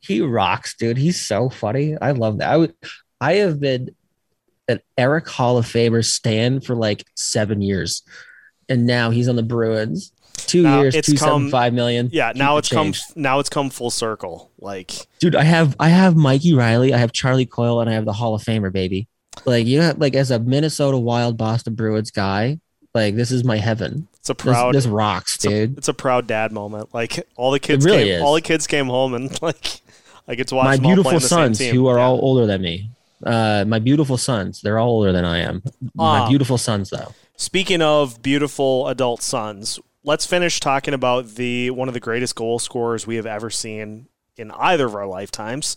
he 0.00 0.20
rocks 0.20 0.76
dude. 0.76 0.98
He's 0.98 1.20
so 1.20 1.48
funny. 1.48 1.96
I 2.00 2.10
love 2.10 2.38
that. 2.38 2.50
I 2.50 2.56
would 2.56 2.74
i 3.20 3.34
have 3.34 3.58
been 3.58 3.94
an 4.68 4.80
eric 4.98 5.28
hall 5.28 5.56
of 5.58 5.66
famer 5.66 6.04
stand 6.04 6.64
for 6.64 6.74
like 6.74 7.04
seven 7.16 7.62
years. 7.62 8.02
And 8.68 8.86
now 8.86 9.10
he's 9.10 9.28
on 9.28 9.36
the 9.36 9.42
bruins 9.42 10.12
two 10.54 10.62
Now, 10.62 10.80
years 10.80 10.94
it's 10.94 11.08
two 11.10 11.16
come- 11.16 11.50
five 11.50 11.72
million. 11.74 12.08
Yeah, 12.12 12.32
Keep 12.32 12.38
now 12.38 12.56
it's 12.56 12.68
come 12.68 12.92
now 13.16 13.38
it's 13.40 13.48
come 13.48 13.70
full 13.70 13.90
circle. 13.90 14.50
Like 14.58 14.92
dude 15.18 15.34
i 15.36 15.44
have 15.44 15.76
i 15.78 15.88
have 15.90 16.16
mikey 16.16 16.54
reilly 16.54 16.92
i 16.94 16.98
have 16.98 17.12
charlie 17.12 17.46
coyle 17.46 17.80
and 17.80 17.88
i 17.90 17.92
have 17.92 18.04
the 18.06 18.12
hall 18.12 18.34
of 18.34 18.42
famer 18.42 18.72
baby. 18.72 19.06
Like 19.44 19.66
you 19.66 19.80
have 19.82 19.98
like 19.98 20.14
as 20.14 20.30
a 20.30 20.38
minnesota 20.38 20.96
wild 20.98 21.36
boston 21.36 21.74
bruins 21.74 22.10
guy 22.10 22.58
like 22.94 23.16
this 23.16 23.30
is 23.32 23.42
my 23.44 23.56
heaven. 23.58 24.06
It's 24.20 24.30
a 24.30 24.34
proud 24.34 24.74
this 24.74 24.86
rocks 24.86 25.34
it's, 25.36 25.44
a, 25.44 25.48
dude. 25.48 25.78
it's 25.78 25.88
a 25.88 25.94
proud 25.94 26.26
dad 26.26 26.52
moment. 26.52 26.94
Like 26.94 27.26
all 27.36 27.50
the 27.50 27.58
kids 27.60 27.84
really 27.84 28.04
came 28.04 28.12
is. 28.16 28.22
all 28.22 28.34
the 28.34 28.40
kids 28.40 28.66
came 28.66 28.86
home 28.86 29.12
and 29.14 29.42
like 29.42 29.80
I 30.28 30.34
get 30.36 30.48
to 30.48 30.54
watch 30.54 30.64
my 30.64 30.76
beautiful 30.78 31.20
sons 31.20 31.58
who 31.60 31.86
are 31.88 31.98
Yeah. 31.98 32.04
all 32.04 32.20
older 32.22 32.46
than 32.46 32.62
me. 32.62 32.88
Uh 33.26 33.64
my 33.66 33.78
beautiful 33.80 34.16
sons 34.16 34.62
they're 34.62 34.78
all 34.78 34.90
older 34.90 35.12
than 35.12 35.24
i 35.24 35.38
am. 35.40 35.62
My 35.94 36.20
Um, 36.20 36.28
beautiful 36.30 36.56
sons 36.56 36.90
though. 36.90 37.12
Speaking 37.36 37.82
of 37.82 38.22
beautiful 38.22 38.86
adult 38.88 39.20
sons, 39.20 39.80
let's 40.04 40.26
finish 40.26 40.60
talking 40.60 40.94
about 40.94 41.34
the 41.34 41.70
one 41.70 41.88
of 41.88 41.94
the 41.94 42.00
greatest 42.00 42.36
goal 42.36 42.58
scorers 42.58 43.06
we 43.06 43.16
have 43.16 43.26
ever 43.26 43.50
seen 43.50 44.06
in 44.36 44.50
either 44.52 44.86
of 44.86 44.94
our 44.94 45.06
lifetimes. 45.06 45.76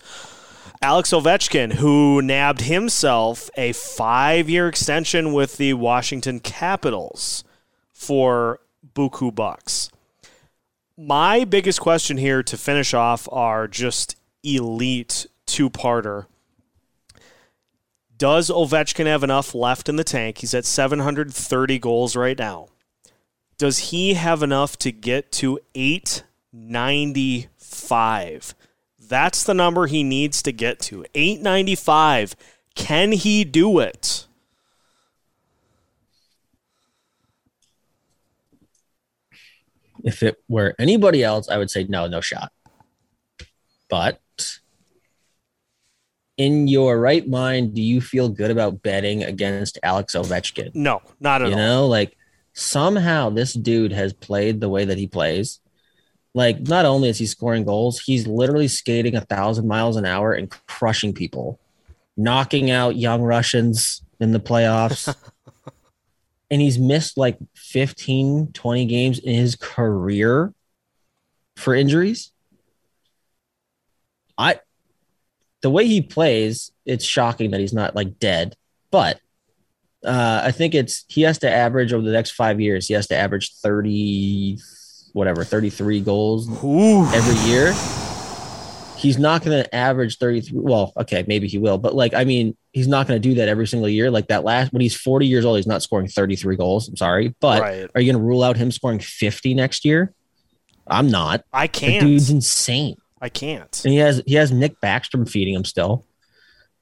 Alex 0.82 1.10
Ovechkin, 1.10 1.74
who 1.74 2.22
nabbed 2.22 2.62
himself 2.62 3.50
a 3.58 3.72
five-year 3.72 4.68
extension 4.68 5.34
with 5.34 5.58
the 5.58 5.74
Washington 5.74 6.40
Capitals 6.40 7.44
for 7.92 8.60
buku 8.94 9.34
bucks. 9.34 9.90
My 10.96 11.46
biggest 11.46 11.80
question 11.80 12.18
here 12.18 12.44
to 12.44 12.58
finish 12.58 12.94
off 12.94 13.28
are 13.32 13.68
just 13.68 14.16
elite 14.44 15.26
two-parter 15.48 16.28
does 18.18 18.50
Ovechkin 18.50 19.06
have 19.06 19.24
enough 19.24 19.54
left 19.54 19.90
in 19.90 19.96
the 19.96 20.04
tank? 20.04 20.40
He's 20.40 20.54
at 20.54 20.66
730 20.66 21.80
goals 21.80 22.16
right 22.16 22.38
now. 22.38 22.68
Does 23.58 23.89
he 23.89 24.14
have 24.14 24.43
enough 24.43 24.78
to 24.80 24.91
get 24.91 25.32
to 25.34 25.60
895? 25.74 28.55
That's 28.99 29.43
the 29.43 29.53
number 29.53 29.88
he 29.88 30.03
needs 30.03 30.41
to 30.43 30.51
get 30.51 30.80
to. 30.82 31.05
895. 31.16 32.36
Can 32.76 33.14
he 33.14 33.43
do 33.43 33.80
it? 33.80 34.28
if 40.03 40.24
it 40.24 40.41
were 40.47 40.76
anybody 40.80 41.24
else 41.24 41.49
i 41.49 41.58
would 41.58 41.70
say 41.70 41.84
no 41.86 42.08
no 42.08 42.22
shot 42.22 42.51
but 43.89 44.22
in 46.38 46.68
your 46.68 46.99
right 46.99 47.28
mind 47.28 47.74
do 47.74 47.82
you 47.82 47.99
feel 47.99 48.30
good 48.30 48.51
about 48.51 48.82
betting 48.84 49.24
against 49.24 49.80
alex 49.84 50.14
ovechkin 50.16 50.74
No, 50.74 51.01
not 51.20 51.41
at 51.41 51.49
you 51.49 51.53
all. 51.55 51.60
You 51.60 51.66
know 51.66 51.88
like 51.88 52.16
somehow 52.58 53.30
this 53.30 53.53
dude 53.53 53.91
has 53.91 54.14
played 54.14 54.60
the 54.60 54.70
way 54.70 54.84
that 54.84 54.97
he 54.97 55.05
plays. 55.05 55.60
Like 56.34 56.60
not 56.62 56.86
only 56.86 57.10
is 57.10 57.20
he 57.20 57.26
scoring 57.26 57.64
goals 57.64 57.99
he's 57.99 58.28
literally 58.28 58.68
skating 58.68 59.16
a 59.16 59.22
thousand 59.22 59.68
miles 59.68 59.95
an 59.95 60.05
hour 60.05 60.34
and 60.34 60.53
crushing 60.68 61.14
people 61.14 61.60
knocking 62.16 62.72
out 62.72 62.95
young 62.95 63.22
russians 63.22 64.01
in 64.20 64.32
the 64.32 64.39
playoffs. 64.39 65.16
And 66.49 66.62
he's 66.62 66.80
missed 66.80 67.18
like 67.18 67.38
15 67.58 68.53
20 68.53 68.86
games 68.86 69.20
in 69.20 69.36
his 69.36 69.58
career 69.58 70.53
for 71.58 71.76
injuries. 71.76 72.32
I 74.38 74.62
the 75.62 75.70
way 75.70 75.88
he 75.88 76.01
plays 76.01 76.72
it's 76.86 77.03
shocking 77.03 77.51
that 77.51 77.60
he's 77.60 77.74
not 77.74 77.97
like 77.97 78.18
dead 78.18 78.55
but 78.91 79.20
uh, 80.08 80.41
I 80.43 80.51
think 80.51 80.74
it's 80.74 81.05
he 81.08 81.22
has 81.24 81.38
to 81.39 81.51
average 81.51 81.93
over 81.93 82.03
the 82.03 82.12
next 82.12 82.32
five 82.32 82.60
years. 82.62 82.88
He 82.88 82.93
has 82.93 83.08
to 83.08 83.16
average 83.16 83.53
thirty, 83.55 84.58
whatever, 85.14 85.43
thirty-three 85.43 86.01
goals 86.01 86.47
Ooh. 86.64 87.05
every 87.08 87.36
year. 87.49 87.74
He's 88.97 89.20
not 89.20 89.43
going 89.43 89.62
to 89.62 89.76
average 89.76 90.18
thirty-three. 90.18 90.58
Well, 90.60 90.93
okay, 90.97 91.24
maybe 91.28 91.47
he 91.47 91.60
will, 91.60 91.78
but 91.78 91.93
like, 91.93 92.14
I 92.16 92.24
mean, 92.24 92.58
he's 92.74 92.88
not 92.88 93.08
going 93.08 93.22
to 93.22 93.30
do 93.30 93.36
that 93.36 93.47
every 93.47 93.68
single 93.68 93.89
year. 93.89 94.10
Like 94.10 94.28
that 94.30 94.43
last 94.43 94.74
when 94.74 94.82
he's 94.82 94.95
forty 94.95 95.28
years 95.28 95.45
old, 95.45 95.58
he's 95.58 95.68
not 95.68 95.84
scoring 95.84 96.08
thirty-three 96.08 96.55
goals. 96.55 96.88
I'm 96.88 96.97
sorry, 96.97 97.36
but 97.39 97.62
right. 97.62 97.91
are 97.93 98.01
you 98.01 98.12
going 98.12 98.22
to 98.22 98.28
rule 98.28 98.41
out 98.41 98.58
him 98.58 98.72
scoring 98.72 98.99
fifty 98.99 99.53
next 99.53 99.86
year? 99.86 100.14
I'm 100.88 101.12
not. 101.12 101.43
I 101.51 101.68
can't. 101.68 102.03
dude's 102.03 102.30
insane. 102.30 102.95
I 103.22 103.30
can't. 103.30 103.82
And 103.84 103.91
he 103.91 103.99
has 103.99 104.22
he 104.26 104.36
has 104.36 104.51
Nick 104.51 104.80
Backstrom 104.82 105.30
feeding 105.30 105.53
him 105.53 105.66
still. 105.66 106.05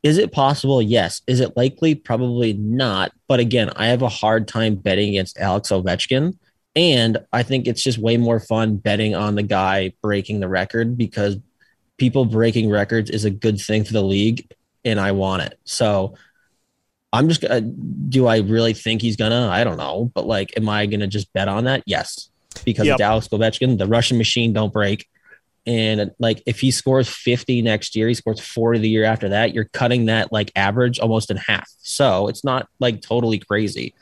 Is 0.06 0.20
it 0.20 0.32
possible? 0.32 0.84
Yes. 0.84 1.24
Is 1.26 1.40
it 1.40 1.58
likely? 1.58 1.96
Probably 1.96 2.54
not. 2.54 3.12
But 3.28 3.40
again, 3.40 3.72
I 3.76 3.88
have 3.88 4.04
a 4.04 4.08
hard 4.08 4.48
time 4.48 4.76
betting 4.76 5.10
against 5.10 5.40
Alex 5.40 5.70
Ovechkin. 5.70 6.38
And 6.76 7.18
I 7.34 7.42
think 7.42 7.66
it's 7.66 7.82
just 7.82 7.98
way 7.98 8.16
more 8.16 8.40
fun 8.40 8.78
betting 8.78 9.16
on 9.16 9.34
the 9.34 9.42
guy 9.42 9.94
breaking 10.04 10.42
the 10.42 10.48
record 10.48 10.96
because 10.96 11.38
people 11.98 12.24
breaking 12.26 12.70
records 12.70 13.10
is 13.10 13.26
a 13.26 13.32
good 13.32 13.60
thing 13.60 13.84
for 13.84 13.94
the 13.94 14.04
league 14.04 14.48
and 14.84 15.00
I 15.00 15.12
want 15.14 15.42
it. 15.42 15.58
So 15.64 16.14
I'm 17.12 17.28
just 17.28 17.42
gonna 17.42 17.62
do 17.62 18.28
I 18.28 18.42
really 18.42 18.74
think 18.74 19.02
he's 19.02 19.16
gonna? 19.16 19.48
I 19.50 19.64
don't 19.64 19.78
know. 19.78 20.12
But 20.14 20.28
like, 20.28 20.54
am 20.56 20.70
I 20.70 20.86
gonna 20.86 21.08
just 21.08 21.34
bet 21.34 21.48
on 21.48 21.64
that? 21.64 21.82
Yes. 21.88 22.30
Because 22.64 22.86
Yep. 22.86 23.00
Alex 23.00 23.28
Ovechkin, 23.30 23.80
the 23.80 23.88
Russian 23.88 24.20
machine 24.20 24.54
don't 24.54 24.72
break. 24.72 25.08
And 25.66 26.12
like 26.20 26.44
if 26.46 26.60
he 26.60 26.70
scores 26.72 27.10
50 27.10 27.62
next 27.64 27.96
year, 27.96 28.08
he 28.08 28.14
scores 28.14 28.40
40 28.40 28.80
the 28.80 28.90
year 28.90 29.04
after 29.04 29.30
that, 29.30 29.54
you're 29.54 29.70
cutting 29.74 30.06
that 30.06 30.32
like 30.32 30.52
average 30.56 31.00
almost 31.00 31.32
in 31.32 31.38
half. 31.38 31.70
So 31.80 32.28
it's 32.28 32.44
not 32.44 32.68
like 32.80 33.02
totally 33.02 33.40
crazy. 33.40 33.96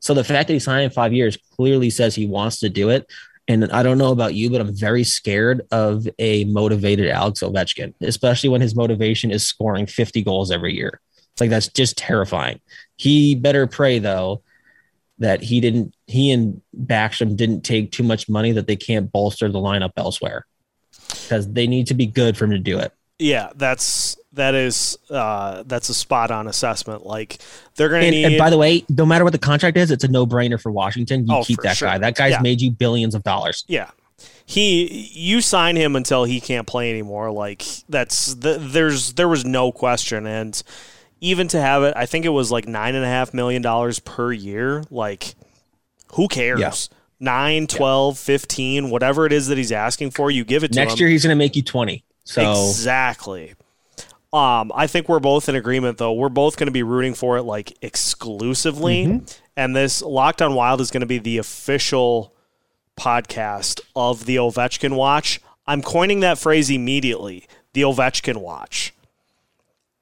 So 0.00 0.14
the 0.14 0.24
fact 0.24 0.48
that 0.48 0.54
he 0.54 0.60
signed 0.60 0.84
in 0.84 0.90
five 0.90 1.12
years 1.12 1.38
clearly 1.56 1.90
says 1.90 2.14
he 2.14 2.26
wants 2.26 2.60
to 2.60 2.68
do 2.68 2.90
it. 2.90 3.10
And 3.48 3.72
I 3.72 3.82
don't 3.82 3.96
know 3.96 4.12
about 4.12 4.34
you, 4.34 4.50
but 4.50 4.60
I'm 4.60 4.76
very 4.76 5.04
scared 5.04 5.62
of 5.70 6.06
a 6.18 6.44
motivated 6.44 7.08
Alex 7.08 7.40
Ovechkin, 7.40 7.94
especially 8.02 8.50
when 8.50 8.60
his 8.60 8.76
motivation 8.76 9.30
is 9.30 9.48
scoring 9.48 9.86
50 9.86 10.22
goals 10.22 10.50
every 10.50 10.74
year. 10.74 11.00
It's 11.32 11.40
like 11.40 11.50
that's 11.50 11.68
just 11.68 11.96
terrifying. 11.96 12.60
He 12.96 13.34
better 13.34 13.66
pray 13.66 13.98
though 14.00 14.42
that 15.18 15.42
he 15.42 15.60
didn't 15.60 15.94
he 16.06 16.30
and 16.30 16.60
Backstrom 16.76 17.36
didn't 17.36 17.62
take 17.62 17.90
too 17.90 18.02
much 18.02 18.28
money 18.28 18.52
that 18.52 18.66
they 18.66 18.76
can't 18.76 19.10
bolster 19.10 19.50
the 19.50 19.58
lineup 19.58 19.92
elsewhere 19.96 20.46
because 21.28 21.52
they 21.52 21.66
need 21.66 21.86
to 21.88 21.94
be 21.94 22.06
good 22.06 22.36
for 22.36 22.44
him 22.46 22.52
to 22.52 22.58
do 22.58 22.78
it. 22.78 22.92
Yeah, 23.18 23.50
that's 23.56 24.16
that 24.34 24.54
is 24.54 24.96
uh 25.10 25.64
that's 25.66 25.88
a 25.88 25.94
spot 25.94 26.30
on 26.30 26.46
assessment. 26.46 27.04
Like 27.04 27.38
they're 27.76 27.88
gonna 27.88 28.04
And, 28.04 28.10
need 28.12 28.24
and 28.24 28.38
by 28.38 28.48
the 28.50 28.56
way, 28.58 28.84
no 28.88 29.04
matter 29.04 29.24
what 29.24 29.32
the 29.32 29.38
contract 29.38 29.76
is, 29.76 29.90
it's 29.90 30.04
a 30.04 30.08
no 30.08 30.26
brainer 30.26 30.60
for 30.60 30.70
Washington. 30.70 31.26
You 31.26 31.34
Oh, 31.36 31.44
keep 31.44 31.60
that 31.62 31.76
sure. 31.76 31.88
guy. 31.88 31.98
That 31.98 32.14
guy's 32.14 32.32
Yeah. 32.32 32.40
made 32.42 32.60
you 32.60 32.70
billions 32.70 33.14
of 33.14 33.24
dollars. 33.24 33.64
Yeah. 33.66 33.90
He 34.46 35.10
you 35.12 35.40
sign 35.40 35.76
him 35.76 35.96
until 35.96 36.24
he 36.24 36.40
can't 36.40 36.66
play 36.66 36.90
anymore. 36.90 37.30
Like 37.32 37.64
that's 37.88 38.34
the, 38.34 38.58
there's 38.58 39.14
there 39.14 39.28
was 39.28 39.44
no 39.44 39.72
question. 39.72 40.26
And 40.26 40.60
even 41.20 41.48
to 41.48 41.60
have 41.60 41.82
it, 41.82 41.94
I 41.96 42.06
think 42.06 42.24
it 42.24 42.30
was 42.30 42.52
like 42.52 42.68
nine 42.68 42.94
and 42.94 43.04
a 43.04 43.08
half 43.08 43.34
million 43.34 43.60
dollars 43.62 43.98
per 43.98 44.32
year. 44.32 44.84
Like 44.90 45.34
who 46.12 46.28
cares? 46.28 46.60
Yeah. 46.60 46.96
Nine, 47.20 47.66
12, 47.66 48.16
15, 48.18 48.90
whatever 48.90 49.26
it 49.26 49.32
is 49.32 49.48
that 49.48 49.58
he's 49.58 49.72
asking 49.72 50.12
for, 50.12 50.30
you 50.30 50.44
give 50.44 50.62
it 50.64 50.68
to 50.72 50.76
Next 50.76 50.84
him. 50.84 50.88
Next 50.92 51.00
year, 51.00 51.08
he's 51.08 51.24
going 51.24 51.34
to 51.36 51.38
make 51.38 51.56
you 51.56 51.62
20. 51.62 52.04
So 52.24 52.42
Exactly. 52.68 53.54
Um, 54.32 54.70
I 54.74 54.86
think 54.86 55.08
we're 55.08 55.18
both 55.20 55.48
in 55.48 55.54
agreement 55.56 55.96
though. 55.98 56.12
We're 56.12 56.28
both 56.28 56.58
going 56.58 56.66
to 56.66 56.72
be 56.72 56.82
rooting 56.82 57.14
for 57.14 57.38
it 57.38 57.42
like 57.44 57.76
exclusively, 57.82 59.06
Mm-hmm. 59.06 59.24
and 59.56 59.74
this 59.74 60.02
Locked 60.02 60.42
On 60.42 60.54
Wild 60.54 60.80
is 60.82 60.90
going 60.90 61.00
to 61.00 61.06
be 61.06 61.18
the 61.18 61.38
official 61.38 62.34
podcast 62.96 63.80
of 63.96 64.26
the 64.26 64.36
Ovechkin 64.36 64.94
Watch. 64.94 65.40
I'm 65.66 65.80
coining 65.82 66.20
that 66.20 66.36
phrase 66.38 66.68
immediately. 66.70 67.46
The 67.72 67.82
Ovechkin 67.82 68.36
Watch. 68.36 68.92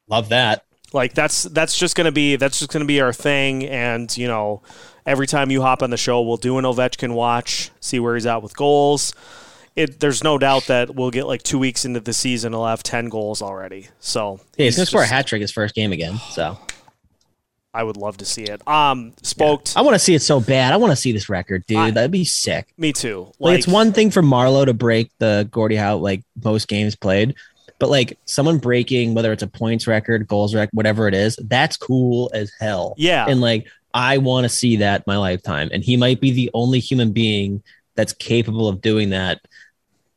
love 0.09 0.29
that. 0.31 0.65
Like 0.93 1.15
that's 1.15 1.43
that's 1.45 1.77
just 1.77 1.97
gonna 1.97 2.13
be 2.13 2.37
that's 2.37 2.59
just 2.59 2.71
gonna 2.73 2.85
be 2.85 3.01
our 3.01 3.13
thing. 3.13 3.65
And 3.67 4.15
you 4.17 4.29
know, 4.29 4.63
every 5.05 5.27
time 5.27 5.51
you 5.51 5.63
hop 5.63 5.83
on 5.83 5.91
the 5.91 5.97
show, 5.97 6.23
we'll 6.23 6.37
do 6.37 6.59
an 6.59 6.65
Ovechkin 6.65 7.13
watch, 7.15 7.71
see 7.81 7.99
where 8.01 8.15
he's 8.15 8.27
at 8.27 8.43
with 8.43 8.57
goals. 8.57 9.13
it, 9.75 10.01
there's 10.01 10.25
no 10.25 10.39
doubt 10.39 10.67
that 10.69 10.95
we'll 10.95 11.11
get 11.11 11.27
like 11.27 11.43
two 11.43 11.59
weeks 11.59 11.85
into 11.85 12.01
the 12.01 12.13
season, 12.13 12.53
he'll 12.53 12.65
have 12.67 12.83
10 12.83 13.09
goals 13.11 13.43
already. 13.43 13.89
So 14.01 14.41
Yeah, 14.57 14.65
he's 14.67 14.77
gonna 14.77 14.83
he's 14.85 14.89
score 14.89 15.03
a 15.03 15.07
hat 15.07 15.27
trick 15.27 15.41
his 15.43 15.53
first 15.53 15.75
game 15.75 15.93
again. 15.93 16.19
So 16.31 16.57
I 17.75 17.83
would 17.83 17.99
love 17.99 18.17
to 18.19 18.25
see 18.25 18.45
it. 18.45 18.67
Um, 18.67 19.13
spoke. 19.23 19.65
I 19.77 19.83
want 19.83 19.95
to 19.97 19.99
see 19.99 20.15
it 20.15 20.23
so 20.23 20.41
bad. 20.41 20.73
I 20.73 20.79
want 20.79 20.93
to 20.93 20.97
see 20.97 21.13
this 21.13 21.29
record, 21.29 21.67
dude. 21.67 21.77
I- 21.77 21.91
That'd 21.91 22.11
be 22.11 22.25
sick. 22.25 22.69
Me 22.79 22.91
too. 22.93 23.33
Like, 23.39 23.59
it's 23.59 23.69
one 23.69 23.93
thing 23.93 24.11
for 24.11 24.23
Marleau 24.23 24.65
to 24.65 24.73
break 24.73 25.11
the 25.19 25.47
Gordie 25.51 25.77
Howe 25.77 25.97
like 25.99 26.23
most 26.43 26.69
games 26.69 26.97
played, 26.97 27.35
but 27.79 27.91
like 27.91 28.19
someone 28.25 28.59
breaking 28.59 29.15
whether 29.15 29.33
it's 29.33 29.43
a 29.43 29.47
points 29.47 29.87
record, 29.87 30.27
goals 30.27 30.55
record, 30.55 30.71
whatever 30.75 31.09
it 31.09 31.15
is, 31.15 31.37
that's 31.45 31.77
cool 31.77 32.31
as 32.35 32.53
hell. 32.61 32.95
Yeah. 32.97 33.27
and 33.29 33.41
like 33.41 33.67
I 33.95 34.19
want 34.19 34.45
to 34.45 34.49
see 34.51 34.77
that 34.77 35.07
my 35.07 35.17
lifetime, 35.17 35.71
and 35.73 35.83
he 35.83 35.97
might 35.97 36.21
be 36.21 36.31
the 36.31 36.51
only 36.53 36.81
human 36.81 37.13
being 37.13 37.63
that's 37.95 38.13
capable 38.13 38.69
of 38.69 38.83
doing 38.83 39.11
that 39.11 39.41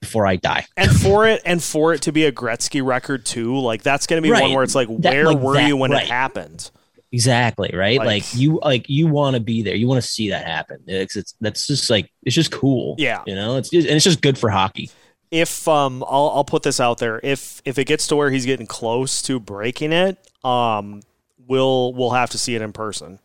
before 0.01 0.28
I 0.28 0.36
die. 0.36 0.66
and 0.78 0.91
for 1.01 1.26
it 1.28 1.41
and 1.45 1.64
for 1.64 1.93
it 1.93 2.01
to 2.03 2.12
be 2.12 2.26
a 2.26 2.32
Gretzky 2.32 2.84
record 2.86 3.26
too, 3.26 3.57
like 3.60 3.82
that's 3.84 4.05
going 4.07 4.22
to 4.22 4.28
be 4.28 4.32
one 4.32 4.51
where 4.53 4.64
it's 4.64 4.76
like, 4.76 4.88
That- 4.99 5.14
where 5.14 5.26
like 5.28 5.38
were 5.39 5.53
that, 5.53 5.68
you 5.68 5.78
when 5.78 5.91
right. 5.91 6.03
it 6.03 6.10
happened? 6.10 6.72
Exactly 7.12 7.72
right. 7.74 7.97
Like- 7.97 8.05
Like, 8.07 8.24
you 8.36 8.60
like 8.64 8.89
you 8.89 9.07
want 9.07 9.36
to 9.36 9.39
be 9.39 9.62
there. 9.64 9.76
You 9.76 9.88
want 9.88 10.01
to 10.01 10.07
see 10.07 10.30
that 10.30 10.45
happen. 10.45 10.84
It's, 10.86 11.16
it's 11.16 11.34
that's 11.41 11.66
just 11.66 11.89
like 11.89 12.12
it's 12.24 12.36
just 12.36 12.51
cool. 12.51 12.95
Yeah. 12.97 13.24
you 13.26 13.34
know. 13.36 13.55
It's 13.57 13.70
just, 13.70 13.88
and 13.88 13.95
it's 13.95 14.03
just 14.05 14.22
good 14.22 14.38
for 14.38 14.49
hockey. 14.49 14.89
If 15.32 15.68
um, 15.68 16.04
I'll 16.08 16.32
I'll 16.36 16.44
put 16.44 16.64
this 16.64 16.80
out 16.80 16.98
there. 16.98 17.20
If 17.22 17.62
if 17.66 17.78
it 17.78 17.86
gets 17.86 18.08
to 18.08 18.16
where 18.16 18.32
he's 18.32 18.46
getting 18.46 18.66
close 18.68 19.22
to 19.24 19.40
breaking 19.40 19.94
it, 19.94 20.18
um, 20.44 21.02
we'll 21.48 21.94
we'll 21.94 22.12
have 22.12 22.30
to 22.32 22.38
see 22.38 22.56
it 22.56 22.62
in 22.62 22.74
person. 22.74 23.20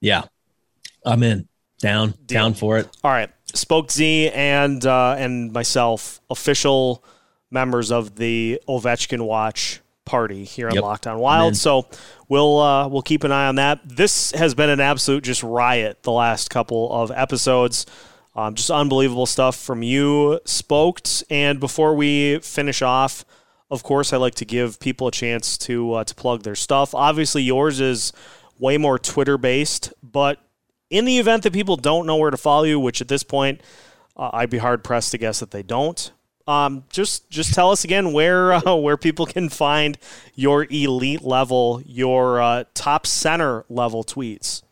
Yeah, 0.00 0.24
I'm 1.04 1.22
in. 1.22 1.48
Down, 1.78 2.10
Deal. 2.10 2.42
down 2.42 2.54
for 2.54 2.76
it. 2.76 2.88
All 3.02 3.10
right, 3.10 3.30
Spoke 3.54 3.90
Z 3.90 4.30
and 4.34 4.84
uh, 4.84 5.14
and 5.18 5.50
myself, 5.52 6.20
official 6.28 7.02
members 7.50 7.90
of 7.90 8.16
the 8.16 8.60
Ovechkin 8.68 9.22
Watch 9.22 9.80
party 10.04 10.44
here 10.44 10.68
on 10.68 10.74
Yep. 10.74 10.82
Locked 10.82 11.06
On 11.06 11.18
Wild. 11.18 11.56
So 11.56 11.86
we'll 12.28 12.58
uh, 12.58 12.88
we'll 12.88 13.00
keep 13.02 13.24
an 13.24 13.32
eye 13.32 13.46
on 13.46 13.54
that. 13.54 13.80
This 13.88 14.32
has 14.32 14.54
been 14.54 14.68
an 14.68 14.80
absolute 14.80 15.24
just 15.24 15.42
riot 15.42 16.02
the 16.02 16.12
last 16.12 16.50
couple 16.50 16.92
of 16.92 17.10
episodes. 17.10 17.86
Um, 18.34 18.54
just 18.54 18.70
unbelievable 18.70 19.26
stuff 19.26 19.56
from 19.56 19.82
you, 19.82 20.40
Spoked. 20.44 21.24
And 21.30 21.58
before 21.58 21.94
we 21.94 22.38
finish 22.38 22.80
off, 22.80 23.24
of 23.70 23.82
course, 23.82 24.12
I 24.12 24.16
like 24.16 24.34
to 24.36 24.44
give 24.44 24.80
people 24.80 25.08
a 25.08 25.12
chance 25.12 25.58
to 25.58 25.94
uh, 25.94 26.04
to 26.04 26.14
plug 26.14 26.42
their 26.42 26.54
stuff. 26.54 26.94
Obviously, 26.94 27.42
yours 27.42 27.80
is 27.80 28.12
way 28.58 28.78
more 28.78 28.98
Twitter 28.98 29.38
based, 29.38 29.92
but 30.02 30.38
in 30.90 31.04
the 31.04 31.18
event 31.18 31.44
that 31.44 31.52
people 31.52 31.76
don't 31.76 32.06
know 32.06 32.16
where 32.16 32.30
to 32.30 32.36
follow 32.36 32.64
you, 32.64 32.78
which 32.80 33.00
at 33.00 33.08
this 33.08 33.22
point 33.22 33.60
uh, 34.16 34.30
I'd 34.32 34.50
be 34.50 34.58
hard 34.58 34.84
pressed 34.84 35.12
to 35.12 35.18
guess 35.18 35.40
that 35.40 35.50
they 35.50 35.62
don't. 35.62 36.10
Um, 36.46 36.84
just 36.90 37.30
just 37.30 37.54
tell 37.54 37.70
us 37.70 37.84
again 37.84 38.12
where 38.12 38.52
uh, 38.52 38.74
where 38.76 38.96
people 38.96 39.26
can 39.26 39.48
find 39.48 39.98
your 40.34 40.66
elite 40.70 41.22
level, 41.22 41.82
your 41.86 42.40
uh, 42.40 42.64
top 42.74 43.06
center 43.06 43.64
level 43.68 44.02
tweets. 44.02 44.62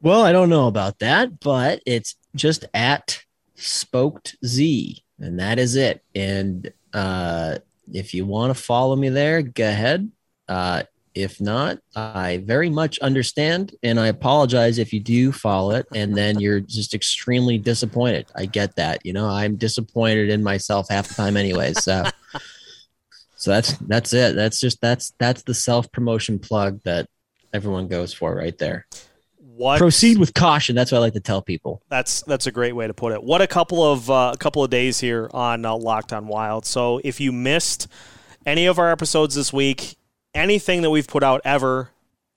Well, 0.00 0.22
I 0.22 0.30
don't 0.30 0.48
know 0.48 0.68
about 0.68 1.00
that, 1.00 1.40
but 1.40 1.82
it's 1.84 2.14
just 2.36 2.64
at 2.72 3.20
Spoked 3.56 4.36
Z, 4.46 5.02
and 5.18 5.40
that 5.40 5.58
is 5.58 5.74
it. 5.74 6.04
And 6.14 6.72
uh, 6.92 7.58
if 7.92 8.14
you 8.14 8.24
want 8.24 8.54
to 8.54 8.62
follow 8.62 8.94
me 8.94 9.08
there, 9.08 9.42
go 9.42 9.68
ahead. 9.68 10.10
Uh, 10.48 10.84
if 11.14 11.40
not, 11.40 11.78
I 11.96 12.44
very 12.44 12.70
much 12.70 13.00
understand, 13.00 13.74
and 13.82 13.98
I 13.98 14.06
apologize 14.06 14.78
if 14.78 14.92
you 14.92 15.00
do 15.00 15.32
follow 15.32 15.72
it, 15.72 15.86
and 15.92 16.16
then 16.16 16.38
you're 16.38 16.60
just 16.60 16.94
extremely 16.94 17.58
disappointed. 17.58 18.26
I 18.36 18.46
get 18.46 18.76
that. 18.76 19.04
You 19.04 19.14
know, 19.14 19.26
I'm 19.26 19.56
disappointed 19.56 20.30
in 20.30 20.44
myself 20.44 20.86
half 20.90 21.08
the 21.08 21.14
time, 21.14 21.36
anyways. 21.36 21.82
So, 21.82 22.04
so 23.36 23.50
that's 23.50 23.72
that's 23.78 24.12
it. 24.12 24.36
That's 24.36 24.60
just 24.60 24.80
that's 24.80 25.12
that's 25.18 25.42
the 25.42 25.54
self 25.54 25.90
promotion 25.90 26.38
plug 26.38 26.80
that 26.84 27.08
everyone 27.52 27.88
goes 27.88 28.14
for 28.14 28.36
right 28.36 28.56
there 28.58 28.86
What 29.58 29.78
proceed 29.78 30.18
with 30.18 30.34
caution. 30.34 30.76
That's 30.76 30.92
what 30.92 30.98
I 30.98 31.00
like 31.00 31.14
to 31.14 31.20
tell 31.20 31.42
people. 31.42 31.82
That's 31.88 32.22
that's 32.22 32.46
a 32.46 32.52
great 32.52 32.76
way 32.76 32.86
to 32.86 32.94
put 32.94 33.12
it. 33.12 33.24
What 33.24 33.42
a 33.42 33.48
couple 33.48 33.82
of 33.82 34.08
uh, 34.08 34.30
a 34.32 34.38
couple 34.38 34.62
of 34.62 34.70
days 34.70 35.00
here 35.00 35.28
on 35.34 35.64
uh, 35.64 35.74
Locked 35.76 36.12
On 36.12 36.28
Wild. 36.28 36.64
So 36.64 37.00
if 37.02 37.20
you 37.20 37.32
missed 37.32 37.88
any 38.46 38.66
of 38.66 38.78
our 38.78 38.88
episodes 38.88 39.34
this 39.34 39.52
week, 39.52 39.96
anything 40.32 40.82
that 40.82 40.90
we've 40.90 41.08
put 41.08 41.24
out 41.24 41.40
ever, 41.44 41.90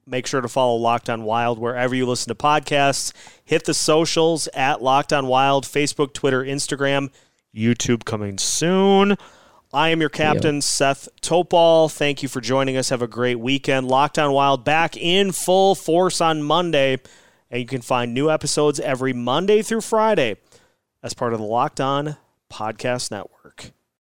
make 0.08 0.26
sure 0.26 0.42
to 0.42 0.48
follow 0.48 0.76
Locked 0.78 1.12
On 1.12 1.24
Wild 1.24 1.60
wherever 1.60 1.94
you 1.94 2.08
listen 2.08 2.36
to 2.36 2.36
podcasts. 2.36 3.14
Hit 3.46 3.66
the 3.66 3.76
socials 3.76 4.48
at 4.56 4.82
Locked 4.82 5.14
On 5.14 5.28
Wild, 5.28 5.66
Facebook, 5.66 6.14
Twitter, 6.14 6.44
Instagram, 6.44 7.12
YouTube 7.56 8.04
coming 8.04 8.40
soon. 8.40 9.16
I 9.74 9.90
am 9.90 10.02
your 10.02 10.10
captain, 10.10 10.62
Seth 10.62 11.08
Topal. 11.22 11.90
Thank 11.90 12.22
you 12.22 12.28
for 12.28 12.42
joining 12.42 12.76
us. 12.76 12.90
Have 12.90 13.02
a 13.02 13.08
great 13.08 13.40
weekend. 13.40 13.88
Locked 13.88 14.20
On 14.20 14.34
Wild 14.34 14.66
back 14.66 14.98
in 14.98 15.32
full 15.32 15.76
force 15.76 16.20
on 16.20 16.44
Monday. 16.44 16.98
And 17.50 17.62
you 17.62 17.66
can 17.66 17.82
find 17.82 18.14
new 18.14 18.30
episodes 18.30 18.82
every 18.82 19.14
Monday 19.14 19.62
through 19.62 19.82
Friday 19.82 20.36
as 21.02 21.14
part 21.14 21.32
of 21.32 21.40
the 21.40 21.46
Locked 21.46 21.80
On 21.80 22.18
Podcast 22.52 23.12
Network. 23.12 23.41